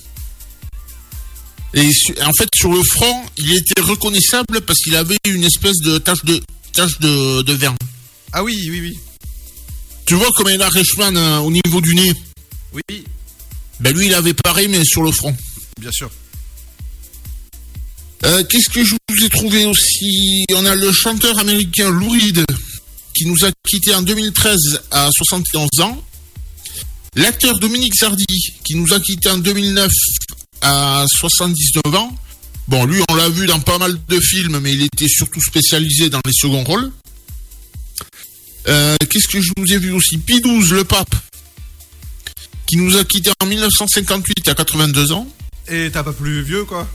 Et 1.73 1.87
en 2.21 2.31
fait, 2.37 2.49
sur 2.55 2.71
le 2.71 2.83
front, 2.83 3.23
il 3.37 3.55
était 3.55 3.81
reconnaissable 3.81 4.61
parce 4.61 4.79
qu'il 4.79 4.95
avait 4.95 5.17
une 5.25 5.43
espèce 5.43 5.77
de 5.77 5.97
tache 5.97 6.23
de 6.25 6.41
tache 6.73 6.99
de, 6.99 7.41
de 7.43 7.53
verre. 7.53 7.75
Ah 8.33 8.43
oui, 8.43 8.67
oui, 8.69 8.81
oui. 8.81 8.99
Tu 10.05 10.15
vois 10.15 10.29
comme 10.35 10.49
il 10.49 10.61
a 10.61 10.69
Reichmann 10.69 11.15
euh, 11.17 11.37
au 11.39 11.51
niveau 11.51 11.81
du 11.81 11.95
nez 11.95 12.13
Oui, 12.73 13.03
Ben 13.79 13.95
lui, 13.95 14.07
il 14.07 14.13
avait 14.13 14.33
pareil, 14.33 14.67
mais 14.67 14.83
sur 14.83 15.03
le 15.03 15.11
front. 15.11 15.35
bien 15.79 15.91
sûr. 15.91 16.09
Euh, 18.25 18.43
Qu'est-ce 18.43 18.69
que 18.69 18.83
je 18.83 18.95
vous 19.09 19.25
ai 19.25 19.29
trouvé 19.29 19.65
aussi? 19.65 20.45
On 20.53 20.65
a 20.65 20.75
le 20.75 20.91
chanteur 20.91 21.39
américain 21.39 21.89
Lou 21.89 22.09
Reed 22.09 22.45
qui 23.15 23.25
nous 23.25 23.43
a 23.45 23.51
quittés 23.67 23.93
en 23.95 24.01
2013 24.01 24.81
à 24.91 25.09
71 25.11 25.67
ans. 25.81 26.03
L'acteur 27.15 27.57
Dominique 27.59 27.93
Zardi 27.99 28.25
qui 28.63 28.75
nous 28.75 28.93
a 28.93 28.99
quittés 28.99 29.29
en 29.29 29.37
2009 29.37 29.89
à 30.61 31.05
79 31.19 31.95
ans. 31.95 32.15
Bon, 32.67 32.85
lui, 32.85 33.01
on 33.09 33.15
l'a 33.15 33.27
vu 33.27 33.47
dans 33.47 33.59
pas 33.59 33.77
mal 33.79 33.97
de 34.07 34.19
films, 34.19 34.59
mais 34.59 34.71
il 34.73 34.83
était 34.83 35.09
surtout 35.09 35.41
spécialisé 35.41 36.09
dans 36.09 36.21
les 36.25 36.31
seconds 36.33 36.63
rôles. 36.63 36.91
Euh, 38.67 38.95
Qu'est-ce 39.09 39.27
que 39.27 39.41
je 39.41 39.51
vous 39.57 39.73
ai 39.73 39.77
vu 39.77 39.91
aussi 39.91 40.17
Pie 40.17 40.41
XII, 40.41 40.71
le 40.71 40.83
pape, 40.83 41.15
qui 42.67 42.77
nous 42.77 42.95
a 42.97 43.03
quittés 43.03 43.31
en 43.41 43.45
1958 43.45 44.47
à 44.49 44.55
82 44.55 45.11
ans. 45.11 45.27
Et 45.67 45.89
t'as 45.91 46.03
pas 46.03 46.13
plus 46.13 46.43
vieux, 46.43 46.65
quoi? 46.65 46.87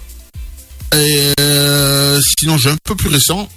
Et, 0.94 1.32
euh, 1.40 2.20
sinon, 2.38 2.56
j'ai 2.56 2.70
un 2.70 2.76
peu 2.84 2.94
plus 2.94 3.08
récent. 3.08 3.48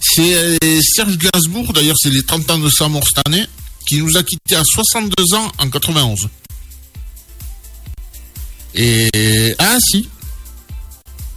C'est 0.00 0.34
euh, 0.34 0.80
Serge 0.94 1.16
Gainsbourg, 1.16 1.72
d'ailleurs, 1.72 1.96
c'est 1.98 2.10
les 2.10 2.22
30 2.22 2.50
ans 2.50 2.58
de 2.58 2.68
sa 2.68 2.88
mort 2.88 3.04
cette 3.06 3.26
année, 3.26 3.46
qui 3.86 3.98
nous 4.02 4.16
a 4.16 4.22
quittés 4.22 4.56
à 4.56 4.62
62 4.64 5.34
ans 5.34 5.50
en 5.58 5.70
91. 5.70 6.28
Et. 8.74 9.54
Ah, 9.58 9.78
si. 9.80 10.08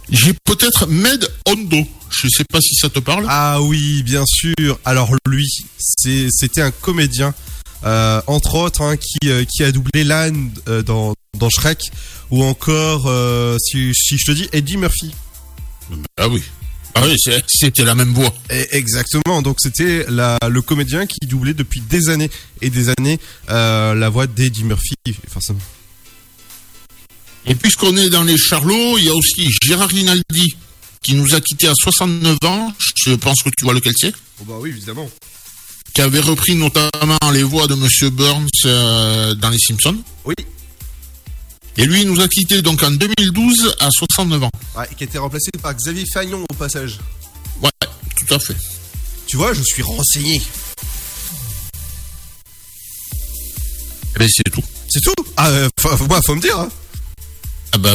J'ai 0.08 0.34
peut-être 0.44 0.86
Med 0.86 1.28
Hondo. 1.46 1.86
Je 2.10 2.28
sais 2.28 2.44
pas 2.44 2.60
si 2.60 2.74
ça 2.74 2.88
te 2.88 2.98
parle. 2.98 3.26
Ah 3.28 3.60
oui, 3.60 4.02
bien 4.02 4.24
sûr. 4.26 4.78
Alors 4.84 5.10
lui, 5.26 5.46
c'était 5.98 6.62
un 6.62 6.70
comédien, 6.70 7.34
euh, 7.84 8.20
entre 8.26 8.54
autres, 8.54 8.82
hein, 8.82 8.96
qui, 8.96 9.28
euh, 9.28 9.44
qui 9.44 9.62
a 9.64 9.72
doublé 9.72 10.04
l'âne 10.04 10.50
euh, 10.68 10.82
dans, 10.82 11.14
dans 11.38 11.50
Shrek, 11.50 11.90
ou 12.30 12.42
encore, 12.44 13.04
euh, 13.06 13.58
si, 13.58 13.92
si 13.94 14.18
je 14.18 14.24
te 14.26 14.32
dis, 14.32 14.48
Eddie 14.52 14.76
Murphy. 14.76 15.12
Ah 16.18 16.28
oui. 16.28 16.42
Ah 16.94 17.02
oui, 17.04 17.14
c'était 17.46 17.84
la 17.84 17.94
même 17.94 18.14
voix. 18.14 18.32
Et- 18.50 18.68
exactement. 18.76 19.42
Donc 19.42 19.58
c'était 19.60 20.06
le 20.08 20.60
comédien 20.60 21.06
qui 21.06 21.26
doublait 21.26 21.52
depuis 21.52 21.80
des 21.82 22.08
années 22.08 22.30
et 22.62 22.70
des 22.70 22.88
années 22.88 23.18
la 23.48 24.08
voix 24.08 24.26
d'Eddie 24.26 24.64
Murphy, 24.64 24.94
forcément. 25.30 25.58
Et 27.44 27.54
puisqu'on 27.54 27.96
est 27.96 28.08
dans 28.08 28.24
les 28.24 28.36
Charlots, 28.38 28.98
il 28.98 29.04
y 29.04 29.08
a 29.08 29.14
aussi 29.14 29.48
Gérard 29.62 29.90
Rinaldi, 29.90 30.56
qui 31.06 31.14
nous 31.14 31.34
a 31.36 31.40
quittés 31.40 31.68
à 31.68 31.72
69 31.74 32.36
ans. 32.44 32.72
Je 33.06 33.14
pense 33.14 33.40
que 33.42 33.50
tu 33.56 33.64
vois 33.64 33.74
lequel 33.74 33.92
c'est. 33.96 34.12
Oh 34.40 34.44
bah 34.44 34.54
oui, 34.60 34.70
évidemment. 34.70 35.08
qui 35.94 36.00
avait 36.02 36.20
repris 36.20 36.56
notamment 36.56 37.18
les 37.32 37.44
voix 37.44 37.66
de 37.68 37.74
Monsieur 37.76 38.10
Burns 38.10 38.48
euh, 38.64 39.34
dans 39.36 39.50
Les 39.50 39.58
Simpsons. 39.58 39.96
Oui. 40.24 40.34
Et 41.76 41.84
lui, 41.86 42.02
il 42.02 42.08
nous 42.08 42.20
a 42.20 42.26
quittés 42.28 42.60
donc 42.60 42.82
en 42.82 42.90
2012 42.90 43.76
à 43.80 43.88
69 43.90 44.42
ans. 44.44 44.50
Ouais, 44.76 44.88
qui 44.96 45.04
a 45.04 45.06
été 45.06 45.18
remplacé 45.18 45.50
par 45.62 45.74
Xavier 45.74 46.04
Fagnon 46.12 46.44
au 46.50 46.54
passage. 46.54 46.98
Ouais, 47.62 47.70
tout 48.16 48.34
à 48.34 48.38
fait. 48.40 48.56
Tu 49.28 49.36
vois, 49.36 49.52
je 49.54 49.62
suis 49.62 49.82
renseigné. 49.82 50.40
Eh 54.14 54.18
ben, 54.18 54.28
c'est 54.30 54.50
tout. 54.52 54.62
C'est 54.88 55.00
tout? 55.00 55.14
Ah, 55.36 55.48
euh, 55.48 55.68
faut, 55.80 55.96
faut- 55.96 56.06
moi, 56.06 56.20
faut 56.26 56.34
me 56.34 56.40
dire. 56.40 56.58
hein. 56.58 56.68
Ah 57.76 57.78
bah. 57.78 57.94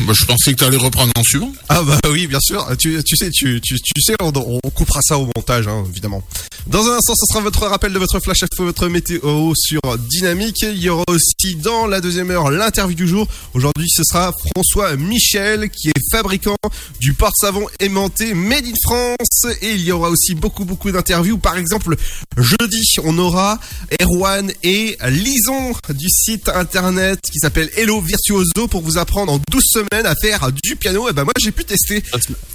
Bah, 0.00 0.12
je 0.12 0.24
pensais 0.24 0.52
que 0.54 0.58
tu 0.58 0.64
allais 0.64 0.76
reprendre 0.76 1.12
en 1.16 1.22
suivant. 1.22 1.52
Ah 1.68 1.82
bah 1.82 2.00
oui, 2.10 2.26
bien 2.26 2.40
sûr. 2.40 2.66
Tu, 2.76 3.00
tu 3.04 3.16
sais, 3.16 3.30
tu, 3.30 3.60
tu, 3.60 3.76
tu 3.80 4.02
sais, 4.02 4.16
on, 4.20 4.32
on 4.34 4.70
coupera 4.70 5.00
ça 5.02 5.18
au 5.18 5.28
montage, 5.36 5.68
hein, 5.68 5.84
évidemment. 5.88 6.24
Dans 6.66 6.84
un 6.88 6.96
instant, 6.96 7.14
ce 7.14 7.26
sera 7.32 7.40
votre 7.40 7.64
rappel 7.66 7.92
de 7.92 7.98
votre 8.00 8.18
flash 8.18 8.42
info, 8.42 8.64
votre 8.64 8.88
météo 8.88 9.52
sur 9.54 9.80
Dynamique. 10.08 10.62
Il 10.62 10.82
y 10.82 10.88
aura 10.88 11.04
aussi 11.08 11.54
dans 11.54 11.86
la 11.86 12.00
deuxième 12.00 12.32
heure 12.32 12.50
l'interview 12.50 12.96
du 12.96 13.06
jour. 13.06 13.28
Aujourd'hui, 13.54 13.88
ce 13.88 14.02
sera 14.02 14.32
François 14.52 14.96
Michel, 14.96 15.70
qui 15.70 15.90
est 15.90 16.10
fabricant 16.10 16.56
du 16.98 17.12
porte-savon 17.14 17.66
aimanté 17.78 18.34
Made 18.34 18.66
in 18.66 18.74
France. 18.82 19.54
Et 19.62 19.74
il 19.74 19.82
y 19.82 19.92
aura 19.92 20.10
aussi 20.10 20.34
beaucoup, 20.34 20.64
beaucoup 20.64 20.90
d'interviews. 20.90 21.38
Par 21.38 21.56
exemple, 21.56 21.94
jeudi, 22.36 22.96
on 23.04 23.16
aura 23.18 23.60
Erwan 24.02 24.50
et 24.64 24.98
Lison 25.08 25.72
du 25.90 26.08
site 26.08 26.48
internet 26.48 27.20
qui 27.30 27.38
s'appelle 27.38 27.70
Hello 27.76 28.00
Virtuoso 28.00 28.66
pour 28.68 28.82
vous 28.82 28.98
apprendre 28.98 29.19
en 29.28 29.38
12 29.50 29.62
semaines 29.64 30.06
à 30.06 30.14
faire 30.14 30.50
du 30.62 30.76
piano. 30.76 31.08
Et 31.08 31.12
ben 31.12 31.24
moi, 31.24 31.32
j'ai 31.38 31.52
pu 31.52 31.64
tester 31.64 32.02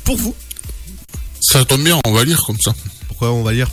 pour 0.03 0.17
vous. 0.17 0.35
Ça 1.41 1.63
tombe 1.65 1.83
bien, 1.83 1.99
on 2.05 2.11
va 2.11 2.23
lire 2.23 2.41
comme 2.45 2.59
ça. 2.59 2.73
Pourquoi 3.07 3.31
on 3.31 3.43
va 3.43 3.53
lire? 3.53 3.69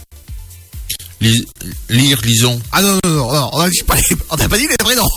Lire, 1.21 2.21
lisons. 2.25 2.61
Ah 2.73 2.83
non, 2.83 2.99
non, 3.05 3.11
non, 3.11 3.33
non, 3.33 3.51
on 3.53 3.61
a 3.61 3.71
dit 3.71 3.83
pas 3.87 3.97
n'a 4.39 4.49
pas 4.49 4.59
dit 4.59 4.67
les 4.67 4.77
vrais 4.83 4.97
noms. 4.97 5.09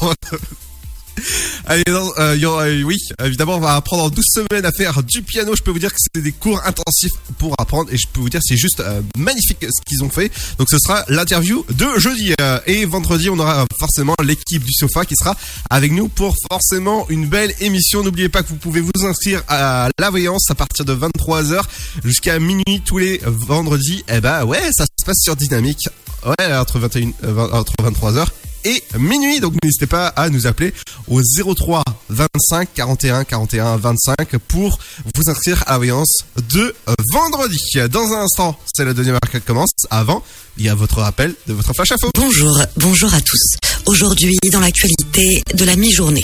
Allez, 1.66 1.84
non, 1.88 2.12
euh, 2.18 2.38
euh, 2.42 2.84
oui, 2.84 2.98
évidemment, 3.24 3.56
on 3.56 3.60
va 3.60 3.76
apprendre 3.76 4.04
en 4.04 4.10
12 4.10 4.24
semaines 4.34 4.66
à 4.66 4.72
faire 4.72 5.02
du 5.04 5.22
piano. 5.22 5.56
Je 5.56 5.64
peux 5.64 5.72
vous 5.72 5.80
dire 5.80 5.92
que 5.92 6.00
c'est 6.00 6.22
des 6.22 6.32
cours 6.32 6.62
intensifs 6.66 7.14
pour 7.38 7.56
apprendre 7.60 7.92
et 7.92 7.98
je 7.98 8.08
peux 8.08 8.20
vous 8.20 8.30
dire 8.30 8.42
c'est 8.44 8.58
juste 8.58 8.80
euh, 8.80 9.02
magnifique 9.18 9.64
ce 9.64 9.82
qu'ils 9.86 10.04
ont 10.04 10.10
fait. 10.10 10.32
Donc 10.58 10.68
ce 10.70 10.78
sera 10.80 11.04
l'interview 11.08 11.66
de 11.70 11.98
jeudi 11.98 12.34
euh, 12.40 12.60
et 12.68 12.86
vendredi, 12.86 13.30
on 13.30 13.40
aura 13.40 13.66
forcément 13.80 14.16
l'équipe 14.24 14.64
du 14.64 14.74
sofa 14.74 15.06
qui 15.06 15.16
sera 15.16 15.36
avec 15.70 15.92
nous 15.92 16.08
pour 16.08 16.36
forcément 16.50 17.08
une 17.10 17.28
belle 17.28 17.54
émission. 17.60 18.04
N'oubliez 18.04 18.30
pas 18.30 18.44
que 18.44 18.50
vous 18.50 18.58
pouvez 18.58 18.82
vous 18.82 19.06
inscrire 19.06 19.44
à 19.48 19.90
la 20.00 20.10
voyance 20.10 20.50
à 20.50 20.56
partir 20.56 20.86
de 20.86 20.96
23h 20.96 21.62
jusqu'à 22.04 22.40
minuit 22.40 22.82
tous 22.86 22.98
les 22.98 23.22
vendredis. 23.26 24.04
Eh 24.10 24.22
ben 24.22 24.46
ouais, 24.46 24.70
ça 24.72 24.86
se 24.86 25.06
passe 25.06 25.20
sur 25.22 25.36
Dynamique. 25.36 25.90
Ouais, 26.26 26.56
entre 26.56 26.80
21 26.80 27.10
euh, 27.24 27.34
20 27.34 27.54
entre 27.54 27.74
23h 27.82 28.28
et 28.66 28.84
minuit. 28.98 29.40
Donc 29.40 29.54
n'hésitez 29.64 29.88
pas 29.88 30.08
à 30.08 30.30
nous 30.30 30.48
appeler 30.48 30.74
au 31.08 31.22
03 31.22 31.84
25 32.10 32.70
41 32.74 33.24
41 33.24 33.78
25 33.78 34.38
pour 34.48 34.78
vous 35.16 35.30
inscrire 35.30 35.64
à 35.68 35.74
la 35.74 35.78
voyance 35.78 36.26
de 36.54 36.76
vendredi. 37.14 37.60
Dans 37.90 38.12
un 38.14 38.24
instant, 38.24 38.60
c'est 38.74 38.86
la 38.86 38.94
deuxième 38.94 39.18
qui 39.32 39.40
commence. 39.42 39.72
Avant, 39.90 40.24
il 40.58 40.66
y 40.66 40.70
a 40.70 40.76
votre 40.76 41.00
rappel 41.00 41.34
de 41.48 41.54
votre 41.54 41.74
flash 41.74 41.92
info. 41.92 42.10
Bonjour, 42.16 42.60
bonjour 42.78 43.14
à 43.14 43.22
tous. 43.22 43.58
Aujourd'hui, 43.86 44.38
dans 44.52 44.60
l'actualité 44.60 45.44
de 45.54 45.66
la 45.66 45.76
mi-journée. 45.76 46.24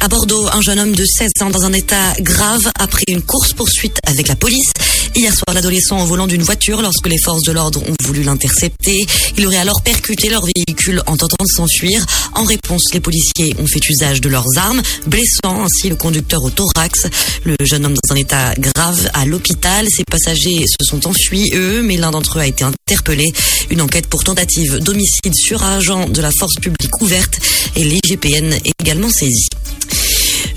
À 0.00 0.08
Bordeaux, 0.08 0.46
un 0.52 0.60
jeune 0.60 0.78
homme 0.78 0.94
de 0.94 1.04
16 1.04 1.30
ans 1.40 1.50
dans 1.50 1.64
un 1.64 1.72
état 1.72 2.12
grave 2.20 2.70
après 2.78 3.04
une 3.08 3.22
course-poursuite 3.22 3.98
avec 4.06 4.28
la 4.28 4.36
police. 4.36 4.70
Hier 5.14 5.32
soir, 5.32 5.54
l'adolescent 5.54 5.96
en 5.96 6.04
volant 6.04 6.26
d'une 6.26 6.42
voiture 6.42 6.82
lorsque 6.82 7.06
les 7.06 7.18
forces 7.18 7.42
de 7.42 7.52
l'ordre 7.52 7.82
ont 7.88 7.94
voulu 8.02 8.22
l'intercepter. 8.22 9.06
Il 9.38 9.46
aurait 9.46 9.58
alors 9.58 9.82
percuté 9.82 10.28
leur 10.28 10.44
véhicule 10.44 11.02
en 11.06 11.16
tentant 11.16 11.44
de 11.44 11.50
s'enfuir. 11.50 12.04
En 12.34 12.44
réponse, 12.44 12.82
les 12.92 13.00
policiers 13.00 13.54
ont 13.58 13.66
fait 13.66 13.80
usage 13.88 14.20
de 14.20 14.28
leurs 14.28 14.46
armes, 14.56 14.82
blessant 15.06 15.64
ainsi 15.64 15.88
le 15.88 15.96
conducteur 15.96 16.42
au 16.42 16.50
thorax. 16.50 17.06
Le 17.44 17.56
jeune 17.62 17.86
homme 17.86 17.94
dans 17.94 18.14
un 18.14 18.18
état 18.18 18.54
grave 18.58 19.10
à 19.14 19.24
l'hôpital. 19.24 19.86
Ses 19.88 20.04
passagers 20.04 20.66
se 20.66 20.86
sont 20.86 21.06
enfuis, 21.06 21.50
eux, 21.54 21.82
mais 21.82 21.96
l'un 21.96 22.10
d'entre 22.10 22.38
eux 22.38 22.42
a 22.42 22.46
été 22.46 22.64
interpellé. 22.64 23.32
Une 23.70 23.80
enquête 23.80 24.08
pour 24.08 24.24
tentative 24.24 24.78
d'homicide 24.78 25.34
sur 25.34 25.62
agent 25.62 26.08
de 26.08 26.20
la 26.20 26.30
force 26.38 26.56
publique 26.56 27.00
ouverte 27.00 27.38
et 27.76 27.84
l'IGPN 27.84 28.54
également 28.80 29.08
saisie. 29.08 29.48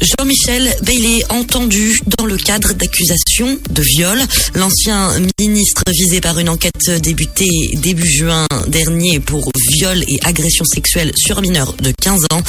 Jean-Michel 0.01 0.75
Bailey 0.83 1.23
entendu 1.29 1.99
dans 2.17 2.25
le 2.25 2.37
cadre 2.37 2.73
d'accusations 2.73 3.57
de 3.69 3.81
viol. 3.81 4.19
L'ancien 4.53 5.11
ministre 5.39 5.83
visé 5.91 6.21
par 6.21 6.37
une 6.39 6.49
enquête 6.49 6.89
débutée 7.01 7.71
début 7.73 8.09
juin 8.09 8.45
dernier 8.67 9.19
pour 9.19 9.51
viol 9.71 10.03
et 10.07 10.19
agression 10.23 10.65
sexuelle 10.65 11.11
sur 11.15 11.41
mineur 11.41 11.73
de 11.73 11.91
15 11.91 12.25
ans. 12.31 12.41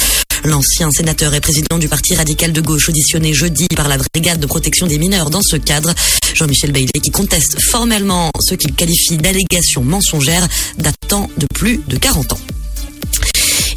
L'ancien 0.43 0.89
sénateur 0.91 1.33
et 1.33 1.41
président 1.41 1.77
du 1.77 1.89
Parti 1.89 2.15
radical 2.15 2.53
de 2.53 2.61
gauche 2.61 2.89
auditionné 2.89 3.33
jeudi 3.33 3.67
par 3.75 3.89
la 3.89 3.97
brigade 3.97 4.39
de 4.39 4.45
protection 4.45 4.87
des 4.87 4.97
mineurs 4.97 5.29
dans 5.29 5.41
ce 5.41 5.57
cadre. 5.57 5.93
Jean-Michel 6.33 6.71
Bailey 6.71 6.99
qui 7.03 7.11
conteste 7.11 7.57
formellement 7.61 8.31
ce 8.39 8.55
qu'il 8.55 8.73
qualifie 8.73 9.17
d'allégations 9.17 9.83
mensongères 9.83 10.47
datant 10.77 11.29
de 11.37 11.47
plus 11.53 11.81
de 11.87 11.97
40 11.97 12.33
ans. 12.33 12.39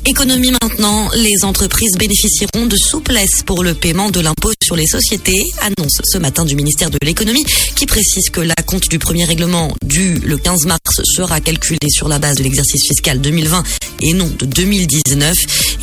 Économie 0.04 0.50
maintenant, 0.50 1.08
les 1.14 1.44
entreprises 1.44 1.96
bénéficieront 1.96 2.66
de 2.66 2.76
souplesse 2.76 3.42
pour 3.46 3.62
le 3.62 3.72
paiement 3.72 4.10
de 4.10 4.18
l'impôt 4.18 4.50
sur 4.62 4.74
les 4.74 4.86
sociétés, 4.86 5.44
annonce 5.60 6.00
ce 6.04 6.18
matin 6.18 6.44
du 6.44 6.56
ministère 6.56 6.90
de 6.90 6.98
l'économie 7.02 7.44
qui 7.76 7.86
précise 7.86 8.28
que 8.30 8.40
la 8.40 8.56
compte 8.66 8.88
du 8.88 8.98
premier 8.98 9.24
règlement 9.24 9.74
dû 9.84 10.14
le 10.24 10.36
15 10.38 10.66
mars 10.66 11.00
sera 11.04 11.40
calculé 11.40 11.88
sur 11.88 12.08
la 12.08 12.18
base 12.18 12.36
de 12.36 12.42
l'exercice 12.42 12.82
fiscal 12.86 13.20
2020 13.20 13.62
et 14.00 14.12
non 14.12 14.28
de 14.38 14.44
2019. 14.44 15.34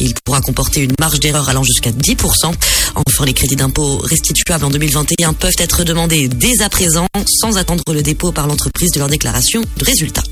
Il 0.02 0.14
pourra 0.26 0.42
comporter 0.42 0.82
une 0.82 0.96
marge 1.00 1.20
d'erreur 1.22 1.48
allant 1.48 1.64
jusqu'à 1.64 1.92
10%. 1.92 2.54
Enfin, 2.96 3.26
les 3.26 3.34
crédits 3.34 3.56
d'impôt 3.56 3.98
restituables 4.00 4.66
en 4.66 4.70
2021 4.70 5.34
peuvent 5.34 5.52
être 5.58 5.86
demandés 5.86 6.28
dès 6.28 6.62
à 6.62 6.70
présent 6.70 7.08
sans 7.26 7.58
attendre 7.58 7.84
le 7.94 8.02
dépôt 8.02 8.34
par 8.34 8.48
l'entreprise 8.48 8.92
de 8.92 9.00
leur 9.00 9.08
déclaration 9.08 9.62
de 9.62 9.86
résultats. 9.86 10.24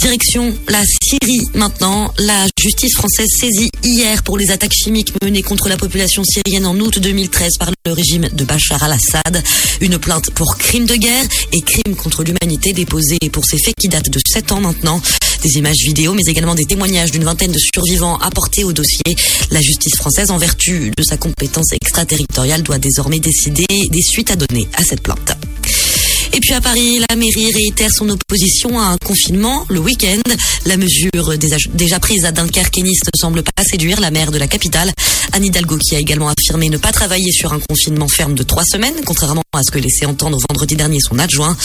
Direction 0.00 0.56
la 0.68 0.82
Syrie 1.02 1.42
maintenant. 1.52 2.10
La 2.16 2.46
justice 2.58 2.94
française 2.94 3.28
saisie 3.38 3.70
hier 3.84 4.22
pour 4.22 4.38
les 4.38 4.50
attaques 4.50 4.72
chimiques 4.72 5.12
menées 5.22 5.42
contre 5.42 5.68
la 5.68 5.76
population 5.76 6.24
syrienne 6.24 6.64
en 6.64 6.74
août 6.80 6.98
2013 6.98 7.58
par 7.58 7.70
le 7.84 7.92
régime 7.92 8.26
de 8.32 8.44
Bachar 8.44 8.82
al-Assad. 8.82 9.42
Une 9.82 9.98
plainte 9.98 10.30
pour 10.30 10.56
crime 10.56 10.86
de 10.86 10.94
guerre 10.94 11.24
et 11.52 11.60
crime 11.60 11.94
contre 11.96 12.24
l'humanité 12.24 12.72
déposée 12.72 13.18
pour 13.30 13.44
ces 13.44 13.58
faits 13.58 13.74
qui 13.78 13.88
datent 13.88 14.08
de 14.08 14.20
7 14.26 14.52
ans 14.52 14.60
maintenant. 14.60 15.02
Des 15.42 15.58
images 15.58 15.84
vidéo 15.84 16.14
mais 16.14 16.22
également 16.26 16.54
des 16.54 16.64
témoignages 16.64 17.10
d'une 17.10 17.24
vingtaine 17.24 17.52
de 17.52 17.58
survivants 17.58 18.16
apportés 18.20 18.64
au 18.64 18.72
dossier. 18.72 19.14
La 19.50 19.60
justice 19.60 19.96
française, 19.96 20.30
en 20.30 20.38
vertu 20.38 20.92
de 20.96 21.02
sa 21.02 21.18
compétence 21.18 21.72
extraterritoriale, 21.72 22.62
doit 22.62 22.78
désormais 22.78 23.18
décider 23.20 23.66
des 23.68 24.02
suites 24.02 24.30
à 24.30 24.36
donner 24.36 24.66
à 24.74 24.82
cette 24.82 25.02
plainte. 25.02 25.36
Et 26.32 26.40
puis 26.40 26.52
à 26.54 26.60
Paris, 26.60 27.00
la 27.08 27.16
mairie 27.16 27.50
réitère 27.52 27.90
son 27.92 28.08
opposition 28.08 28.78
à 28.78 28.84
un 28.84 28.96
confinement 28.98 29.64
le 29.68 29.80
week-end. 29.80 30.20
La 30.64 30.76
mesure 30.76 31.36
déjà- 31.38 31.98
prise 32.00 32.24
à 32.24 32.32
Dunkerque 32.32 32.78
et 32.78 32.82
Nice 32.82 33.00
ne 33.04 33.18
semble 33.18 33.42
pas 33.42 33.62
séduire 33.64 34.00
la 34.00 34.10
maire 34.10 34.30
de 34.30 34.38
la 34.38 34.46
capitale. 34.46 34.90
Anne 35.32 35.44
Hidalgo 35.44 35.76
qui 35.78 35.96
a 35.96 35.98
également 35.98 36.28
affirmé 36.28 36.68
ne 36.68 36.78
pas 36.78 36.92
travailler 36.92 37.30
sur 37.32 37.52
un 37.52 37.58
confinement 37.60 38.08
ferme 38.08 38.34
de 38.34 38.42
trois 38.42 38.62
semaines, 38.64 38.94
contrairement 39.04 39.42
à 39.52 39.62
ce 39.62 39.70
que 39.70 39.78
laissait 39.78 40.06
entendre 40.06 40.38
vendredi 40.48 40.76
dernier 40.76 40.98
son 41.00 41.18
adjoint. 41.18 41.56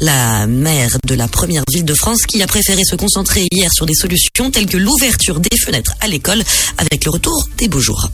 La 0.00 0.46
maire 0.46 0.96
de 1.06 1.14
la 1.14 1.28
première 1.28 1.62
ville 1.72 1.84
de 1.84 1.94
France 1.94 2.22
qui 2.26 2.42
a 2.42 2.46
préféré 2.46 2.82
se 2.84 2.96
concentrer 2.96 3.46
hier 3.52 3.70
sur 3.72 3.86
des 3.86 3.94
solutions 3.94 4.50
telles 4.50 4.66
que 4.66 4.78
l'ouverture 4.78 5.38
des 5.38 5.56
fenêtres 5.56 5.92
à 6.00 6.08
l'école 6.08 6.42
avec 6.78 7.04
le 7.04 7.10
retour 7.12 7.46
des 7.58 7.68
beaux 7.68 7.80
jours. 7.80 8.10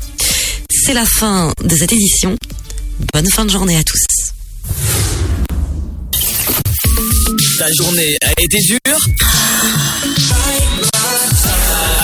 C'est 0.71 0.95
la 0.95 1.07
fin 1.07 1.53
de 1.65 1.75
cette 1.77 1.93
édition. 1.93 2.37
Bonne 3.15 3.29
fin 3.31 3.45
de 3.45 3.51
journée 3.51 3.77
à 3.77 3.83
tous. 3.85 4.05
Ta 7.59 7.67
journée 7.73 8.17
a 8.23 8.31
été 8.39 8.59
dure 8.69 8.99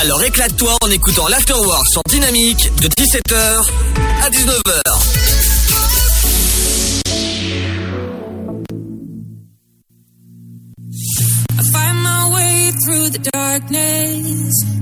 Alors 0.01 0.23
éclate-toi 0.23 0.77
en 0.83 0.91
écoutant 0.91 1.29
l'Afterwork 1.29 1.87
sur 1.89 2.03
Dynamique 2.09 2.71
de 2.81 2.89
17h 2.89 3.67
à 4.23 4.31
19h. 4.31 4.83
I 11.59 11.63
find 11.73 12.03
my 12.03 12.31
way 12.35 12.73
through 12.85 13.11
the 13.11 13.31
darkness. 13.33 14.77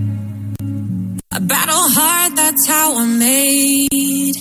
Battle 1.47 1.89
hard, 1.95 2.37
that's 2.37 2.67
how 2.67 2.97
I'm 2.99 3.19
made. 3.19 4.37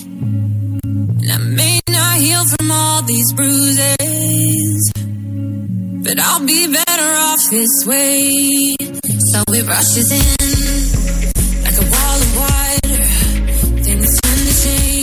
I 1.34 1.38
may 1.38 1.80
not 1.90 2.18
heal 2.18 2.44
from 2.46 2.70
all 2.70 3.02
these 3.02 3.32
bruises, 3.32 4.92
but 6.04 6.16
I'll 6.20 6.46
be 6.46 6.72
better 6.72 7.10
off 7.26 7.50
this 7.50 7.84
way. 7.84 8.76
So 9.32 9.42
it 9.48 9.66
rushes 9.66 10.12
in 10.12 10.22
like 11.64 11.74
a 11.74 11.86
wall 11.90 12.18
of 12.22 12.36
water. 12.38 13.82
Things 13.82 14.20
tend 14.20 14.46
to 14.46 14.62
change 14.62 14.93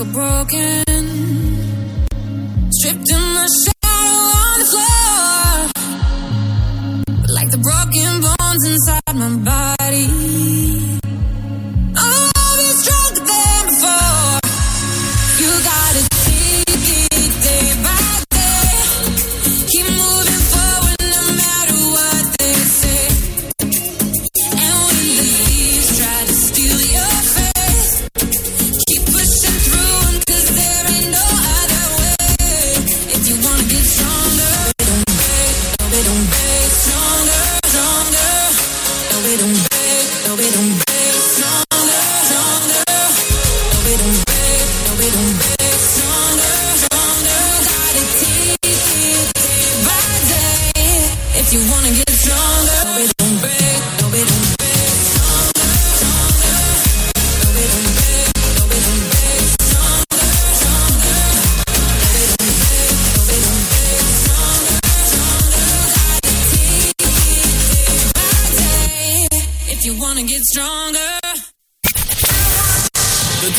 the 0.00 0.06
brink 0.06 0.08
of 0.08 0.12
broken. 0.14 0.84
Stripped 2.72 3.10
in 3.10 3.24
my 3.34 3.46
shadow 3.60 3.98
on 4.40 4.58
the 4.60 4.66
floor. 4.72 5.56
Like 7.36 7.50
the 7.50 7.58
broken 7.58 8.20
bones 8.22 8.64
inside 8.66 9.14
my 9.14 9.28
body. 9.44 9.69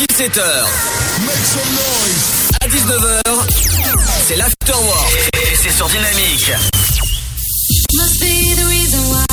De 0.02 0.06
17h 0.06 0.42
à 2.60 2.66
19h, 2.66 3.22
c'est 4.26 4.34
l'Afterwork. 4.34 5.30
Et 5.34 5.54
c'est 5.54 5.70
sur 5.70 5.86
Dynamique. 5.88 6.50
Must 7.94 8.18
be 8.18 8.56
the 8.56 8.66
reason 8.66 8.98
why 9.12 9.31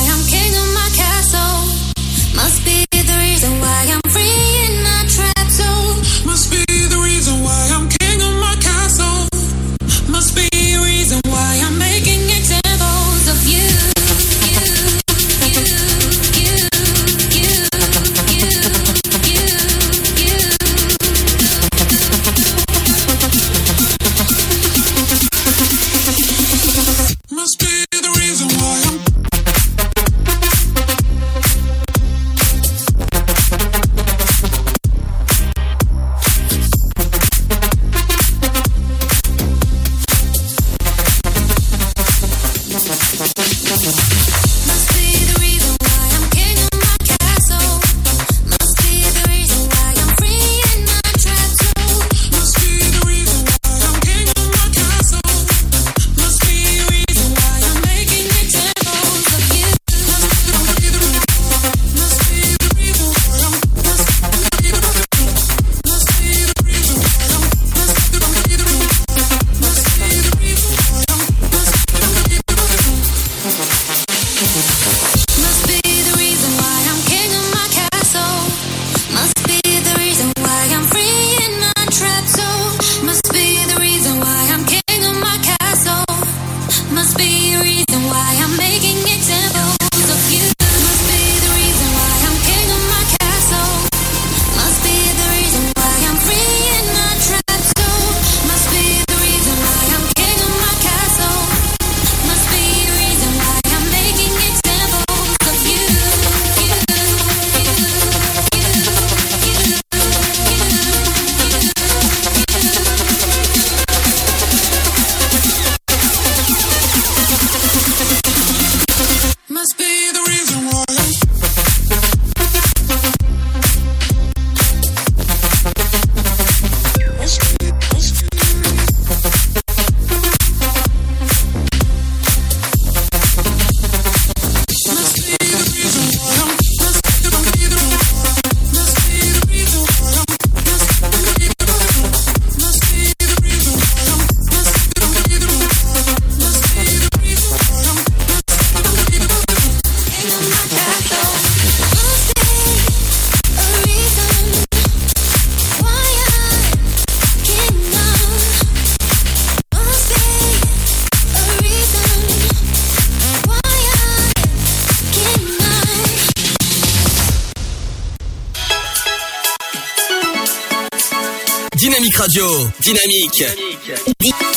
Dynamique. 172.81 174.48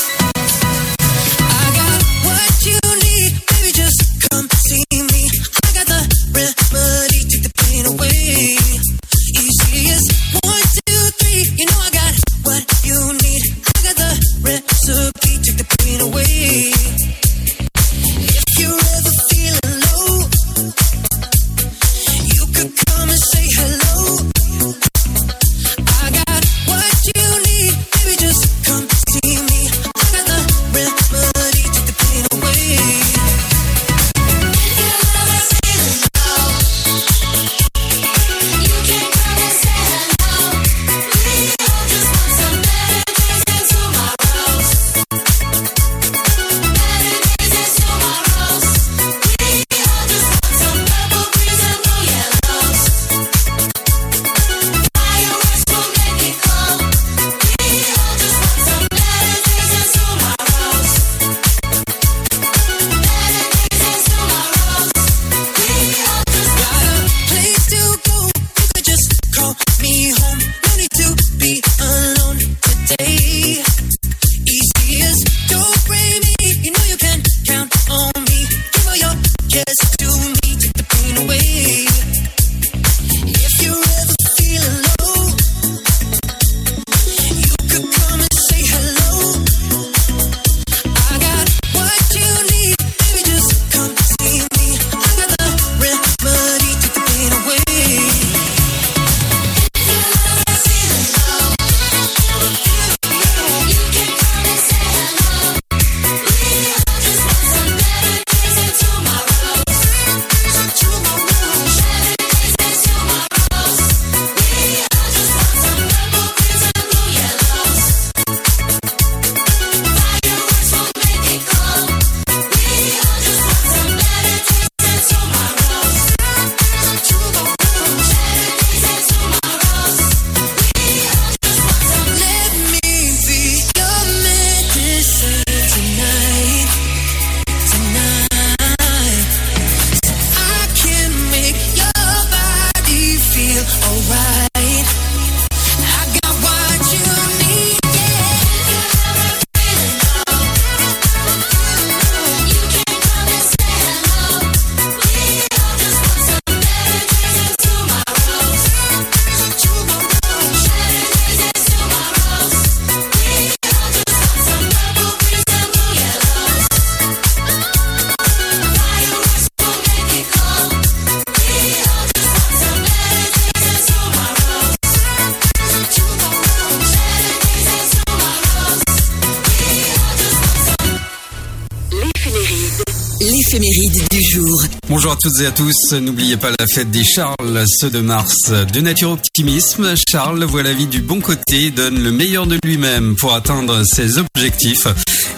Toutes 185.22 185.46
à 185.46 185.50
tous. 185.52 185.92
N'oubliez 185.92 186.36
pas 186.36 186.50
la 186.50 186.66
fête 186.66 186.90
des 186.90 187.04
Charles, 187.04 187.64
ce 187.66 187.86
de 187.86 188.00
mars. 188.00 188.50
De 188.50 188.80
nature 188.80 189.10
optimisme, 189.10 189.94
Charles 190.08 190.42
voit 190.44 190.62
la 190.62 190.72
vie 190.72 190.86
du 190.86 191.00
bon 191.00 191.20
côté, 191.20 191.70
donne 191.70 192.02
le 192.02 192.10
meilleur 192.10 192.46
de 192.46 192.58
lui-même 192.64 193.14
pour 193.14 193.32
atteindre 193.34 193.82
ses 193.84 194.18
objectifs. 194.18 194.88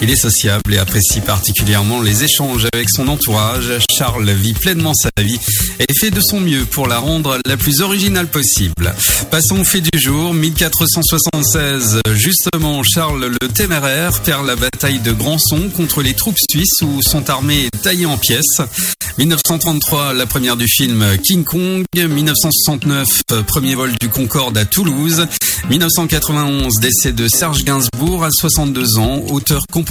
Il 0.01 0.11
est 0.11 0.17
sociable 0.17 0.75
et 0.75 0.79
apprécie 0.79 1.21
particulièrement 1.21 2.03
les 2.03 2.25
échanges 2.25 2.67
avec 2.73 2.91
son 2.91 3.09
entourage. 3.09 3.73
Charles 3.97 4.31
vit 4.31 4.53
pleinement 4.53 4.93
sa 4.95 5.11
vie 5.23 5.39
et 5.79 5.87
fait 5.99 6.11
de 6.11 6.21
son 6.21 6.41
mieux 6.41 6.65
pour 6.65 6.87
la 6.87 6.99
rendre 6.99 7.39
la 7.47 7.57
plus 7.57 7.81
originale 7.81 8.27
possible. 8.27 8.95
Passons 9.31 9.61
au 9.61 9.65
fait 9.65 9.81
du 9.81 9.99
jour. 9.99 10.35
1476, 10.35 12.01
justement, 12.15 12.83
Charles 12.83 13.37
le 13.41 13.49
Téméraire 13.49 14.21
perd 14.21 14.47
la 14.47 14.57
bataille 14.57 14.99
de 14.99 15.13
Grandson 15.13 15.71
contre 15.75 16.03
les 16.03 16.15
troupes 16.15 16.39
suisses 16.51 16.83
où 16.83 17.01
sont 17.01 17.31
armées 17.31 17.69
taillées 17.83 18.07
en 18.07 18.19
pièces. 18.19 18.61
1933, 19.19 20.13
la 20.13 20.27
première 20.27 20.57
du 20.57 20.67
film 20.67 21.05
King 21.23 21.45
Kong. 21.45 21.85
1969, 21.95 23.07
premier 23.47 23.75
vol 23.75 23.93
du 24.01 24.09
Concorde 24.09 24.59
à 24.59 24.65
Toulouse. 24.65 25.27
1991, 25.71 26.81
décès 26.81 27.13
de 27.13 27.27
Serge 27.29 27.65
Gainsbourg 27.65 28.25
à 28.25 28.31
62 28.31 28.99
ans, 28.99 29.23
auteur, 29.31 29.65
compositeur, 29.73 29.84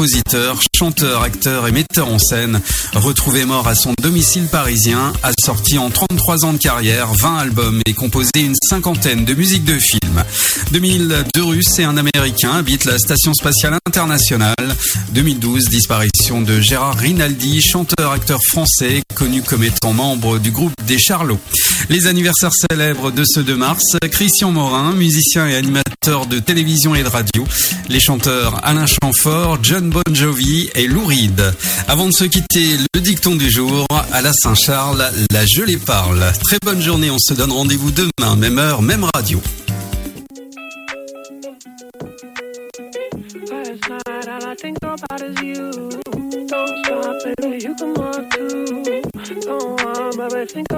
chanteur, 0.75 1.21
acteur 1.21 1.67
et 1.67 1.71
metteur 1.71 2.07
en 2.07 2.19
scène. 2.19 2.61
Retrouvé 2.93 3.45
mort 3.45 3.67
à 3.67 3.75
son 3.75 3.93
domicile 4.01 4.47
parisien, 4.47 5.13
a 5.23 5.31
sorti 5.43 5.77
en 5.77 5.89
33 5.89 6.45
ans 6.45 6.53
de 6.53 6.57
carrière 6.57 7.13
20 7.13 7.37
albums 7.37 7.81
et 7.85 7.93
composé 7.93 8.29
une 8.35 8.55
cinquantaine 8.69 9.25
de 9.25 9.33
musiques 9.33 9.65
de 9.65 9.77
films. 9.79 10.23
2000, 10.71 11.25
deux 11.33 11.43
Russes 11.43 11.79
et 11.79 11.83
un 11.83 11.97
Américain 11.97 12.53
habitent 12.53 12.85
la 12.85 12.97
Station 12.97 13.33
Spatiale 13.33 13.77
Internationale. 13.87 14.55
2012, 15.11 15.69
disparition 15.69 16.41
de 16.41 16.59
Gérard 16.59 16.97
Rinaldi, 16.97 17.61
chanteur, 17.61 18.11
acteur 18.11 18.39
français, 18.43 19.03
connu 19.15 19.41
comme 19.41 19.63
étant 19.63 19.93
membre 19.93 20.39
du 20.39 20.51
groupe 20.51 20.73
des 20.87 20.99
Charlots. 20.99 21.39
Les 21.89 22.07
anniversaires 22.07 22.51
célèbres 22.69 23.11
de 23.11 23.23
ce 23.25 23.39
2 23.39 23.55
mars, 23.55 23.83
Christian 24.11 24.51
Morin, 24.51 24.93
musicien 24.93 25.47
et 25.47 25.55
animateur 25.55 26.25
de 26.27 26.39
télévision 26.39 26.95
et 26.95 27.03
de 27.03 27.09
radio. 27.09 27.45
Les 27.89 27.99
chanteurs 27.99 28.59
Alain 28.63 28.85
Chamfort, 28.85 29.59
John 29.61 29.82
Bon 29.89 30.01
Jovi 30.13 30.69
et 30.75 30.87
Lou 30.87 31.05
Reed. 31.05 31.41
Avant 31.87 32.07
de 32.07 32.11
se 32.13 32.25
quitter, 32.25 32.77
le 32.93 33.01
dicton 33.01 33.35
du 33.35 33.49
jour, 33.49 33.85
à 34.11 34.21
la 34.21 34.31
Saint-Charles, 34.33 35.11
la 35.31 35.45
je 35.45 35.61
les 35.63 35.77
parle. 35.77 36.23
Très 36.45 36.57
bonne 36.63 36.81
journée, 36.81 37.09
on 37.09 37.19
se 37.19 37.33
donne 37.33 37.51
rendez-vous 37.51 37.91
demain, 37.91 38.35
même 38.35 38.59
heure, 38.59 38.81
même 38.81 39.05
radio. 39.13 39.41
Last 50.43 50.55
night, 50.55 50.73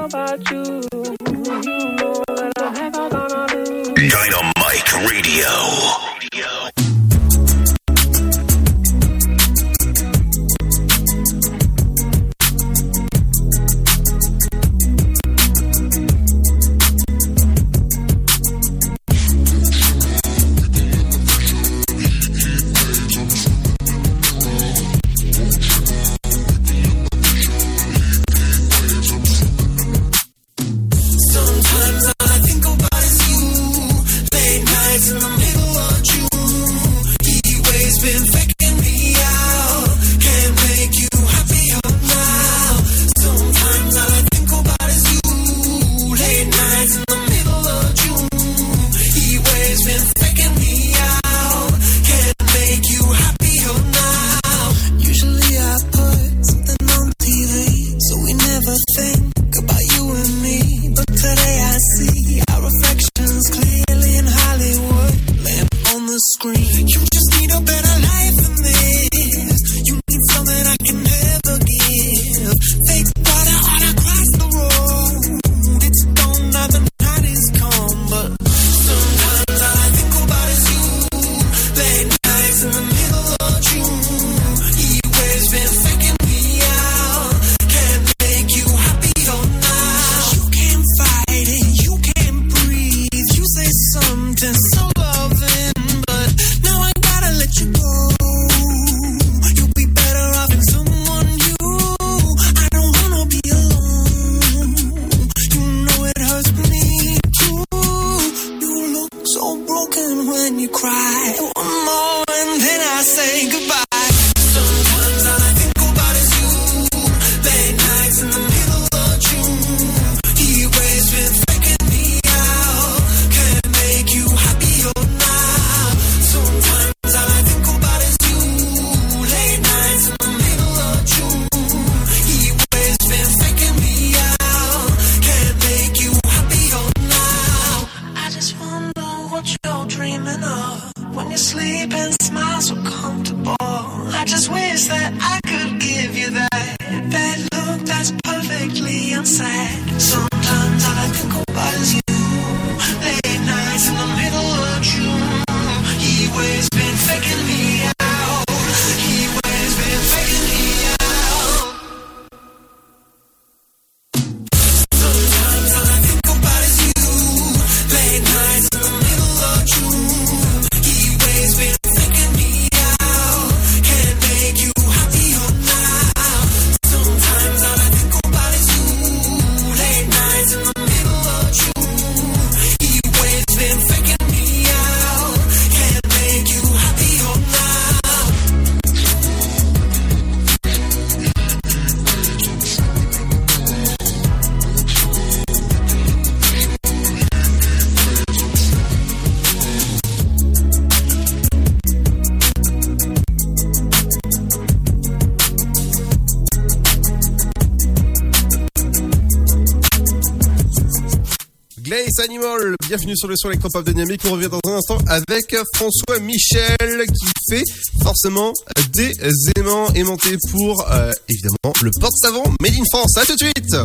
Animal. 212.19 212.75
Bienvenue 212.87 213.17
sur 213.17 213.27
le 213.27 213.35
son 213.35 213.49
électropop 213.49 213.85
dynamique. 213.85 214.21
On 214.25 214.31
revient 214.31 214.49
dans 214.49 214.59
un 214.71 214.77
instant 214.77 214.97
avec 215.07 215.55
François 215.75 216.19
Michel 216.19 217.05
qui 217.07 217.27
fait 217.49 217.63
forcément 218.01 218.53
des 218.93 219.11
aimants 219.57 219.91
aimantés 219.93 220.37
pour 220.51 220.85
euh, 220.91 221.11
évidemment 221.29 221.73
le 221.81 221.91
porte-savon 221.99 222.43
Made 222.61 222.73
in 222.73 222.83
France. 222.91 223.17
À 223.17 223.25
tout 223.25 223.33
de 223.33 223.39
suite. 223.39 223.75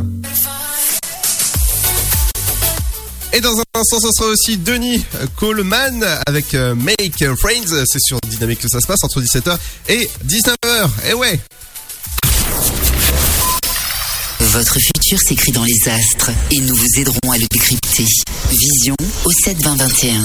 Et 3.32 3.40
dans 3.40 3.58
un 3.58 3.62
instant, 3.74 4.00
ce 4.00 4.10
sera 4.12 4.28
aussi 4.28 4.56
Denis 4.56 5.04
Coleman 5.36 6.04
avec 6.26 6.54
euh, 6.54 6.74
Make 6.74 7.24
Friends. 7.38 7.84
C'est 7.86 8.00
sur 8.00 8.18
Dynamique 8.28 8.60
que 8.60 8.68
ça 8.68 8.80
se 8.80 8.86
passe 8.86 9.02
entre 9.04 9.20
17h 9.20 9.56
et 9.88 10.08
19h. 10.26 11.10
Et 11.10 11.14
ouais. 11.14 11.40
Votre 14.52 14.78
futur 14.80 15.20
s'écrit 15.20 15.52
dans 15.52 15.62
les 15.62 15.88
astres 15.88 16.32
et 16.50 16.58
nous 16.58 16.74
vous 16.74 16.98
aiderons 16.98 17.30
à 17.30 17.38
le 17.38 17.46
décrypter. 17.52 18.06
Vision 18.50 18.96
au 19.24 19.30
7 19.30 19.62
20 19.62 19.76
21. 19.76 20.20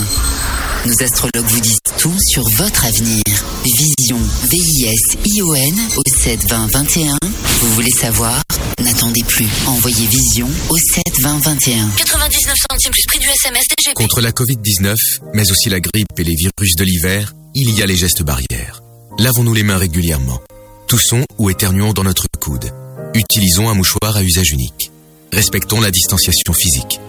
Nos 0.88 1.04
astrologues 1.04 1.48
vous 1.48 1.60
disent 1.60 1.78
tout 2.00 2.18
sur 2.32 2.44
votre 2.58 2.86
avenir. 2.86 3.22
Vision, 3.64 4.18
V-I-S-I-O-N 4.50 5.80
au 5.98 6.02
7 6.10 6.50
20 6.50 6.72
21. 6.72 7.18
Vous 7.62 7.74
voulez 7.76 7.92
savoir? 7.92 8.42
N'attendez 8.84 9.24
plus. 9.28 9.48
Envoyez 9.68 10.08
Vision 10.08 10.50
au 10.70 10.78
7 10.78 11.04
20 11.22 11.40
21. 11.44 11.90
99 11.96 12.56
centimes 12.72 12.92
plus 12.92 13.04
prix 13.08 13.20
du 13.20 13.28
SMS 13.28 13.64
DGP. 13.78 13.94
Contre 13.94 14.22
la 14.22 14.32
Covid-19, 14.32 14.96
mais 15.36 15.52
aussi 15.52 15.70
la 15.70 15.80
grippe 15.80 16.18
et 16.18 16.24
les 16.24 16.36
virus 16.36 16.76
de 16.78 16.84
l'hiver, 16.84 17.36
il 17.54 17.70
y 17.70 17.84
a 17.84 17.86
les 17.86 17.96
gestes 17.96 18.24
barrières. 18.24 18.82
Lavons-nous 19.20 19.54
les 19.54 19.64
mains 19.64 19.78
régulièrement. 19.78 20.42
Toussons 20.88 21.26
ou 21.38 21.52
éternuons 21.52 21.94
dans 21.94 22.04
notre 22.04 22.26
coude. 22.40 22.72
Utilisons 23.16 23.70
un 23.70 23.76
mouchoir 23.76 24.18
à 24.18 24.24
usage 24.24 24.52
unique. 24.52 24.92
Respectons 25.32 25.80
la 25.80 25.90
distanciation 25.90 26.52
physique. 26.52 27.00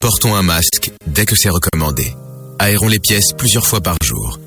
Portons 0.00 0.34
un 0.34 0.42
masque 0.42 0.90
dès 1.06 1.24
que 1.24 1.36
c'est 1.36 1.50
recommandé. 1.50 2.12
Aérons 2.58 2.88
les 2.88 2.98
pièces 2.98 3.32
plusieurs 3.38 3.64
fois 3.64 3.80
par 3.80 3.96
jour. 4.02 4.40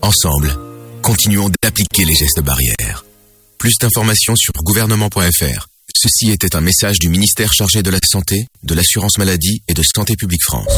Ensemble, 0.00 0.56
continuons 1.02 1.50
d'appliquer 1.62 2.06
les 2.06 2.14
gestes 2.14 2.40
barrières. 2.40 3.04
Plus 3.58 3.76
d'informations 3.78 4.34
sur 4.34 4.54
gouvernement.fr. 4.64 5.66
Ceci 5.98 6.30
était 6.30 6.54
un 6.54 6.60
message 6.60 6.98
du 6.98 7.08
ministère 7.08 7.50
chargé 7.54 7.82
de 7.82 7.88
la 7.88 7.98
Santé, 8.06 8.48
de 8.64 8.74
l'Assurance 8.74 9.16
Maladie 9.16 9.62
et 9.66 9.72
de 9.72 9.82
Santé 9.82 10.14
Publique 10.14 10.42
France. 10.44 10.68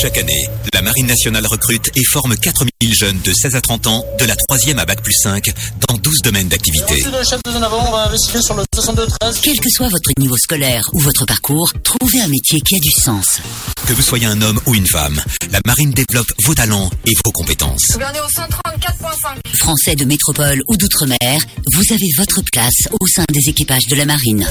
Chaque 0.00 0.16
année, 0.16 0.48
la 0.72 0.80
Marine 0.80 1.08
nationale 1.08 1.44
recrute 1.44 1.90
et 1.96 2.04
forme 2.12 2.36
4000 2.36 2.94
jeunes 2.94 3.18
de 3.24 3.32
16 3.32 3.56
à 3.56 3.60
30 3.60 3.86
ans, 3.88 4.04
de 4.20 4.24
la 4.26 4.36
3e 4.36 4.78
à 4.78 4.86
Bac 4.86 5.02
plus 5.02 5.16
5, 5.20 5.44
dans 5.88 5.96
12 5.96 6.18
domaines 6.22 6.48
d'activité. 6.48 6.94
Merci 7.02 7.10
le 7.18 7.24
chef 7.24 7.42
de 7.42 7.50
zone 7.50 7.64
avant, 7.64 7.84
on 7.88 7.90
va 7.90 8.06
investiguer 8.06 8.42
sur 8.42 8.54
le 8.54 8.62
62-13. 8.74 9.40
Quel 9.42 9.58
que 9.58 9.68
soit 9.70 9.88
votre 9.88 10.10
niveau 10.18 10.36
scolaire 10.36 10.82
ou 10.92 11.00
votre 11.00 11.26
parcours, 11.26 11.72
trouvez 11.82 12.20
un 12.20 12.28
métier 12.28 12.60
qui 12.60 12.76
a 12.76 12.78
du 12.78 12.92
sens. 13.02 13.40
Que 13.88 13.92
vous 13.92 14.02
soyez 14.02 14.26
un 14.26 14.40
homme 14.40 14.60
ou 14.66 14.76
une 14.76 14.86
femme, 14.86 15.20
la 15.50 15.58
Marine 15.66 15.90
développe 15.90 16.30
vos 16.44 16.54
talents 16.54 16.90
et 17.06 17.12
vos 17.24 17.32
compétences. 17.32 17.86
Gouverneur 17.92 18.24
au 18.24 18.40
134.5. 18.40 19.56
Français 19.58 19.96
de 19.96 20.04
métropole 20.04 20.62
ou 20.68 20.76
d'outre-mer, 20.76 21.40
vous 21.74 21.82
avez 21.92 22.08
votre 22.16 22.40
place 22.52 22.86
au 22.92 23.06
sein 23.08 23.24
des 23.32 23.50
équipages 23.50 23.86
de 23.88 23.96
la 23.96 24.04
marine. 24.04 24.46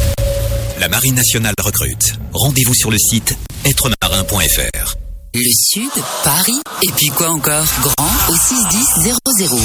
La 0.79 0.87
Marine 0.87 1.15
nationale 1.15 1.53
recrute. 1.59 2.15
Rendez-vous 2.33 2.73
sur 2.73 2.91
le 2.91 2.97
site 2.97 3.35
êtremarin.fr. 3.65 4.95
Le 5.35 5.51
Sud, 5.53 5.91
Paris, 6.23 6.59
et 6.81 6.91
puis 6.97 7.07
quoi 7.09 7.29
encore? 7.29 7.65
Grand 7.81 8.09
au 8.29 8.35
61000. 8.35 9.13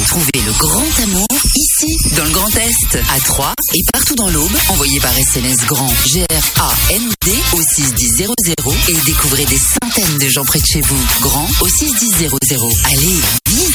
Trouvez 0.07 0.45
le 0.45 0.51
grand 0.59 1.03
amour 1.03 1.27
ici, 1.55 2.15
dans 2.15 2.23
le 2.23 2.29
Grand 2.29 2.55
Est, 2.55 2.99
à 3.15 3.19
Troyes 3.19 3.53
et 3.73 3.81
partout 3.91 4.15
dans 4.15 4.29
l'Aube. 4.29 4.55
Envoyez 4.69 4.99
par 4.99 5.17
SMS 5.17 5.57
grand 5.65 5.91
G-R-A-N-D 6.05 7.31
au 7.53 7.61
61000 7.61 8.27
et 8.89 9.05
découvrez 9.05 9.45
des 9.45 9.57
centaines 9.57 10.17
de 10.19 10.29
gens 10.29 10.45
près 10.45 10.59
de 10.59 10.65
chez 10.65 10.81
vous. 10.81 11.03
Grand 11.21 11.47
au 11.61 11.67
61000. 11.67 12.29
Allez, 12.85 13.19
vite 13.49 13.74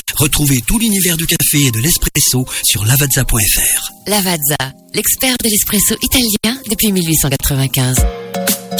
Retrouvez 0.17 0.61
tout 0.61 0.79
l'univers 0.79 1.17
du 1.17 1.25
café 1.25 1.65
et 1.65 1.71
de 1.71 1.79
l'espresso 1.79 2.45
sur 2.63 2.85
lavazza.fr. 2.85 3.91
Lavazza, 4.07 4.73
l'expert 4.93 5.35
de 5.43 5.49
l'espresso 5.49 5.95
italien 6.01 6.59
depuis 6.69 6.91
1895. 6.91 7.97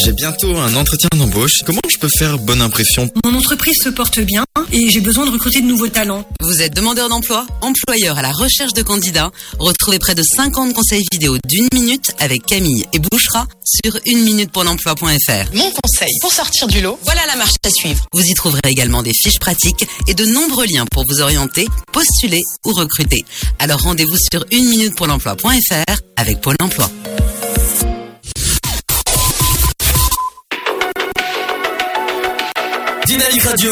J'ai 0.04 0.14
bientôt 0.14 0.56
un 0.58 0.76
entretien 0.76 1.10
d'embauche. 1.18 1.62
Comment 1.66 1.82
je 1.92 1.98
peux 2.00 2.10
faire 2.18 2.40
bonne 2.40 2.62
impression? 2.62 3.10
Mon 3.24 3.36
entreprise 3.36 3.76
se 3.84 3.90
porte 3.90 4.20
bien 4.20 4.46
et 4.72 4.90
j'ai 4.90 5.02
besoin 5.02 5.26
de 5.26 5.32
recruter 5.32 5.62
de 5.62 5.68
nouveaux 5.68 5.88
talents. 5.88 6.26
Vous 6.42 6.62
êtes 6.62 6.76
demandeur 6.76 7.10
d'emploi, 7.10 7.46
employeur 7.62 8.18
à 8.18 8.22
la 8.22 8.32
recherche 8.32 8.74
de 8.74 8.82
candidats. 8.82 9.32
Retrouvez 9.60 10.00
près 10.00 10.16
de 10.16 10.24
50 10.24 10.74
conseils 10.74 11.04
vidéo 11.12 11.38
d'une 11.48 11.68
minute 11.74 12.14
avec 12.20 12.46
Camille 12.46 12.86
et 12.94 13.00
Bouchera 13.00 13.48
sur 13.64 13.98
une 14.06 14.24
minute 14.24 14.52
pour 14.52 14.64
l'emploi.fr. 14.64 15.54
Mon 15.54 15.72
conseil 15.72 16.12
pour 16.22 16.34
sortir 16.34 16.68
du 16.68 16.82
lot, 16.82 17.00
voilà 17.04 17.26
la 17.26 17.36
marche 17.36 17.56
à 17.66 17.70
suivre. 17.70 18.06
Vous 18.14 18.24
y 18.24 18.34
trouverez 18.34 18.62
également 18.68 19.04
des 19.04 19.14
fiches 19.14 19.40
pratiques 19.40 19.86
et 20.08 20.14
de 20.14 20.26
nombreux 20.26 20.66
liens 20.66 20.86
pour 20.86 21.06
vous 21.08 21.22
orienter, 21.22 21.68
postuler 21.92 22.42
ou 22.66 22.74
recruter. 22.74 23.26
Alors 23.60 23.82
rendez-vous 23.82 24.18
sur 24.32 24.46
une 24.52 24.68
minute 24.68 24.96
pour 24.96 25.08
l'emploi.fr 25.08 25.96
avec 26.18 26.42
Pôle 26.42 26.56
emploi. 26.62 26.90
Dynamique 33.06 33.44
Radio. 33.44 33.72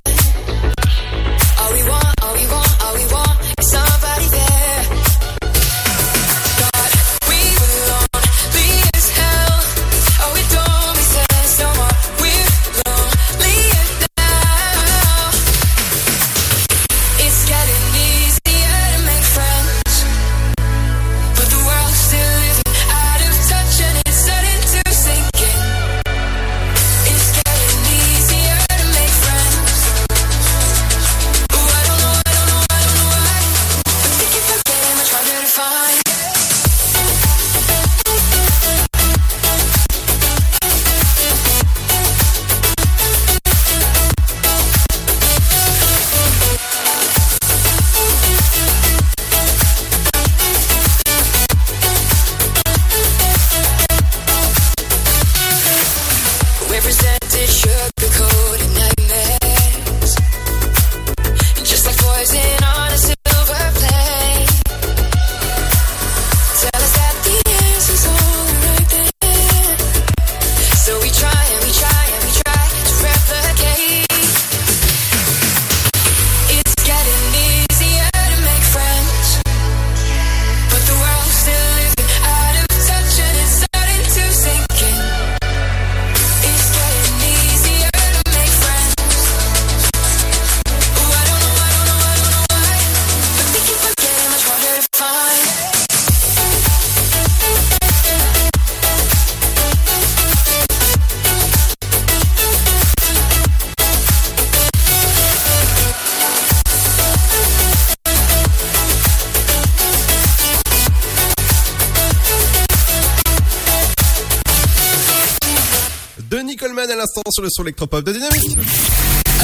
sur 117.41 117.43
le 117.43 117.49
son 117.49 117.63
électropop 117.63 118.05
de 118.05 118.13
Dynamique. 118.13 118.57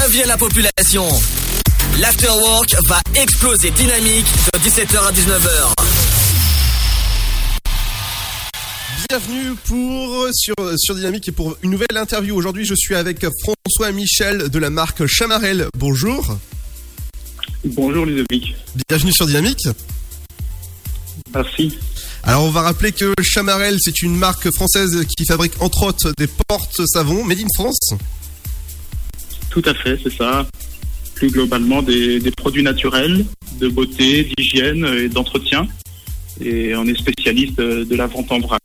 Avis 0.03 0.21
à 0.21 0.27
la 0.27 0.37
population. 0.37 1.07
L'afterwork 1.99 2.75
va 2.87 2.99
exploser 3.15 3.71
dynamique 3.71 4.25
de 4.53 4.59
17h 4.59 4.97
à 4.99 5.11
19h. 5.11 5.73
Bienvenue 9.09 9.55
pour 9.65 10.27
sur, 10.33 10.53
sur 10.77 10.95
Dynamique 10.95 11.29
et 11.29 11.31
pour 11.31 11.57
une 11.63 11.71
nouvelle 11.71 11.97
interview. 11.97 12.35
Aujourd'hui, 12.35 12.65
je 12.65 12.75
suis 12.75 12.93
avec 12.93 13.25
François 13.41 13.91
Michel 13.91 14.49
de 14.49 14.59
la 14.59 14.69
marque 14.69 15.05
Chamarel. 15.07 15.67
Bonjour. 15.77 16.37
Bonjour 17.65 18.05
Ludovic. 18.05 18.55
Bienvenue 18.87 19.13
sur 19.13 19.25
Dynamique. 19.25 19.67
Merci. 21.33 21.77
Alors 22.27 22.43
on 22.43 22.49
va 22.49 22.61
rappeler 22.61 22.91
que 22.91 23.13
Chamarel, 23.21 23.77
c'est 23.81 24.01
une 24.01 24.15
marque 24.15 24.51
française 24.53 25.05
qui 25.17 25.25
fabrique 25.25 25.53
entre 25.61 25.83
autres 25.83 26.11
des 26.17 26.27
portes 26.27 26.81
savons 26.85 27.23
made 27.23 27.39
in 27.39 27.47
France. 27.55 27.79
Tout 29.49 29.61
à 29.65 29.73
fait, 29.73 29.97
c'est 30.03 30.13
ça. 30.13 30.45
Plus 31.15 31.29
globalement, 31.31 31.81
des, 31.81 32.19
des 32.19 32.31
produits 32.31 32.63
naturels, 32.63 33.25
de 33.59 33.69
beauté, 33.69 34.29
d'hygiène 34.37 34.85
et 34.85 35.07
d'entretien. 35.09 35.67
Et 36.41 36.75
on 36.75 36.85
est 36.85 36.97
spécialiste 36.99 37.57
de 37.57 37.85
de 37.85 37.95
la 37.95 38.07
vente 38.07 38.29
en 38.31 38.39
vrac. 38.39 38.61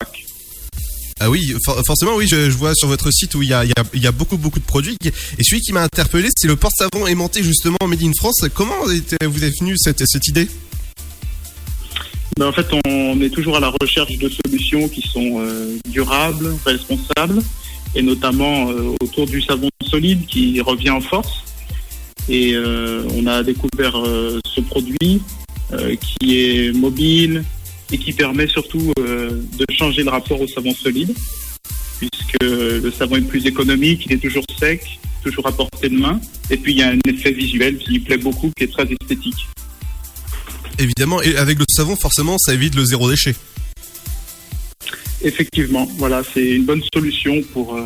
Ah 1.21 1.31
oui, 1.31 1.55
for- 1.65 1.81
forcément, 1.87 2.17
oui, 2.17 2.27
je, 2.29 2.51
je 2.51 2.57
vois 2.57 2.75
sur 2.75 2.89
votre 2.89 3.13
site 3.13 3.35
où 3.37 3.43
il 3.43 3.49
y 3.49 3.55
a, 3.55 3.65
il 3.65 3.69
y 3.69 3.81
a- 3.81 3.85
il 3.95 4.03
y 4.03 4.09
a 4.09 4.13
beaucoup, 4.13 4.37
beaucoup 4.39 4.59
de 4.59 4.65
produits. 4.65 4.99
Et 5.05 5.45
celui 5.45 5.61
qui 5.61 5.73
m'a 5.73 5.83
interpellé, 5.85 6.29
c'est 6.37 6.49
le 6.49 6.57
porte-savon 6.57 7.07
aimanté 7.07 7.45
justement 7.45 7.79
Made 7.87 8.03
in 8.03 8.11
France. 8.19 8.41
Comment 8.53 8.75
vous 8.85 8.91
est 9.45 9.61
venue 9.61 9.77
cette, 9.79 10.03
cette 10.05 10.27
idée? 10.27 10.49
Ben, 12.39 12.47
en 12.47 12.53
fait, 12.53 12.67
on 12.87 13.21
est 13.21 13.31
toujours 13.31 13.57
à 13.57 13.61
la 13.61 13.73
recherche 13.81 14.17
de 14.19 14.29
solutions 14.29 14.89
qui 14.89 15.03
sont 15.03 15.41
euh, 15.41 15.79
durables, 15.89 16.49
responsables, 16.65 17.43
et 17.95 18.03
notamment 18.03 18.71
euh, 18.71 18.95
autour 19.03 19.27
du 19.27 19.43
savon 19.43 19.69
solide 19.85 20.27
qui 20.27 20.61
revient 20.61 20.91
en 20.91 21.01
force. 21.01 21.45
Et 22.29 22.55
euh, 22.55 23.05
on 23.17 23.27
a 23.27 23.43
découvert 23.43 23.97
euh, 23.97 24.39
ce 24.47 24.61
produit 24.61 25.21
euh, 25.73 25.95
qui 25.97 26.39
est 26.39 26.73
mobile 26.73 27.45
et 27.91 27.99
qui 27.99 28.13
permet 28.13 28.47
surtout 28.47 28.93
de 28.97 29.67
changer 29.71 30.03
le 30.03 30.09
rapport 30.09 30.41
au 30.41 30.47
savon 30.47 30.73
solide, 30.73 31.15
puisque 31.99 32.43
le 32.43 32.91
savon 32.91 33.17
est 33.17 33.29
plus 33.29 33.45
économique, 33.45 34.07
il 34.07 34.15
est 34.15 34.19
toujours 34.19 34.45
sec, 34.59 34.99
toujours 35.23 35.47
à 35.47 35.53
portée 35.53 35.91
de 35.91 35.99
main, 35.99 36.19
et 36.49 36.57
puis 36.57 36.73
il 36.73 36.79
y 36.79 36.83
a 36.83 36.89
un 36.89 36.99
effet 37.07 37.33
visuel 37.33 37.77
qui 37.77 38.01
plaît 38.01 38.17
beaucoup, 38.17 38.51
qui 38.57 38.65
est 38.65 38.73
très 38.73 38.89
esthétique. 38.91 39.47
Évidemment, 40.79 41.23
et 41.23 41.37
avec 41.37 41.59
le 41.59 41.65
savon, 41.69 41.97
forcément, 41.97 42.37
ça 42.39 42.55
évite 42.55 42.75
le 42.75 42.85
zéro 42.85 43.11
déchet. 43.11 43.35
Effectivement, 45.23 45.89
voilà, 45.99 46.23
c'est 46.35 46.51
une 46.51 46.65
bonne 46.65 46.83
solution 46.93 47.43
pour 47.53 47.77
euh, 47.77 47.83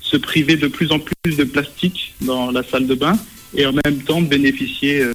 se 0.00 0.16
priver 0.16 0.56
de 0.56 0.66
plus 0.66 0.90
en 0.90 0.98
plus 0.98 1.36
de 1.36 1.44
plastique 1.44 2.14
dans 2.20 2.50
la 2.50 2.62
salle 2.64 2.86
de 2.86 2.94
bain 2.94 3.16
et 3.54 3.64
en 3.66 3.72
même 3.72 3.98
temps 4.04 4.20
de 4.20 4.26
bénéficier 4.26 5.00
euh, 5.02 5.12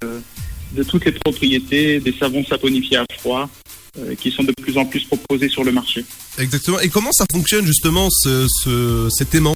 de 0.73 0.83
toutes 0.83 1.03
les 1.05 1.11
propriétés 1.11 1.99
des 1.99 2.13
savons 2.17 2.45
saponifiés 2.45 2.97
à 2.97 3.05
froid 3.19 3.49
euh, 3.99 4.15
qui 4.15 4.31
sont 4.31 4.43
de 4.43 4.53
plus 4.61 4.77
en 4.77 4.85
plus 4.85 5.03
proposés 5.03 5.49
sur 5.49 5.65
le 5.65 5.73
marché. 5.73 6.05
Exactement. 6.39 6.79
Et 6.79 6.87
comment 6.87 7.11
ça 7.11 7.25
fonctionne 7.29 7.65
justement 7.65 8.07
ce, 8.09 8.47
ce- 8.63 9.09
cet 9.11 9.35
aimant? 9.35 9.55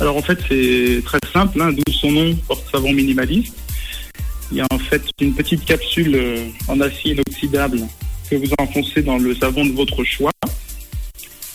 Alors 0.00 0.16
en 0.18 0.22
fait, 0.22 0.38
c'est 0.48 1.02
très 1.06 1.18
simple, 1.32 1.62
hein, 1.62 1.72
d'où 1.72 1.92
son 1.92 2.10
nom, 2.12 2.34
porte-savon 2.48 2.92
minimaliste. 2.92 3.54
Il 4.52 4.58
y 4.58 4.60
a 4.60 4.66
en 4.70 4.78
fait 4.78 5.02
une 5.18 5.32
petite 5.32 5.64
capsule 5.64 6.14
euh, 6.14 6.46
en 6.68 6.78
acier 6.82 7.12
inoxydable 7.12 7.80
que 8.28 8.36
vous 8.36 8.50
enfoncez 8.58 9.00
dans 9.00 9.16
le 9.16 9.34
savon 9.34 9.64
de 9.64 9.72
votre 9.72 10.04
choix, 10.04 10.30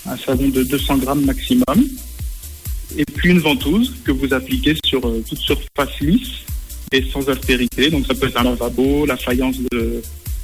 un 0.07 0.17
savon 0.17 0.47
de 0.47 0.63
200 0.63 0.97
grammes 0.97 1.23
maximum, 1.23 1.87
et 2.97 3.05
puis 3.05 3.29
une 3.29 3.37
ventouse 3.37 3.93
que 4.03 4.11
vous 4.11 4.33
appliquez 4.33 4.75
sur 4.83 5.05
euh, 5.05 5.23
toute 5.29 5.37
surface 5.37 5.99
lisse 6.01 6.39
et 6.91 7.03
sans 7.03 7.29
aspérité. 7.29 7.91
Donc 7.91 8.07
ça 8.07 8.15
peut 8.15 8.29
être 8.29 8.39
un 8.39 8.45
lavabo, 8.45 9.05
la 9.05 9.17
faïence 9.17 9.59
de 9.59 9.67
euh, 9.77 10.01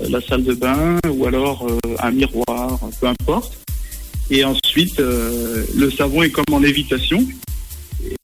la 0.07 0.21
salle 0.21 0.43
de 0.43 0.53
bain 0.53 0.99
ou 1.09 1.25
alors 1.25 1.67
un 1.99 2.11
miroir, 2.11 2.79
peu 3.01 3.07
importe. 3.07 3.57
Et 4.29 4.43
ensuite, 4.43 4.99
le 4.99 5.91
savon 5.91 6.23
est 6.23 6.29
comme 6.29 6.45
en 6.51 6.59
lévitation 6.59 7.25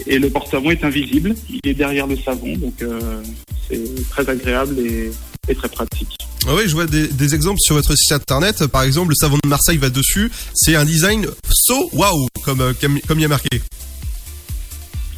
et 0.07 0.19
le 0.19 0.29
porte-savon 0.29 0.71
est 0.71 0.83
invisible. 0.83 1.35
Il 1.49 1.69
est 1.69 1.73
derrière 1.73 2.07
le 2.07 2.17
savon, 2.17 2.55
donc 2.57 2.81
euh, 2.81 3.21
c'est 3.69 4.09
très 4.09 4.27
agréable 4.29 4.79
et, 4.79 5.11
et 5.47 5.55
très 5.55 5.69
pratique. 5.69 6.15
Ah 6.47 6.55
oui, 6.55 6.63
je 6.65 6.73
vois 6.73 6.87
des, 6.87 7.07
des 7.07 7.35
exemples 7.35 7.59
sur 7.59 7.75
votre 7.75 7.95
site 7.95 8.11
internet. 8.11 8.65
Par 8.67 8.83
exemple, 8.83 9.09
le 9.09 9.15
savon 9.15 9.37
de 9.43 9.47
Marseille 9.49 9.77
va 9.77 9.89
dessus. 9.89 10.31
C'est 10.55 10.75
un 10.75 10.85
design 10.85 11.27
so 11.51 11.89
waouh, 11.93 12.27
comme, 12.43 12.61
euh, 12.61 12.73
comme, 12.79 12.99
comme 13.01 13.19
il 13.19 13.23
y 13.23 13.25
a 13.25 13.29
marqué. 13.29 13.61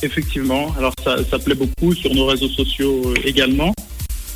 Effectivement, 0.01 0.73
alors 0.77 0.93
ça, 1.03 1.17
ça 1.29 1.37
plaît 1.37 1.55
beaucoup 1.55 1.93
sur 1.93 2.13
nos 2.13 2.25
réseaux 2.25 2.49
sociaux 2.49 3.01
euh, 3.05 3.13
également. 3.23 3.73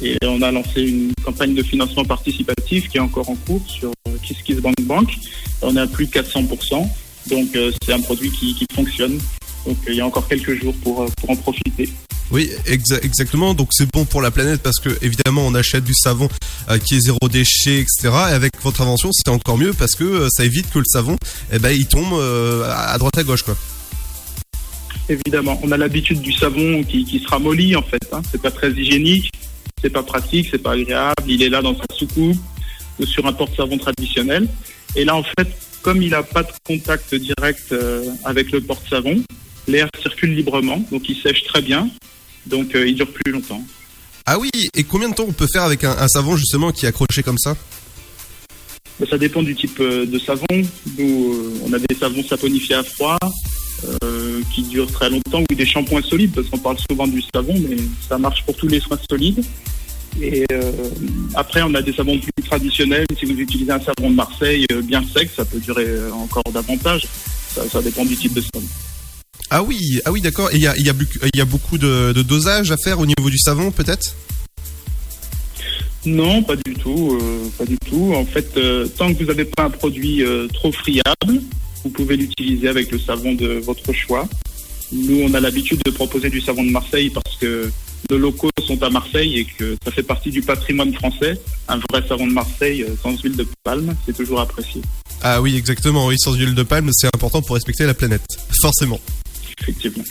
Et 0.01 0.17
on 0.23 0.41
a 0.41 0.51
lancé 0.51 0.83
une 0.83 1.13
campagne 1.23 1.55
de 1.55 1.63
financement 1.63 2.05
participatif 2.05 2.89
qui 2.89 2.97
est 2.97 3.01
encore 3.01 3.29
en 3.29 3.35
cours 3.35 3.61
sur 3.67 3.91
KissKissBankBank. 4.23 5.09
On 5.61 5.75
est 5.75 5.79
à 5.79 5.87
plus 5.87 6.05
de 6.05 6.11
400%. 6.11 6.87
Donc 7.29 7.47
c'est 7.83 7.93
un 7.93 8.01
produit 8.01 8.29
qui, 8.29 8.53
qui 8.53 8.67
fonctionne. 8.75 9.17
Donc 9.65 9.77
il 9.87 9.95
y 9.95 10.01
a 10.01 10.05
encore 10.05 10.27
quelques 10.27 10.59
jours 10.61 10.73
pour, 10.83 11.01
euh, 11.03 11.07
pour 11.17 11.29
en 11.31 11.35
profiter. 11.35 11.89
Oui, 12.31 12.49
exa- 12.65 13.03
exactement. 13.03 13.53
Donc 13.53 13.69
c'est 13.71 13.89
bon 13.91 14.05
pour 14.05 14.21
la 14.21 14.31
planète 14.31 14.61
parce 14.61 14.79
que 14.79 14.89
évidemment 15.03 15.45
on 15.45 15.53
achète 15.55 15.83
du 15.83 15.93
savon 15.93 16.27
euh, 16.69 16.77
qui 16.79 16.95
est 16.95 16.99
zéro 16.99 17.17
déchet, 17.29 17.79
etc. 17.79 18.09
Et 18.29 18.33
avec 18.33 18.51
votre 18.63 18.81
invention, 18.81 19.09
c'est 19.11 19.29
encore 19.29 19.57
mieux 19.57 19.73
parce 19.73 19.95
que 19.95 20.03
euh, 20.03 20.27
ça 20.29 20.43
évite 20.45 20.69
que 20.71 20.79
le 20.79 20.85
savon, 20.85 21.17
eh 21.53 21.59
ben, 21.59 21.69
il 21.71 21.85
tombe 21.87 22.13
euh, 22.13 22.63
à 22.69 22.97
droite 22.97 23.17
à 23.17 23.23
gauche, 23.23 23.43
quoi. 23.43 23.55
Évidemment, 25.07 25.59
on 25.63 25.71
a 25.71 25.77
l'habitude 25.77 26.21
du 26.21 26.31
savon 26.33 26.83
qui, 26.83 27.05
qui 27.05 27.19
se 27.19 27.27
ramollit 27.27 27.75
en 27.75 27.83
fait. 27.83 28.01
Hein. 28.11 28.21
C'est 28.31 28.41
pas 28.41 28.49
très 28.51 28.71
hygiénique, 28.71 29.29
c'est 29.81 29.91
pas 29.91 30.01
pratique, 30.01 30.47
c'est 30.49 30.57
pas 30.61 30.71
agréable. 30.73 31.13
Il 31.27 31.43
est 31.43 31.49
là 31.49 31.61
dans 31.61 31.75
sa 31.75 31.85
soucoupe 31.95 32.37
ou 32.99 33.05
sur 33.05 33.25
un 33.27 33.33
porte-savon 33.33 33.77
traditionnel. 33.77 34.47
Et 34.95 35.05
là, 35.05 35.15
en 35.15 35.21
fait, 35.23 35.47
comme 35.83 36.01
il 36.01 36.09
n'a 36.09 36.23
pas 36.23 36.41
de 36.41 36.49
contact 36.65 37.13
direct 37.13 37.71
avec 38.23 38.51
le 38.51 38.61
porte-savon, 38.61 39.21
l'air 39.67 39.87
circule 40.01 40.35
librement, 40.35 40.83
donc 40.91 41.07
il 41.09 41.15
sèche 41.15 41.43
très 41.43 41.61
bien, 41.61 41.89
donc 42.45 42.75
euh, 42.75 42.87
il 42.87 42.95
dure 42.95 43.11
plus 43.11 43.31
longtemps. 43.31 43.63
Ah 44.25 44.39
oui, 44.39 44.49
et 44.73 44.83
combien 44.83 45.09
de 45.09 45.15
temps 45.15 45.25
on 45.27 45.33
peut 45.33 45.47
faire 45.51 45.63
avec 45.63 45.83
un, 45.83 45.95
un 45.97 46.07
savon 46.07 46.35
justement 46.35 46.71
qui 46.71 46.85
est 46.85 46.89
accroché 46.89 47.21
comme 47.23 47.37
ça? 47.37 47.55
Mais 48.99 49.05
ça 49.07 49.17
dépend 49.17 49.43
du 49.43 49.55
type 49.55 49.79
euh, 49.81 50.05
de 50.05 50.17
savon. 50.17 50.45
Nous, 50.97 51.33
euh, 51.33 51.59
on 51.65 51.73
a 51.73 51.79
des 51.79 51.95
savons 51.95 52.23
saponifiés 52.23 52.75
à 52.75 52.83
froid 52.83 53.17
euh, 54.03 54.41
qui 54.53 54.63
durent 54.63 54.91
très 54.91 55.09
longtemps 55.09 55.43
ou 55.49 55.53
des 55.53 55.65
shampoings 55.65 56.01
solides 56.01 56.31
parce 56.33 56.47
qu'on 56.49 56.57
parle 56.57 56.77
souvent 56.89 57.05
du 57.05 57.21
savon, 57.21 57.53
mais 57.69 57.75
ça 58.07 58.17
marche 58.17 58.43
pour 58.45 58.55
tous 58.55 58.67
les 58.67 58.79
soins 58.79 58.99
solides. 59.09 59.43
Et 60.21 60.45
euh, 60.51 60.71
après, 61.35 61.61
on 61.61 61.73
a 61.75 61.81
des 61.81 61.91
savons 61.91 62.17
plus 62.17 62.31
traditionnels. 62.47 63.05
Si 63.19 63.25
vous 63.25 63.37
utilisez 63.37 63.71
un 63.71 63.81
savon 63.81 64.09
de 64.09 64.15
Marseille 64.15 64.65
bien 64.85 65.03
sec, 65.13 65.29
ça 65.35 65.43
peut 65.43 65.59
durer 65.59 65.87
encore 66.13 66.43
davantage. 66.53 67.05
Ça, 67.53 67.67
ça 67.69 67.81
dépend 67.81 68.05
du 68.05 68.15
type 68.15 68.33
de 68.33 68.41
savon. 68.41 68.65
Ah 69.49 69.63
oui, 69.63 70.01
ah 70.05 70.11
oui, 70.11 70.21
d'accord. 70.21 70.49
Et 70.51 70.55
il 70.55 70.61
y 70.61 70.67
a, 70.67 70.75
y, 70.77 70.89
a, 70.89 70.93
y 71.35 71.41
a 71.41 71.45
beaucoup 71.45 71.77
de, 71.77 72.13
de 72.13 72.21
dosage 72.21 72.71
à 72.71 72.77
faire 72.77 72.99
au 72.99 73.05
niveau 73.05 73.29
du 73.29 73.37
savon, 73.37 73.71
peut-être? 73.71 74.15
Non, 76.05 76.43
pas 76.43 76.55
du 76.55 76.73
tout, 76.75 77.17
euh, 77.19 77.49
pas 77.57 77.65
du 77.65 77.77
tout. 77.79 78.13
En 78.15 78.25
fait, 78.25 78.57
euh, 78.57 78.87
tant 78.87 79.13
que 79.13 79.23
vous 79.23 79.25
n'avez 79.25 79.45
pas 79.45 79.63
un 79.63 79.69
produit 79.69 80.23
euh, 80.23 80.47
trop 80.47 80.71
friable, 80.71 81.41
vous 81.83 81.89
pouvez 81.89 82.15
l'utiliser 82.15 82.67
avec 82.67 82.91
le 82.91 82.99
savon 82.99 83.33
de 83.33 83.59
votre 83.65 83.91
choix. 83.93 84.27
Nous, 84.91 85.21
on 85.21 85.33
a 85.33 85.39
l'habitude 85.39 85.81
de 85.83 85.91
proposer 85.91 86.29
du 86.29 86.41
savon 86.41 86.63
de 86.63 86.69
Marseille 86.69 87.09
parce 87.09 87.37
que 87.37 87.71
nos 88.11 88.19
locaux 88.19 88.51
sont 88.67 88.81
à 88.83 88.89
Marseille 88.91 89.39
et 89.39 89.45
que 89.45 89.75
ça 89.83 89.91
fait 89.91 90.03
partie 90.03 90.29
du 90.29 90.43
patrimoine 90.43 90.93
français. 90.93 91.39
Un 91.67 91.79
vrai 91.89 92.03
savon 92.07 92.27
de 92.27 92.33
Marseille 92.33 92.85
sans 93.01 93.19
huile 93.21 93.35
de 93.35 93.47
palme, 93.63 93.95
c'est 94.05 94.15
toujours 94.15 94.39
apprécié. 94.39 94.81
Ah 95.23 95.41
oui, 95.41 95.55
exactement. 95.55 96.05
Oui, 96.05 96.17
sans 96.19 96.35
huile 96.35 96.53
de 96.53 96.63
palme, 96.63 96.91
c'est 96.93 97.07
important 97.07 97.41
pour 97.41 97.55
respecter 97.55 97.87
la 97.87 97.95
planète. 97.95 98.25
Forcément. 98.61 98.99
Effectivement. 99.61 100.03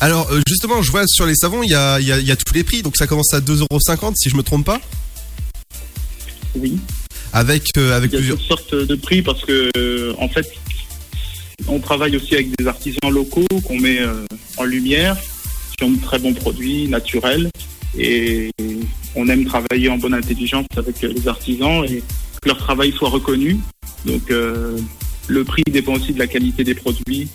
Alors, 0.00 0.30
euh, 0.30 0.40
justement, 0.46 0.82
je 0.82 0.90
vois 0.90 1.04
sur 1.06 1.26
les 1.26 1.34
savons, 1.34 1.62
il 1.62 1.70
y 1.70 1.74
a, 1.74 1.98
il 2.00 2.06
y, 2.06 2.12
a, 2.12 2.18
il 2.18 2.26
y 2.26 2.30
a 2.30 2.36
tous 2.36 2.52
les 2.54 2.64
prix. 2.64 2.82
Donc 2.82 2.96
ça 2.96 3.06
commence 3.06 3.32
à 3.32 3.40
2,50€ 3.40 4.14
si 4.16 4.28
je 4.28 4.36
me 4.36 4.42
trompe 4.42 4.66
pas. 4.66 4.80
Oui. 6.54 6.78
Avec, 7.32 7.64
euh, 7.76 7.96
avec 7.96 8.12
Il 8.12 8.14
y 8.14 8.16
a 8.16 8.18
plusieurs. 8.20 8.38
toutes 8.38 8.46
sortes 8.46 8.74
de 8.74 8.94
prix 8.94 9.22
parce 9.22 9.44
que, 9.44 9.70
euh, 9.76 10.14
en 10.18 10.28
fait, 10.28 10.46
on 11.68 11.78
travaille 11.80 12.16
aussi 12.16 12.34
avec 12.34 12.48
des 12.58 12.66
artisans 12.66 13.10
locaux 13.10 13.46
qu'on 13.64 13.78
met 13.78 14.00
euh, 14.00 14.24
en 14.56 14.64
lumière, 14.64 15.16
qui 15.76 15.84
ont 15.84 15.90
de 15.90 16.00
très 16.00 16.18
bons 16.18 16.34
produits 16.34 16.88
naturels. 16.88 17.50
Et 17.98 18.50
on 19.14 19.26
aime 19.28 19.46
travailler 19.46 19.88
en 19.88 19.96
bonne 19.96 20.12
intelligence 20.14 20.66
avec 20.76 21.00
les 21.00 21.28
artisans 21.28 21.82
et 21.84 22.02
que 22.42 22.48
leur 22.48 22.58
travail 22.58 22.92
soit 22.92 23.08
reconnu. 23.08 23.58
Donc, 24.04 24.28
le 24.28 25.44
prix 25.44 25.62
dépend 25.70 25.94
aussi 25.94 26.12
de 26.12 26.18
la 26.18 26.26
qualité 26.26 26.62
des 26.62 26.74
produits. 26.74 27.28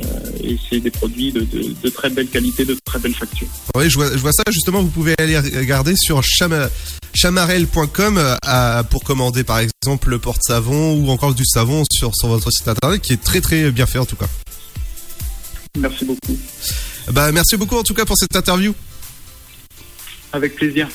Euh, 0.00 0.04
et 0.42 0.56
c'est 0.68 0.80
des 0.80 0.90
produits 0.90 1.32
de, 1.32 1.40
de- 1.40 1.74
de 1.82 1.88
très 1.90 2.08
belle 2.10 2.28
qualité, 2.28 2.64
de 2.64 2.76
très 2.84 2.98
belle 2.98 3.14
facture. 3.14 3.46
Oui, 3.74 3.88
je 3.90 3.94
vois, 3.96 4.10
je 4.10 4.16
vois 4.18 4.32
ça. 4.32 4.42
Justement, 4.50 4.82
vous 4.82 4.88
pouvez 4.90 5.14
aller 5.18 5.38
regarder 5.38 5.94
sur 5.96 6.20
chama- 6.22 6.68
chamarel.com 7.14 8.18
euh, 8.18 8.36
à- 8.42 8.84
pour 8.88 9.04
commander 9.04 9.44
par 9.44 9.58
exemple 9.60 10.08
le 10.10 10.18
porte-savon 10.18 10.94
ou 10.94 11.10
encore 11.10 11.34
du 11.34 11.44
savon 11.44 11.84
sur, 11.90 12.12
sur 12.14 12.28
votre 12.28 12.50
site 12.50 12.68
internet 12.68 13.00
qui 13.02 13.12
est 13.12 13.22
très 13.22 13.40
très 13.40 13.70
bien 13.70 13.86
fait 13.86 13.98
en 13.98 14.06
tout 14.06 14.16
cas. 14.16 14.28
Merci 15.78 16.04
beaucoup. 16.04 16.36
Bah, 17.10 17.32
merci 17.32 17.56
beaucoup 17.56 17.76
en 17.76 17.82
tout 17.82 17.94
cas 17.94 18.04
pour 18.04 18.16
cette 18.16 18.34
interview. 18.36 18.74
Avec 20.32 20.54
plaisir. 20.54 20.88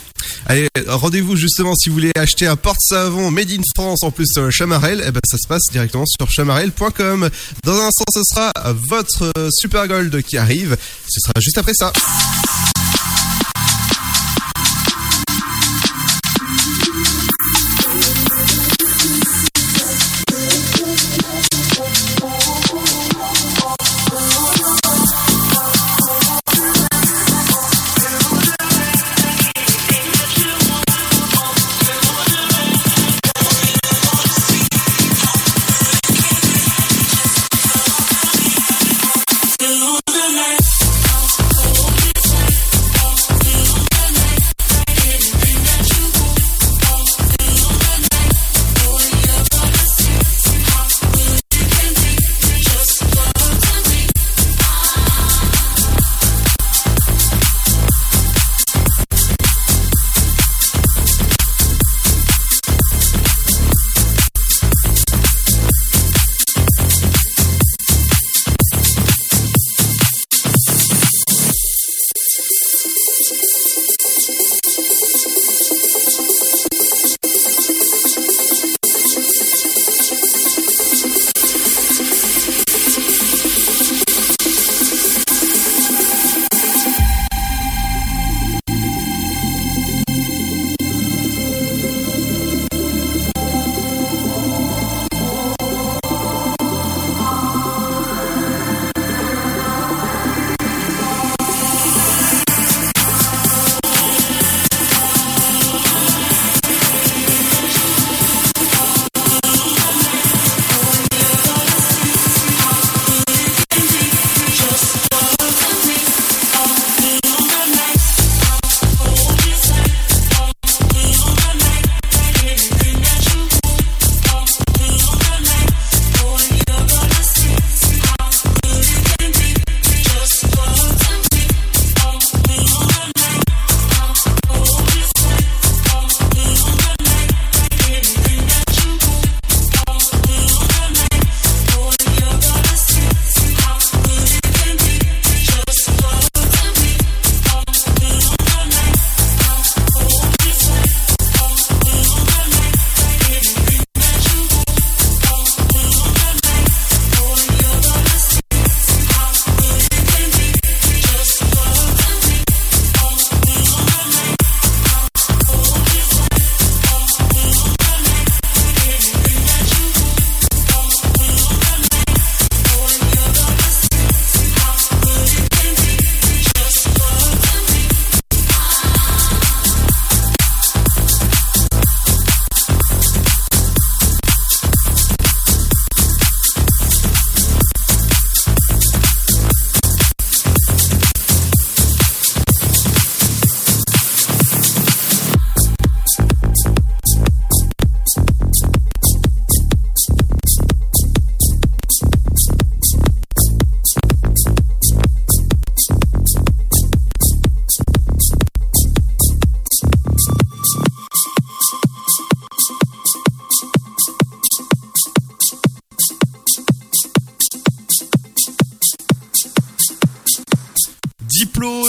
Allez, 0.46 0.68
rendez-vous 0.88 1.36
justement 1.36 1.76
si 1.76 1.90
vous 1.90 1.96
voulez 1.96 2.12
acheter 2.16 2.48
un 2.48 2.56
porte-savon 2.56 3.32
Made 3.32 3.52
in 3.52 3.62
France 3.76 4.04
en 4.04 4.12
plus 4.12 4.28
Chamarel, 4.50 5.04
eh 5.06 5.12
ben 5.12 5.20
ça 5.26 5.38
se 5.38 5.48
passe 5.48 5.64
directement 5.72 6.06
sur 6.06 6.30
chamarel.com. 6.32 7.30
Dans 7.64 7.74
un 7.74 7.88
instant, 7.88 8.06
ce 8.14 8.22
sera 8.24 8.52
votre 8.90 9.32
euh, 9.38 9.50
Super 9.52 9.88
Gold 9.88 10.22
qui 10.24 10.38
arrive. 10.38 10.78
Ce 11.10 11.20
sera 11.20 11.34
juste 11.40 11.58
après 11.58 11.74
ça. 11.74 11.92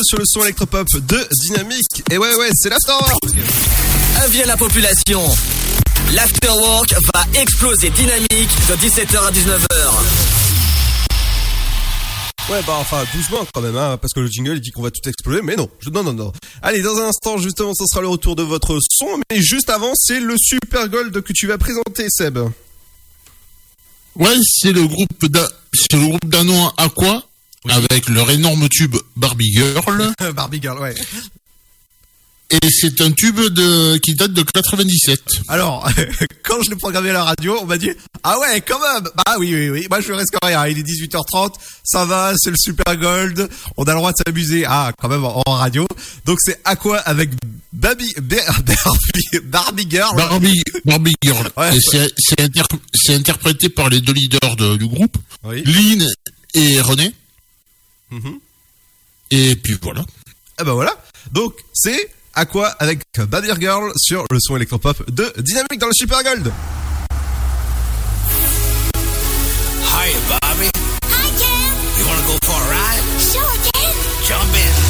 Sur 0.09 0.19
le 0.19 0.25
son 0.27 0.43
électropop 0.43 0.89
de 1.07 1.29
Dynamique. 1.47 2.03
Et 2.11 2.17
ouais, 2.19 2.35
ouais, 2.37 2.49
c'est 2.55 2.71
l'afterwork. 2.71 3.23
Avis 4.23 4.43
à 4.43 4.47
la 4.47 4.57
population. 4.57 5.23
L'afterwork 6.15 6.95
va 7.15 7.27
exploser 7.41 7.91
dynamique 7.91 8.49
de 8.69 8.75
17h 8.77 9.19
à 9.27 9.31
19h. 9.31 9.69
Ouais, 12.51 12.63
bah 12.67 12.77
enfin, 12.81 13.05
doucement 13.15 13.47
quand 13.53 13.61
même, 13.61 13.77
hein, 13.77 13.99
parce 14.01 14.15
que 14.15 14.21
le 14.21 14.27
jingle 14.29 14.55
il 14.57 14.61
dit 14.63 14.71
qu'on 14.71 14.81
va 14.81 14.91
tout 14.91 15.07
exploser, 15.07 15.43
mais 15.43 15.55
non, 15.55 15.69
je- 15.81 15.91
non, 15.91 16.03
non, 16.03 16.15
non. 16.15 16.33
Allez, 16.63 16.81
dans 16.81 16.97
un 16.97 17.09
instant, 17.09 17.37
justement, 17.37 17.75
ce 17.75 17.85
sera 17.87 18.01
le 18.01 18.09
retour 18.09 18.37
de 18.37 18.43
votre 18.43 18.79
son, 18.91 19.21
mais 19.31 19.43
juste 19.43 19.69
avant, 19.69 19.93
c'est 19.95 20.19
le 20.21 20.35
Super 20.39 20.89
Gold 20.89 21.21
que 21.21 21.33
tu 21.35 21.47
vas 21.47 21.59
présenter, 21.59 22.07
Seb. 22.09 22.39
Ouais, 24.17 24.35
c'est 24.43 24.73
le 24.73 24.87
groupe 24.87 25.27
d'un, 25.27 25.47
c'est 25.75 25.93
le 25.93 26.07
groupe 26.07 26.25
danois 26.27 26.73
Aqua 26.79 27.23
avec 27.71 28.09
leur 28.09 28.31
énorme 28.31 28.69
tube 28.69 28.97
Barbie 29.17 29.53
Girl. 29.53 30.13
Barbie 30.35 30.61
Girl, 30.63 30.79
ouais. 30.81 30.95
Et 32.51 32.67
c'est 32.71 33.03
un 33.03 33.11
tube 33.13 33.39
de, 33.39 33.99
qui 33.99 34.15
date 34.15 34.33
de 34.33 34.41
97. 34.41 35.21
Alors, 35.49 35.87
quand 36.43 36.63
je 36.63 36.71
l'ai 36.71 36.77
programmé 36.77 37.11
à 37.11 37.13
la 37.13 37.25
radio, 37.25 37.59
on 37.61 37.67
m'a 37.67 37.77
dit 37.77 37.91
Ah 38.23 38.39
ouais, 38.39 38.63
quand 38.63 38.79
même 38.81 39.07
Bah 39.15 39.37
oui, 39.39 39.55
oui, 39.55 39.69
oui. 39.69 39.87
Moi, 39.91 40.01
je 40.01 40.13
reste 40.15 40.31
quand 40.33 40.47
rien. 40.47 40.67
Il 40.67 40.79
est 40.79 40.83
18h30, 40.83 41.53
ça 41.85 42.07
va, 42.07 42.33
c'est 42.39 42.49
le 42.49 42.57
Super 42.59 42.97
Gold. 42.97 43.51
On 43.77 43.85
a 43.85 43.91
le 43.93 43.99
droit 43.99 44.13
de 44.13 44.17
s'amuser. 44.27 44.65
Ah, 44.67 44.93
quand 44.99 45.09
même, 45.11 45.27
en, 45.27 45.43
radio. 45.47 45.87
Donc, 46.25 46.39
c'est 46.41 46.59
à 46.65 46.75
quoi 46.77 46.97
avec 47.01 47.33
Baby, 47.75 48.15
Bar- 48.23 48.63
Barbie, 48.65 49.41
Barbie 49.45 49.87
Girl 49.91 50.17
Barbie, 50.17 50.63
Barbie 50.87 51.15
Girl. 51.23 51.51
Ouais. 51.55 51.79
C'est, 51.79 52.11
c'est, 52.17 52.41
inter- 52.41 52.63
c'est 52.95 53.15
interprété 53.15 53.69
par 53.69 53.91
les 53.91 54.01
deux 54.01 54.15
leaders 54.15 54.57
de- 54.57 54.79
du 54.79 54.87
groupe, 54.87 55.19
Oui. 55.45 55.63
Lynn 55.67 56.09
et 56.55 56.81
René. 56.81 57.13
Mhm. 58.11 58.39
Et 59.31 59.57
puis 59.57 59.79
voilà. 59.83 60.05
Ah 60.57 60.65
bah 60.65 60.73
voilà. 60.73 60.97
Donc 61.33 61.55
c'est 61.73 62.11
à 62.35 62.47
quoi 62.47 62.69
avec 62.79 63.01
Babier 63.19 63.55
Girl 63.61 63.93
sur 63.97 64.25
le 64.31 64.39
son 64.41 64.57
électropop 64.57 65.11
de 65.11 65.33
Dynamique 65.39 65.79
dans 65.79 65.87
le 65.89 65.93
Super 65.93 66.23
Gold. 66.23 66.53
Hi 69.91 70.13
Bobby. 70.29 70.67
Hi 71.05 71.31
Ken. 71.39 71.73
You 71.99 72.07
wanna 72.07 72.23
go 72.27 72.39
for 72.45 72.57
a 72.57 72.69
ride? 72.71 73.21
Sure 73.21 73.57
Ken. 73.73 73.95
Jump 74.27 74.55
in. 74.55 74.88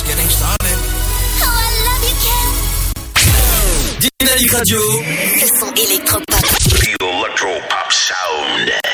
just 0.00 0.06
getting 0.06 0.28
started. 0.30 0.78
Oh, 1.42 1.60
Le 4.20 4.38
électropop. 5.76 6.46
Sound. 7.90 8.89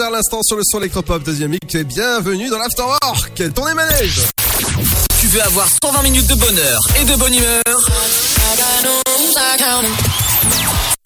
à 0.00 0.10
l'instant 0.10 0.40
sur 0.42 0.56
le 0.56 0.62
son 0.64 0.78
électropop 0.78 1.22
deuxième 1.22 1.50
mix 1.50 1.74
et 1.74 1.84
bienvenue 1.84 2.48
dans 2.48 2.58
l'Afterwork. 2.58 3.42
ton 3.54 3.64
manège. 3.74 4.22
Tu 5.20 5.28
veux 5.28 5.42
avoir 5.42 5.68
120 5.82 6.02
minutes 6.02 6.26
de 6.26 6.34
bonheur 6.34 6.80
et 7.00 7.04
de 7.04 7.14
bonne 7.16 7.34
humeur? 7.34 7.90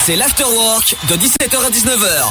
C'est 0.05 0.17
l'Afterwork 0.17 0.97
de 1.11 1.17
17h 1.17 1.67
à 1.67 1.71
19h. 1.71 2.25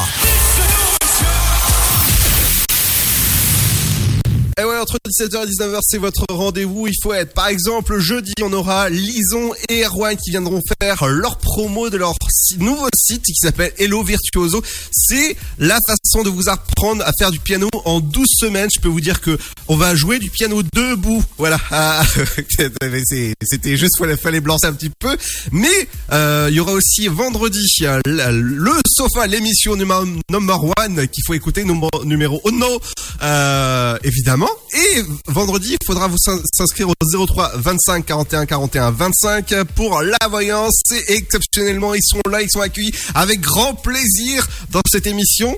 Et 4.60 4.64
ouais, 4.64 4.80
entre 4.80 4.98
17h 5.08 5.44
et 5.44 5.52
19h, 5.52 5.80
c'est 5.84 6.00
votre 6.00 6.26
rendez-vous. 6.32 6.88
Il 6.88 6.96
faut 7.04 7.14
être. 7.14 7.34
Par 7.34 7.48
exemple, 7.48 8.00
jeudi, 8.00 8.34
on 8.42 8.52
aura 8.54 8.90
Lison 8.90 9.52
et 9.70 9.84
Erwan 9.84 10.18
qui 10.18 10.32
viendront 10.32 10.62
faire 10.82 11.06
leur 11.06 11.38
promo 11.38 11.92
de 11.92 11.98
leur 11.98 12.16
nouveau 12.58 12.88
site 12.96 13.24
qui 13.24 13.36
s'appelle 13.36 13.72
Hello 13.78 14.04
Virtuoso. 14.04 14.62
C'est 14.92 15.36
la 15.60 15.78
façon 15.88 16.24
de 16.24 16.30
vous 16.30 16.50
apprendre 16.50 17.04
à 17.06 17.12
faire 17.18 17.32
du 17.32 17.40
piano 17.40 17.68
en 17.86 18.00
12 18.00 18.26
semaines. 18.40 18.70
Je 18.74 18.80
peux 18.80 18.88
vous 18.90 19.02
dire 19.02 19.22
que 19.22 19.38
on 19.68 19.76
va 19.76 19.96
jouer 19.96 20.20
du 20.20 20.30
piano 20.30 20.62
debout. 20.64 21.24
Voilà. 21.38 21.60
Ah, 21.72 22.04
c'est- 22.58 23.34
C'était 23.44 23.78
juste, 23.78 23.98
fallait, 23.98 24.18
fallait 24.18 24.40
blancer 24.42 24.68
un 24.68 24.74
petit 24.74 24.90
peu. 25.00 25.16
Mais 25.52 25.68
euh, 26.12 26.48
il 26.50 26.56
y 26.56 26.60
aura 26.60 26.74
aussi 26.74 27.08
vendredi 27.08 27.66
euh, 27.84 28.00
le 28.06 28.72
sofa, 28.88 29.28
l'émission 29.28 29.76
numéro 29.76 30.06
number 30.30 30.64
one 30.80 31.08
qu'il 31.08 31.24
faut 31.26 31.34
écouter, 31.34 31.64
numéro, 31.64 31.90
numéro 32.06 32.42
uno, 32.50 32.80
euh, 33.22 33.98
évidemment. 34.04 34.50
Et 34.74 35.02
vendredi, 35.28 35.74
il 35.80 35.86
faudra 35.86 36.08
vous 36.08 36.18
s'in- 36.18 36.42
s'inscrire 36.54 36.90
au 36.90 36.94
03 37.26 37.52
25 37.56 38.06
41 38.06 38.46
41 38.46 38.92
25 38.92 39.64
pour 39.76 40.02
la 40.02 40.18
voyance. 40.30 40.80
Et 40.92 41.14
exceptionnellement, 41.14 41.94
ils 41.94 42.04
sont 42.04 42.22
là, 42.30 42.37
ils 42.42 42.50
sont 42.50 42.62
accueillis 42.62 42.94
avec 43.16 43.40
grand 43.40 43.74
plaisir 43.74 44.48
dans 44.72 44.82
cette 44.90 45.08
émission. 45.08 45.56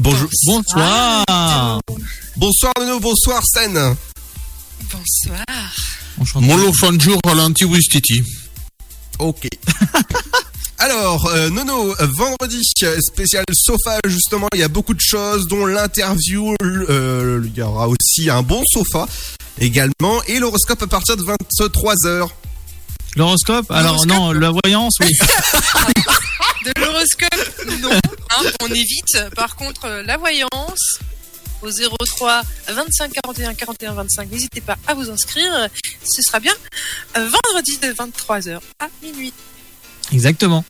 Bonjour. 0.00 0.28
Bonsoir. 0.46 1.80
Bonsoir 2.36 2.72
Nono, 2.78 3.00
bonsoir 3.00 3.42
Sen. 3.44 3.96
Bonsoir. 4.92 5.44
Molo 6.42 6.72
Fanjour 6.72 7.18
à 7.26 7.34
l'anti-Wistiti. 7.34 8.22
Ok. 9.18 9.48
Alors, 10.78 11.26
euh, 11.28 11.48
Nono, 11.48 11.94
vendredi, 11.98 12.60
spécial 13.00 13.44
sofa, 13.54 13.98
justement, 14.06 14.48
il 14.52 14.60
y 14.60 14.62
a 14.62 14.68
beaucoup 14.68 14.92
de 14.92 15.00
choses, 15.00 15.46
dont 15.48 15.64
l'interview, 15.64 16.54
euh, 16.62 17.42
il 17.44 17.56
y 17.56 17.62
aura 17.62 17.88
aussi 17.88 18.28
un 18.28 18.42
bon 18.42 18.62
sofa 18.70 19.08
également, 19.58 20.22
et 20.28 20.38
l'horoscope 20.38 20.82
à 20.82 20.86
partir 20.86 21.16
de 21.16 21.22
23h. 21.22 22.28
L'horoscope 23.16 23.70
Alors 23.70 24.06
non, 24.06 24.32
la 24.32 24.50
voyance, 24.50 24.94
oui. 25.00 25.10
De 26.66 26.72
l'horoscope, 26.80 27.80
non. 27.80 27.90
hein, 27.92 28.42
on 28.62 28.66
évite. 28.66 29.34
Par 29.34 29.56
contre, 29.56 29.84
euh, 29.86 30.02
la 30.02 30.16
voyance 30.16 30.98
au 31.62 31.70
03 31.70 32.42
25 32.68 33.12
41 33.12 33.54
41 33.54 33.92
25. 33.94 34.30
N'hésitez 34.30 34.60
pas 34.60 34.76
à 34.86 34.94
vous 34.94 35.08
inscrire. 35.08 35.68
Ce 36.04 36.22
sera 36.22 36.40
bien 36.40 36.52
euh, 37.16 37.28
vendredi 37.28 37.78
de 37.78 37.88
23h 37.88 38.58
à 38.80 38.88
minuit. 39.02 39.32
Exactement. 40.12 40.64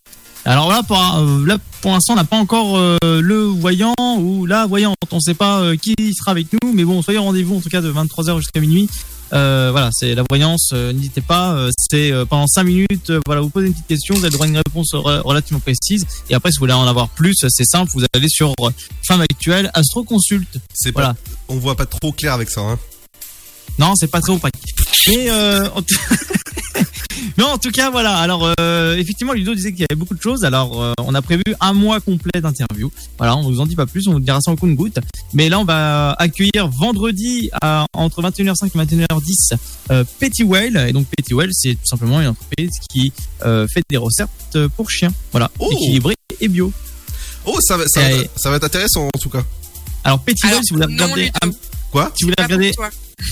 Alors 0.44 0.68
là, 0.68 0.82
pour, 0.84 0.96
euh, 1.16 1.44
là, 1.44 1.58
pour 1.80 1.90
l'instant, 1.92 2.12
on 2.12 2.16
n'a 2.16 2.24
pas 2.24 2.36
encore 2.36 2.76
euh, 2.78 2.96
le 3.02 3.42
voyant 3.42 3.94
ou 4.18 4.46
la 4.46 4.66
voyante. 4.66 4.96
On 5.10 5.16
ne 5.16 5.20
sait 5.20 5.34
pas 5.34 5.58
euh, 5.60 5.76
qui 5.76 5.94
sera 6.14 6.30
avec 6.30 6.46
nous, 6.52 6.72
mais 6.72 6.84
bon, 6.84 7.02
soyez 7.02 7.18
au 7.18 7.24
rendez-vous 7.24 7.56
en 7.56 7.60
tout 7.60 7.68
cas 7.68 7.80
de 7.80 7.92
23h 7.92 8.36
jusqu'à 8.38 8.60
minuit. 8.60 8.88
Euh, 9.32 9.70
voilà, 9.72 9.90
c'est 9.92 10.14
la 10.14 10.22
voyance. 10.28 10.70
euh, 10.72 10.92
N'hésitez 10.92 11.20
pas. 11.20 11.52
euh, 11.54 11.70
c'est 11.90 12.12
euh, 12.12 12.24
pendant 12.24 12.46
5 12.46 12.62
minutes. 12.64 13.10
euh, 13.10 13.20
voilà, 13.26 13.40
vous 13.40 13.50
posez 13.50 13.66
une 13.68 13.72
petite 13.72 13.86
question, 13.88 14.14
vous 14.14 14.20
avez 14.20 14.28
le 14.30 14.34
droit 14.34 14.46
à 14.46 14.48
une 14.48 14.56
réponse 14.56 14.92
re- 14.94 15.20
relativement 15.22 15.60
précise. 15.60 16.06
Et 16.30 16.34
après, 16.34 16.50
si 16.50 16.56
vous 16.58 16.60
voulez 16.62 16.72
en 16.72 16.86
avoir 16.86 17.08
plus, 17.08 17.34
c'est 17.48 17.64
simple. 17.64 17.90
Vous 17.94 18.04
allez 18.14 18.28
sur 18.28 18.52
euh, 18.60 18.70
Femme 19.06 19.20
Actuelle, 19.20 19.70
Astro 19.74 20.04
Consulte. 20.04 20.58
C'est 20.74 20.92
voilà. 20.92 21.14
pas, 21.14 21.20
on 21.48 21.56
voit 21.56 21.76
pas 21.76 21.86
trop 21.86 22.12
clair 22.12 22.32
avec 22.34 22.50
ça, 22.50 22.60
hein. 22.60 22.78
Non, 23.78 23.92
c'est 23.96 24.10
pas 24.10 24.20
très 24.20 24.32
opaque. 24.32 24.54
Mais 25.08 25.30
euh, 25.30 25.68
en 25.74 25.82
tout... 25.82 25.94
non, 27.38 27.46
en 27.48 27.58
tout 27.58 27.70
cas, 27.70 27.90
voilà. 27.90 28.16
Alors, 28.16 28.52
euh, 28.60 28.96
effectivement, 28.96 29.32
Ludo 29.32 29.54
disait 29.54 29.72
qu'il 29.72 29.80
y 29.82 29.86
avait 29.90 29.98
beaucoup 29.98 30.14
de 30.14 30.22
choses. 30.22 30.44
Alors, 30.44 30.82
euh, 30.82 30.92
on 30.98 31.14
a 31.14 31.22
prévu 31.22 31.42
un 31.60 31.72
mois 31.72 32.00
complet 32.00 32.40
d'interview. 32.40 32.90
Voilà, 33.18 33.36
on 33.36 33.42
vous 33.42 33.60
en 33.60 33.66
dit 33.66 33.76
pas 33.76 33.86
plus, 33.86 34.08
on 34.08 34.12
vous 34.12 34.20
dira 34.20 34.40
ça 34.40 34.50
en 34.50 34.56
compte-goutte. 34.56 34.98
Mais 35.34 35.48
là, 35.48 35.58
on 35.60 35.64
va 35.64 36.12
accueillir 36.12 36.68
vendredi 36.68 37.50
à, 37.60 37.86
entre 37.92 38.22
21h05 38.22 38.66
et 38.74 38.78
21h10 39.04 39.56
euh, 39.90 40.04
Petty 40.18 40.42
Whale. 40.42 40.86
Et 40.88 40.92
donc, 40.92 41.06
Petty 41.16 41.34
Whale, 41.34 41.50
c'est 41.52 41.74
tout 41.74 41.86
simplement 41.86 42.20
une 42.20 42.28
entreprise 42.28 42.70
qui 42.90 43.12
euh, 43.44 43.66
fait 43.68 43.82
des 43.90 43.98
recettes 43.98 44.58
pour 44.76 44.90
chiens. 44.90 45.12
Voilà, 45.32 45.50
équilibré 45.70 46.14
et 46.40 46.48
bio. 46.48 46.72
Oh, 47.44 47.58
ça 47.60 47.76
va, 47.76 47.84
ça, 47.86 48.00
va, 48.00 48.10
Et- 48.12 48.30
ça 48.36 48.50
va 48.50 48.56
être 48.56 48.64
intéressant 48.64 49.06
en 49.14 49.18
tout 49.20 49.28
cas. 49.30 49.44
Alors, 50.02 50.20
Petty 50.20 50.46
Well, 50.46 50.60
si 50.64 50.74
vous 50.74 50.80
voulez 50.80 51.30
si 52.14 52.24
vous 52.24 52.30
voulez 52.30 52.42
regarder 52.42 52.72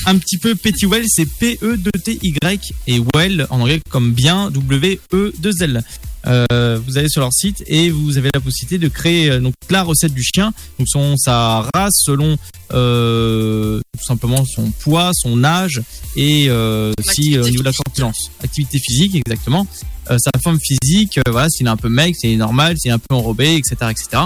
un 0.06 0.18
petit 0.18 0.38
peu 0.38 0.54
Petty 0.54 0.86
Well, 0.86 1.04
c'est 1.06 1.26
P-E-2-T-Y 1.26 2.74
et 2.86 3.02
Well 3.14 3.46
en 3.50 3.60
anglais 3.60 3.80
comme 3.90 4.12
bien 4.12 4.50
W-E-2-L. 4.50 5.82
Euh, 6.26 6.80
vous 6.86 6.96
allez 6.96 7.10
sur 7.10 7.20
leur 7.20 7.34
site 7.34 7.62
et 7.66 7.90
vous 7.90 8.16
avez 8.16 8.30
la 8.32 8.40
possibilité 8.40 8.78
de 8.78 8.88
créer 8.88 9.30
euh, 9.30 9.40
donc 9.40 9.52
la 9.68 9.82
recette 9.82 10.14
du 10.14 10.22
chien, 10.22 10.54
donc 10.78 10.88
son 10.88 11.18
sa 11.18 11.68
race 11.74 11.92
selon 11.96 12.38
euh, 12.72 13.78
tout 13.98 14.04
simplement 14.06 14.42
son 14.46 14.70
poids, 14.70 15.10
son 15.12 15.44
âge 15.44 15.82
et 16.16 16.48
euh, 16.48 16.94
si 17.02 17.38
au 17.38 17.44
niveau 17.44 17.62
de 17.62 17.68
la 17.68 17.74
corpulence, 17.74 18.30
activité 18.42 18.78
physique 18.78 19.16
exactement, 19.16 19.66
euh, 20.10 20.16
sa 20.18 20.30
forme 20.42 20.58
physique, 20.58 21.18
euh, 21.18 21.30
voilà 21.30 21.48
s'il 21.50 21.66
est 21.66 21.70
un 21.70 21.76
peu 21.76 21.90
maigre, 21.90 22.16
s'il 22.18 22.30
est 22.30 22.36
normal, 22.36 22.76
s'il 22.78 22.90
est 22.90 22.94
un 22.94 22.98
peu 22.98 23.14
enrobé, 23.14 23.56
etc., 23.56 23.90
etc. 23.90 24.22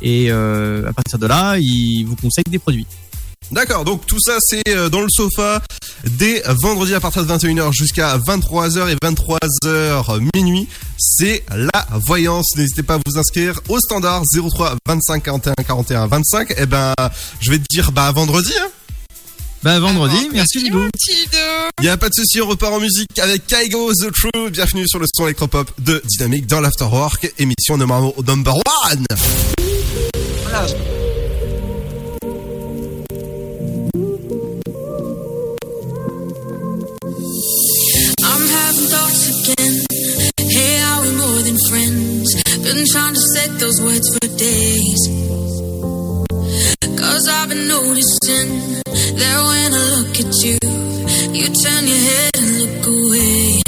Et 0.00 0.30
euh, 0.30 0.88
à 0.88 0.92
partir 0.92 1.18
de 1.18 1.26
là, 1.26 1.56
il 1.58 2.04
vous 2.04 2.16
conseille 2.16 2.44
des 2.48 2.58
produits. 2.58 2.86
D'accord, 3.50 3.84
donc 3.84 4.04
tout 4.06 4.20
ça 4.20 4.36
c'est 4.40 4.68
euh, 4.68 4.90
dans 4.90 5.00
le 5.00 5.08
sofa 5.08 5.62
dès 6.04 6.42
vendredi 6.62 6.94
à 6.94 7.00
partir 7.00 7.24
de 7.24 7.32
21h 7.32 7.72
jusqu'à 7.72 8.18
23h 8.18 8.90
et 8.90 8.96
23h 8.96 10.20
minuit. 10.34 10.68
C'est 10.98 11.44
la 11.50 11.86
voyance. 12.06 12.56
N'hésitez 12.56 12.82
pas 12.82 12.94
à 12.94 12.98
vous 13.04 13.18
inscrire 13.18 13.60
au 13.68 13.78
standard 13.80 14.22
03 14.34 14.76
25 14.86 15.22
41 15.22 15.54
41 15.66 16.06
25. 16.08 16.54
Et 16.58 16.66
ben, 16.66 16.92
je 17.40 17.50
vais 17.50 17.58
te 17.58 17.64
dire 17.70 17.90
bah 17.92 18.12
vendredi. 18.12 18.52
Hein. 18.60 18.68
Bah 19.62 19.80
vendredi, 19.80 20.28
merci 20.32 20.60
Ludo. 20.60 20.86
Il 21.80 21.84
y 21.84 21.88
a 21.88 21.96
pas 21.96 22.08
de 22.08 22.14
souci, 22.14 22.40
on 22.40 22.46
repart 22.46 22.72
en 22.72 22.80
musique 22.80 23.18
avec 23.18 23.46
Kaigo 23.46 23.92
The 23.92 24.12
True. 24.12 24.50
Bienvenue 24.50 24.86
sur 24.86 25.00
le 25.00 25.06
son 25.12 25.24
électropop 25.24 25.72
de 25.80 26.00
Dynamique 26.04 26.46
dans 26.46 26.60
l'Afterwork, 26.60 27.32
émission 27.38 27.76
number, 27.76 28.12
number 28.24 28.54
one. 28.54 29.04
I'm 30.52 31.17
friends? 42.32 42.58
Been 42.64 42.84
trying 42.92 43.14
to 43.14 43.20
set 43.34 43.58
those 43.58 43.80
words 43.80 44.06
for 44.14 44.28
days. 44.36 45.02
Cause 46.98 47.28
I've 47.28 47.48
been 47.48 47.68
noticing 47.68 48.82
that 49.20 49.38
when 49.48 49.72
I 49.74 49.84
look 49.96 50.14
at 50.20 50.32
you, 50.44 50.58
you 51.32 51.46
turn 51.64 51.86
your 51.86 51.96
head 51.96 52.30
and 52.36 52.58
look 52.60 52.86
away. 52.86 53.67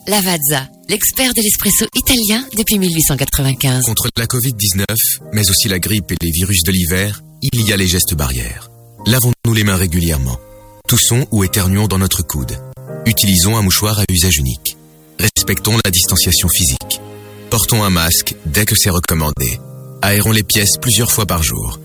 Lavazza, 0.07 0.67
l'expert 0.89 1.33
de 1.35 1.41
l'espresso 1.41 1.85
italien 1.95 2.43
depuis 2.57 2.79
1895. 2.79 3.85
Contre 3.85 4.09
la 4.17 4.25
Covid-19, 4.25 4.85
mais 5.31 5.47
aussi 5.49 5.67
la 5.67 5.77
grippe 5.77 6.11
et 6.11 6.17
les 6.21 6.31
virus 6.31 6.63
de 6.63 6.71
l'hiver, 6.71 7.21
il 7.43 7.61
y 7.61 7.71
a 7.71 7.77
les 7.77 7.87
gestes 7.87 8.15
barrières. 8.15 8.71
Lavons-nous 9.05 9.53
les 9.53 9.63
mains 9.63 9.75
régulièrement. 9.75 10.39
Toussons 10.87 11.27
ou 11.31 11.43
éternuons 11.43 11.87
dans 11.87 11.99
notre 11.99 12.23
coude. 12.23 12.57
Utilisons 13.05 13.57
un 13.57 13.61
mouchoir 13.61 13.99
à 13.99 14.03
usage 14.09 14.37
unique. 14.37 14.75
Respectons 15.19 15.77
la 15.85 15.91
distanciation 15.91 16.49
physique. 16.49 16.99
Portons 17.51 17.83
un 17.83 17.91
masque 17.91 18.35
dès 18.47 18.65
que 18.65 18.75
c'est 18.75 18.89
recommandé. 18.89 19.59
Aérons 20.01 20.31
les 20.31 20.43
pièces 20.43 20.77
plusieurs 20.81 21.11
fois 21.11 21.27
par 21.27 21.43
jour. 21.43 21.79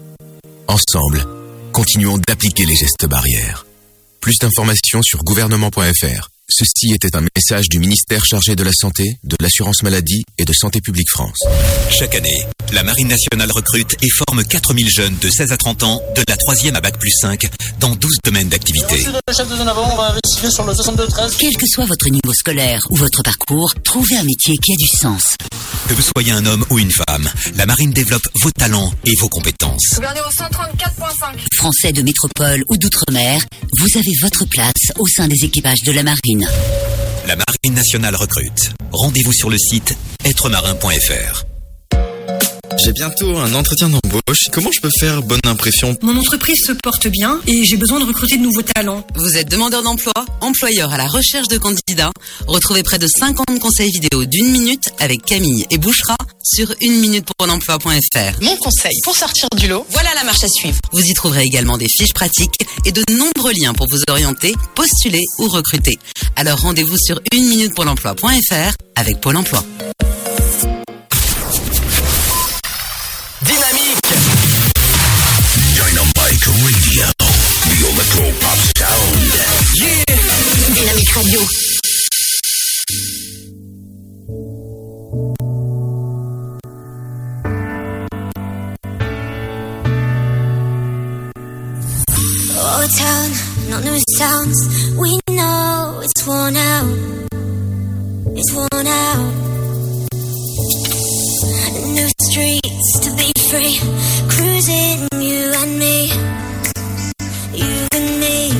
Ensemble, 0.68 1.26
continuons 1.72 2.18
d'appliquer 2.26 2.64
les 2.64 2.76
gestes 2.76 3.06
barrières. 3.06 3.66
Plus 4.20 4.36
d'informations 4.40 5.02
sur 5.02 5.22
gouvernement.fr. 5.22 6.30
Ceci 6.48 6.94
était 6.94 7.16
un 7.16 7.22
message 7.34 7.68
du 7.68 7.80
ministère 7.80 8.24
chargé 8.24 8.54
de 8.54 8.62
la 8.62 8.70
Santé, 8.72 9.18
de 9.24 9.36
l'Assurance 9.40 9.82
Maladie 9.82 10.24
et 10.38 10.44
de 10.44 10.52
Santé 10.52 10.80
Publique 10.80 11.10
France. 11.10 11.38
Chaque 11.90 12.14
année, 12.14 12.46
la 12.72 12.84
Marine 12.84 13.08
nationale 13.08 13.50
recrute 13.50 13.96
et 14.00 14.08
forme 14.10 14.44
4000 14.44 14.88
jeunes 14.88 15.16
de 15.20 15.28
16 15.28 15.50
à 15.50 15.56
30 15.56 15.82
ans, 15.82 16.00
de 16.14 16.22
la 16.28 16.36
3e 16.36 16.74
à 16.76 16.80
Bac 16.80 16.98
plus 17.00 17.10
5, 17.20 17.48
dans 17.80 17.96
12 17.96 18.18
domaines 18.24 18.48
d'activité. 18.48 18.94
Merci 18.94 19.08
le 19.08 19.34
chef 19.34 19.50
de 19.50 19.56
zone 19.56 19.66
avant, 19.68 19.92
on 19.92 19.96
va 19.96 20.10
investiguer 20.12 20.52
sur 20.52 20.64
le 20.64 20.72
62-13. 20.72 21.34
Quel 21.36 21.56
que 21.56 21.66
soit 21.66 21.84
votre 21.84 22.08
niveau 22.10 22.32
scolaire 22.32 22.80
ou 22.90 22.96
votre 22.96 23.22
parcours, 23.24 23.74
trouvez 23.82 24.16
un 24.16 24.24
métier 24.24 24.56
qui 24.58 24.72
a 24.72 24.76
du 24.76 24.98
sens. 25.00 25.34
Que 25.88 25.94
vous 25.94 26.02
soyez 26.02 26.30
un 26.30 26.46
homme 26.46 26.64
ou 26.70 26.78
une 26.78 26.92
femme, 26.92 27.28
la 27.56 27.66
Marine 27.66 27.92
développe 27.92 28.26
vos 28.42 28.50
talents 28.52 28.92
et 29.04 29.12
vos 29.20 29.28
compétences. 29.28 29.94
Regardez 29.96 30.20
au 30.20 30.30
134.5. 30.30 31.38
Français 31.56 31.92
de 31.92 32.02
métropole 32.02 32.62
ou 32.68 32.76
d'outre-mer, 32.76 33.40
vous 33.80 33.98
avez 33.98 34.12
votre 34.20 34.44
place 34.46 34.92
au 34.98 35.06
sein 35.08 35.26
des 35.26 35.44
équipages 35.44 35.82
de 35.84 35.92
la 35.92 36.02
marine. 36.04 36.35
La 37.26 37.36
Marine 37.36 37.74
nationale 37.74 38.14
recrute. 38.16 38.72
Rendez-vous 38.92 39.32
sur 39.32 39.50
le 39.50 39.58
site 39.58 39.96
êtremarin.fr. 40.24 41.55
J'ai 42.78 42.92
bientôt 42.92 43.36
un 43.36 43.54
entretien 43.54 43.88
d'embauche. 43.88 44.48
Comment 44.52 44.70
je 44.72 44.80
peux 44.80 44.90
faire 45.00 45.22
bonne 45.22 45.40
impression? 45.44 45.96
Mon 46.02 46.16
entreprise 46.16 46.58
se 46.66 46.72
porte 46.72 47.06
bien 47.08 47.40
et 47.46 47.64
j'ai 47.64 47.76
besoin 47.76 48.00
de 48.00 48.04
recruter 48.04 48.36
de 48.36 48.42
nouveaux 48.42 48.62
talents. 48.62 49.06
Vous 49.14 49.36
êtes 49.36 49.50
demandeur 49.50 49.82
d'emploi, 49.82 50.12
employeur 50.40 50.92
à 50.92 50.96
la 50.96 51.06
recherche 51.06 51.48
de 51.48 51.58
candidats. 51.58 52.12
Retrouvez 52.46 52.82
près 52.82 52.98
de 52.98 53.06
50 53.06 53.58
conseils 53.60 53.90
vidéo 53.90 54.24
d'une 54.24 54.50
minute 54.50 54.90
avec 54.98 55.24
Camille 55.24 55.66
et 55.70 55.78
Bouchera 55.78 56.16
sur 56.42 56.72
une 56.80 57.00
minute 57.00 57.26
pour 57.36 57.46
l'emploi.fr. 57.46 58.42
Mon 58.42 58.56
conseil 58.56 58.94
pour 59.02 59.16
sortir 59.16 59.48
du 59.56 59.68
lot, 59.68 59.86
voilà 59.90 60.14
la 60.14 60.24
marche 60.24 60.44
à 60.44 60.48
suivre. 60.48 60.78
Vous 60.92 61.02
y 61.02 61.14
trouverez 61.14 61.44
également 61.44 61.78
des 61.78 61.88
fiches 61.88 62.14
pratiques 62.14 62.58
et 62.84 62.92
de 62.92 63.02
nombreux 63.12 63.52
liens 63.52 63.74
pour 63.74 63.86
vous 63.90 64.00
orienter, 64.08 64.54
postuler 64.74 65.22
ou 65.38 65.48
recruter. 65.48 65.98
Alors 66.36 66.60
rendez-vous 66.60 66.98
sur 66.98 67.20
une 67.32 67.48
minute 67.48 67.74
pour 67.74 67.84
l'emploi.fr 67.84 68.74
avec 68.96 69.20
Pôle 69.20 69.36
emploi. 69.36 69.64
Electro 77.96 78.28
Pop 78.42 78.58
Sound. 78.76 79.16
Yeah. 79.80 80.04
Dynamique 80.74 81.16
Radio. 81.16 81.40
Old 92.60 92.90
town, 92.98 93.30
no 93.70 93.80
new 93.80 93.98
sounds. 94.18 94.94
We 94.98 95.18
know 95.30 96.00
it's 96.04 96.26
worn 96.26 96.56
out. 96.56 96.98
It's 98.36 98.52
worn 98.52 98.86
out. 98.86 99.32
New 101.94 102.08
streets 102.28 102.98
to 103.00 103.10
be 103.16 103.32
free. 103.48 103.80
Cruising, 104.28 105.08
you 105.18 105.52
and 105.56 105.78
me. 105.78 106.55
Me. 108.26 108.50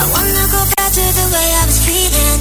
I 0.00 0.04
wanna 0.12 0.44
go 0.56 0.60
back 0.76 0.90
to 0.98 1.04
the 1.18 1.26
way 1.34 1.48
I 1.60 1.64
was 1.70 1.78
feeling. 1.86 2.38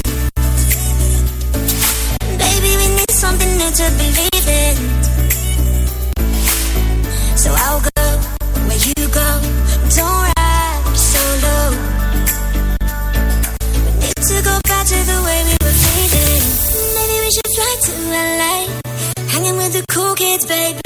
Baby, 2.43 2.71
we 2.81 2.87
need 2.99 3.11
something 3.23 3.51
new 3.59 3.71
to 3.79 3.85
believe 4.01 4.47
in. 4.63 4.75
So 7.37 7.49
I'll 7.65 7.83
go 7.95 8.05
where 8.67 8.81
you 8.87 8.99
go. 9.21 9.29
Don't 9.95 10.23
ride 10.27 10.83
solo. 11.11 11.57
We 13.85 13.91
need 14.03 14.19
to 14.31 14.37
go 14.49 14.55
back 14.71 14.85
to 14.91 14.99
the 15.11 15.19
way 15.27 15.39
we 15.49 15.55
were 15.63 15.77
feeling. 15.85 16.43
Maybe 16.97 17.15
we 17.23 17.29
should 17.35 17.51
fly 17.55 17.73
to 17.85 17.93
LA. 18.39 18.55
Hanging 19.31 19.55
with 19.55 19.71
the 19.71 19.85
cool 19.87 20.15
kids, 20.15 20.45
baby. 20.45 20.81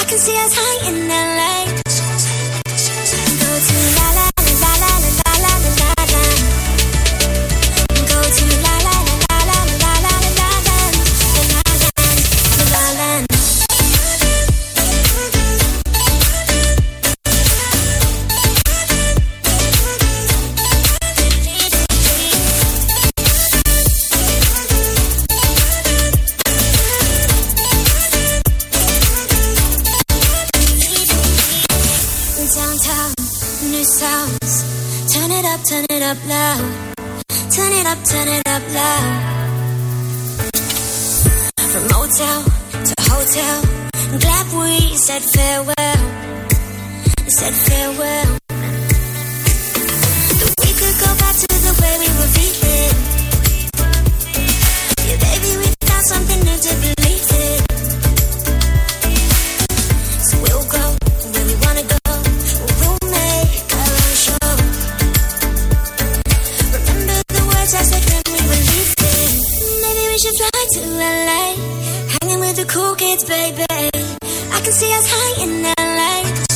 I 0.00 0.04
can 0.08 0.18
see 0.24 0.36
us 0.44 0.52
high 0.56 0.88
in 0.88 0.96
LA. 1.08 1.81
Up, 36.12 36.28
loud. 36.28 36.94
Turn 37.56 37.72
it 37.72 37.86
up, 37.86 37.98
turn 38.04 38.28
it 38.28 38.46
up 38.46 38.62
loud. 38.78 39.08
From 41.72 41.84
motel 41.92 42.40
to 42.88 42.94
hotel, 43.10 43.56
I'm 44.12 44.18
glad 44.18 44.46
we 44.58 44.96
said 44.96 45.22
farewell. 45.22 46.00
Said 47.38 47.54
farewell. 47.66 48.30
That 50.40 50.54
we 50.60 50.70
could 50.80 50.96
go 51.04 51.10
back 51.22 51.36
to 51.42 51.46
the 51.66 51.72
way 51.80 51.94
we 52.02 52.08
were 52.18 52.32
feeling. 52.36 52.96
Yeah, 55.06 55.18
baby, 55.26 55.50
we 55.60 55.68
found 55.86 56.04
something 56.12 56.40
new 56.44 56.58
to 56.66 56.72
believe 56.82 57.30
in. 57.40 57.61
To 70.72 70.80
LA. 70.80 71.54
Hanging 72.20 72.40
with 72.40 72.56
the 72.56 72.64
cool 72.66 72.94
kids, 72.94 73.24
baby. 73.24 73.66
I 73.70 74.60
can 74.64 74.72
see 74.72 74.92
us 74.94 75.06
high 75.06 75.44
in 75.44 75.62
LA. 75.62 76.51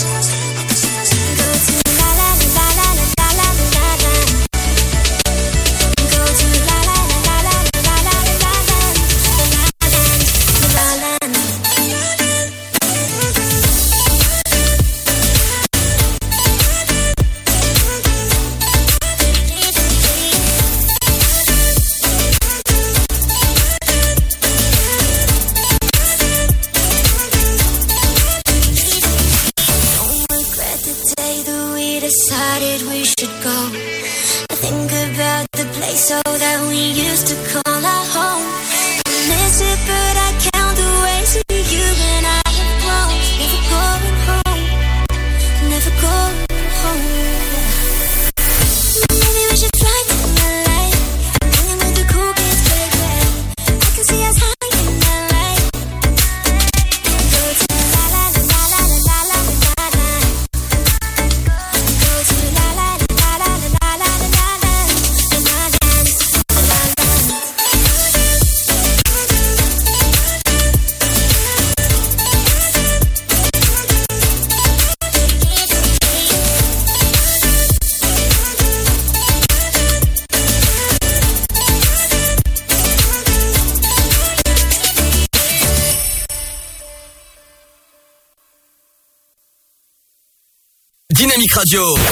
Radio. 91.72 92.05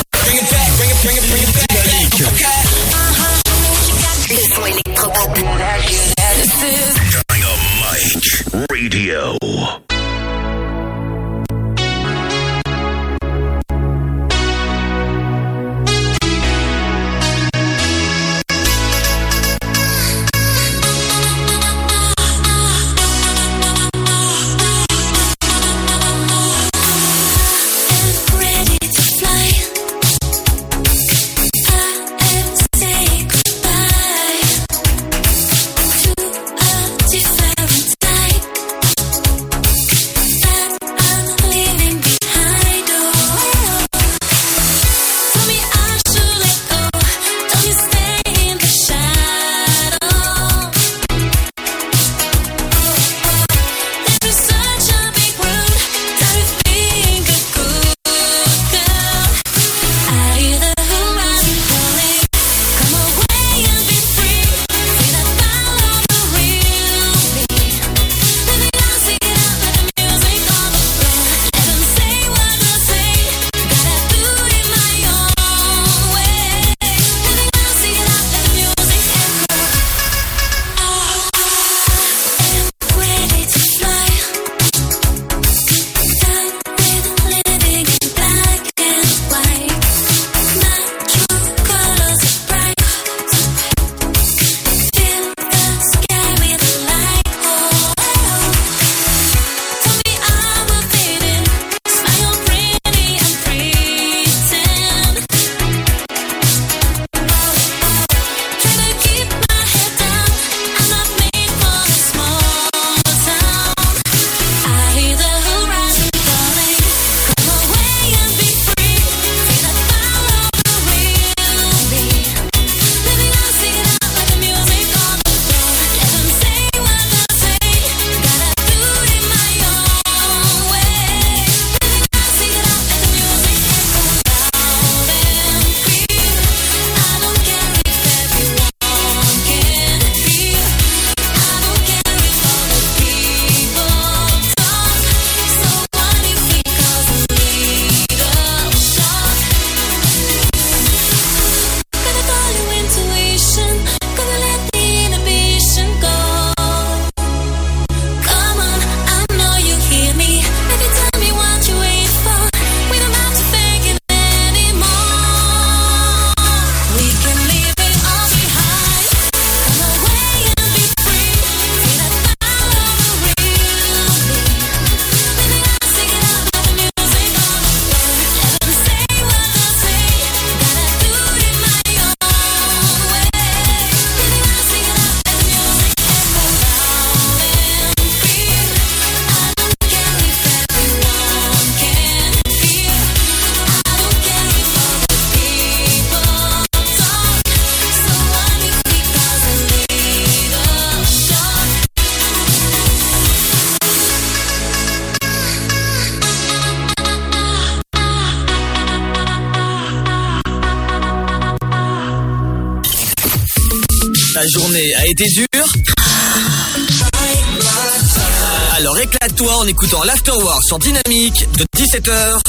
Alors 218.77 218.99
éclate-toi 218.99 219.57
en 219.57 219.66
écoutant 219.66 220.03
l'Afterwork 220.03 220.65
sur 220.65 220.78
Dynamique 220.78 221.47
de 221.57 221.65
17h 221.77 222.41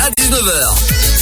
à 0.00 0.10
19h. 0.10 1.13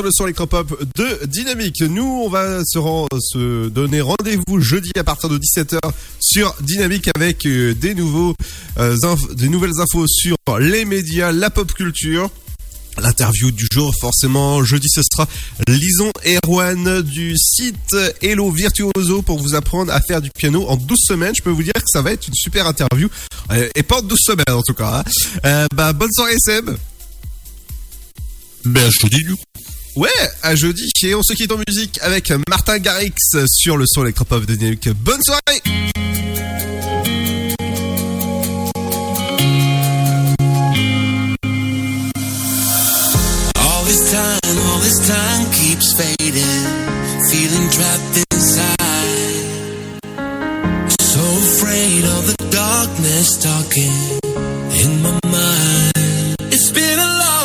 sur 0.00 0.06
le 0.06 0.10
son 0.12 0.24
électropop 0.24 0.82
de 0.96 1.26
Dynamique. 1.26 1.82
Nous, 1.82 2.22
on 2.24 2.30
va 2.30 2.64
se, 2.64 2.78
rend, 2.78 3.06
se 3.20 3.68
donner 3.68 4.00
rendez-vous 4.00 4.58
jeudi 4.58 4.90
à 4.96 5.04
partir 5.04 5.28
de 5.28 5.36
17h 5.36 5.78
sur 6.20 6.54
Dynamique 6.62 7.10
avec 7.14 7.44
euh, 7.44 7.74
des, 7.74 7.94
nouveaux, 7.94 8.34
euh, 8.78 8.96
des 9.34 9.50
nouvelles 9.50 9.78
infos 9.78 10.06
sur 10.06 10.36
les 10.58 10.86
médias, 10.86 11.32
la 11.32 11.50
pop 11.50 11.70
culture. 11.74 12.30
L'interview 12.96 13.50
du 13.50 13.66
jour, 13.70 13.92
forcément, 14.00 14.64
jeudi 14.64 14.88
ce 14.88 15.02
sera 15.02 15.28
Lison 15.68 16.10
Erwan 16.24 17.02
du 17.02 17.36
site 17.36 17.94
Hello 18.22 18.50
Virtuoso 18.50 19.20
pour 19.20 19.38
vous 19.38 19.54
apprendre 19.54 19.92
à 19.92 20.00
faire 20.00 20.22
du 20.22 20.30
piano 20.30 20.66
en 20.66 20.76
12 20.76 20.98
semaines. 20.98 21.34
Je 21.36 21.42
peux 21.42 21.50
vous 21.50 21.62
dire 21.62 21.74
que 21.74 21.80
ça 21.86 22.00
va 22.00 22.12
être 22.12 22.26
une 22.26 22.34
super 22.34 22.66
interview. 22.66 23.08
Euh, 23.50 23.68
et 23.74 23.82
pas 23.82 23.98
en 23.98 24.02
12 24.02 24.18
semaines 24.18 24.44
en 24.56 24.62
tout 24.62 24.74
cas. 24.74 25.02
Hein. 25.44 25.66
Bah, 25.74 25.92
bonne 25.92 26.12
soirée 26.12 26.36
Seb. 26.38 26.70
Ben, 28.64 28.90
je 28.90 29.06
te 29.06 29.14
dis 29.14 29.24
du 29.24 29.34
coup. 29.34 29.42
Ouais, 29.96 30.08
à 30.42 30.54
jeudi. 30.54 30.88
Et 31.02 31.14
on 31.14 31.22
se 31.22 31.32
quitte 31.32 31.52
en 31.52 31.58
musique 31.66 31.98
avec 32.02 32.32
Martin 32.48 32.78
Garrix 32.78 33.14
sur 33.46 33.76
le 33.76 33.84
son 33.86 34.02
électropop 34.02 34.44
de 34.46 34.54
Dynamique. 34.54 34.88
Bonne 34.90 35.20
soirée! 35.22 35.62
All 43.56 43.84
this 43.86 44.10
time, 44.10 44.58
all 44.68 44.80
this 44.80 44.98
time 45.06 45.50
keeps 45.52 45.92
fading. 45.94 46.64
Feeling 47.30 47.68
trapped 47.70 48.26
inside. 48.32 48.80
So 51.00 51.20
afraid 51.20 52.04
of 52.04 52.26
the 52.26 52.36
darkness 52.50 53.38
talking 53.42 54.20
in 54.84 55.02
my 55.02 55.18
mind. 55.24 56.36
It's 56.52 56.70
been 56.70 56.98
a 56.98 57.10
long 57.24 57.39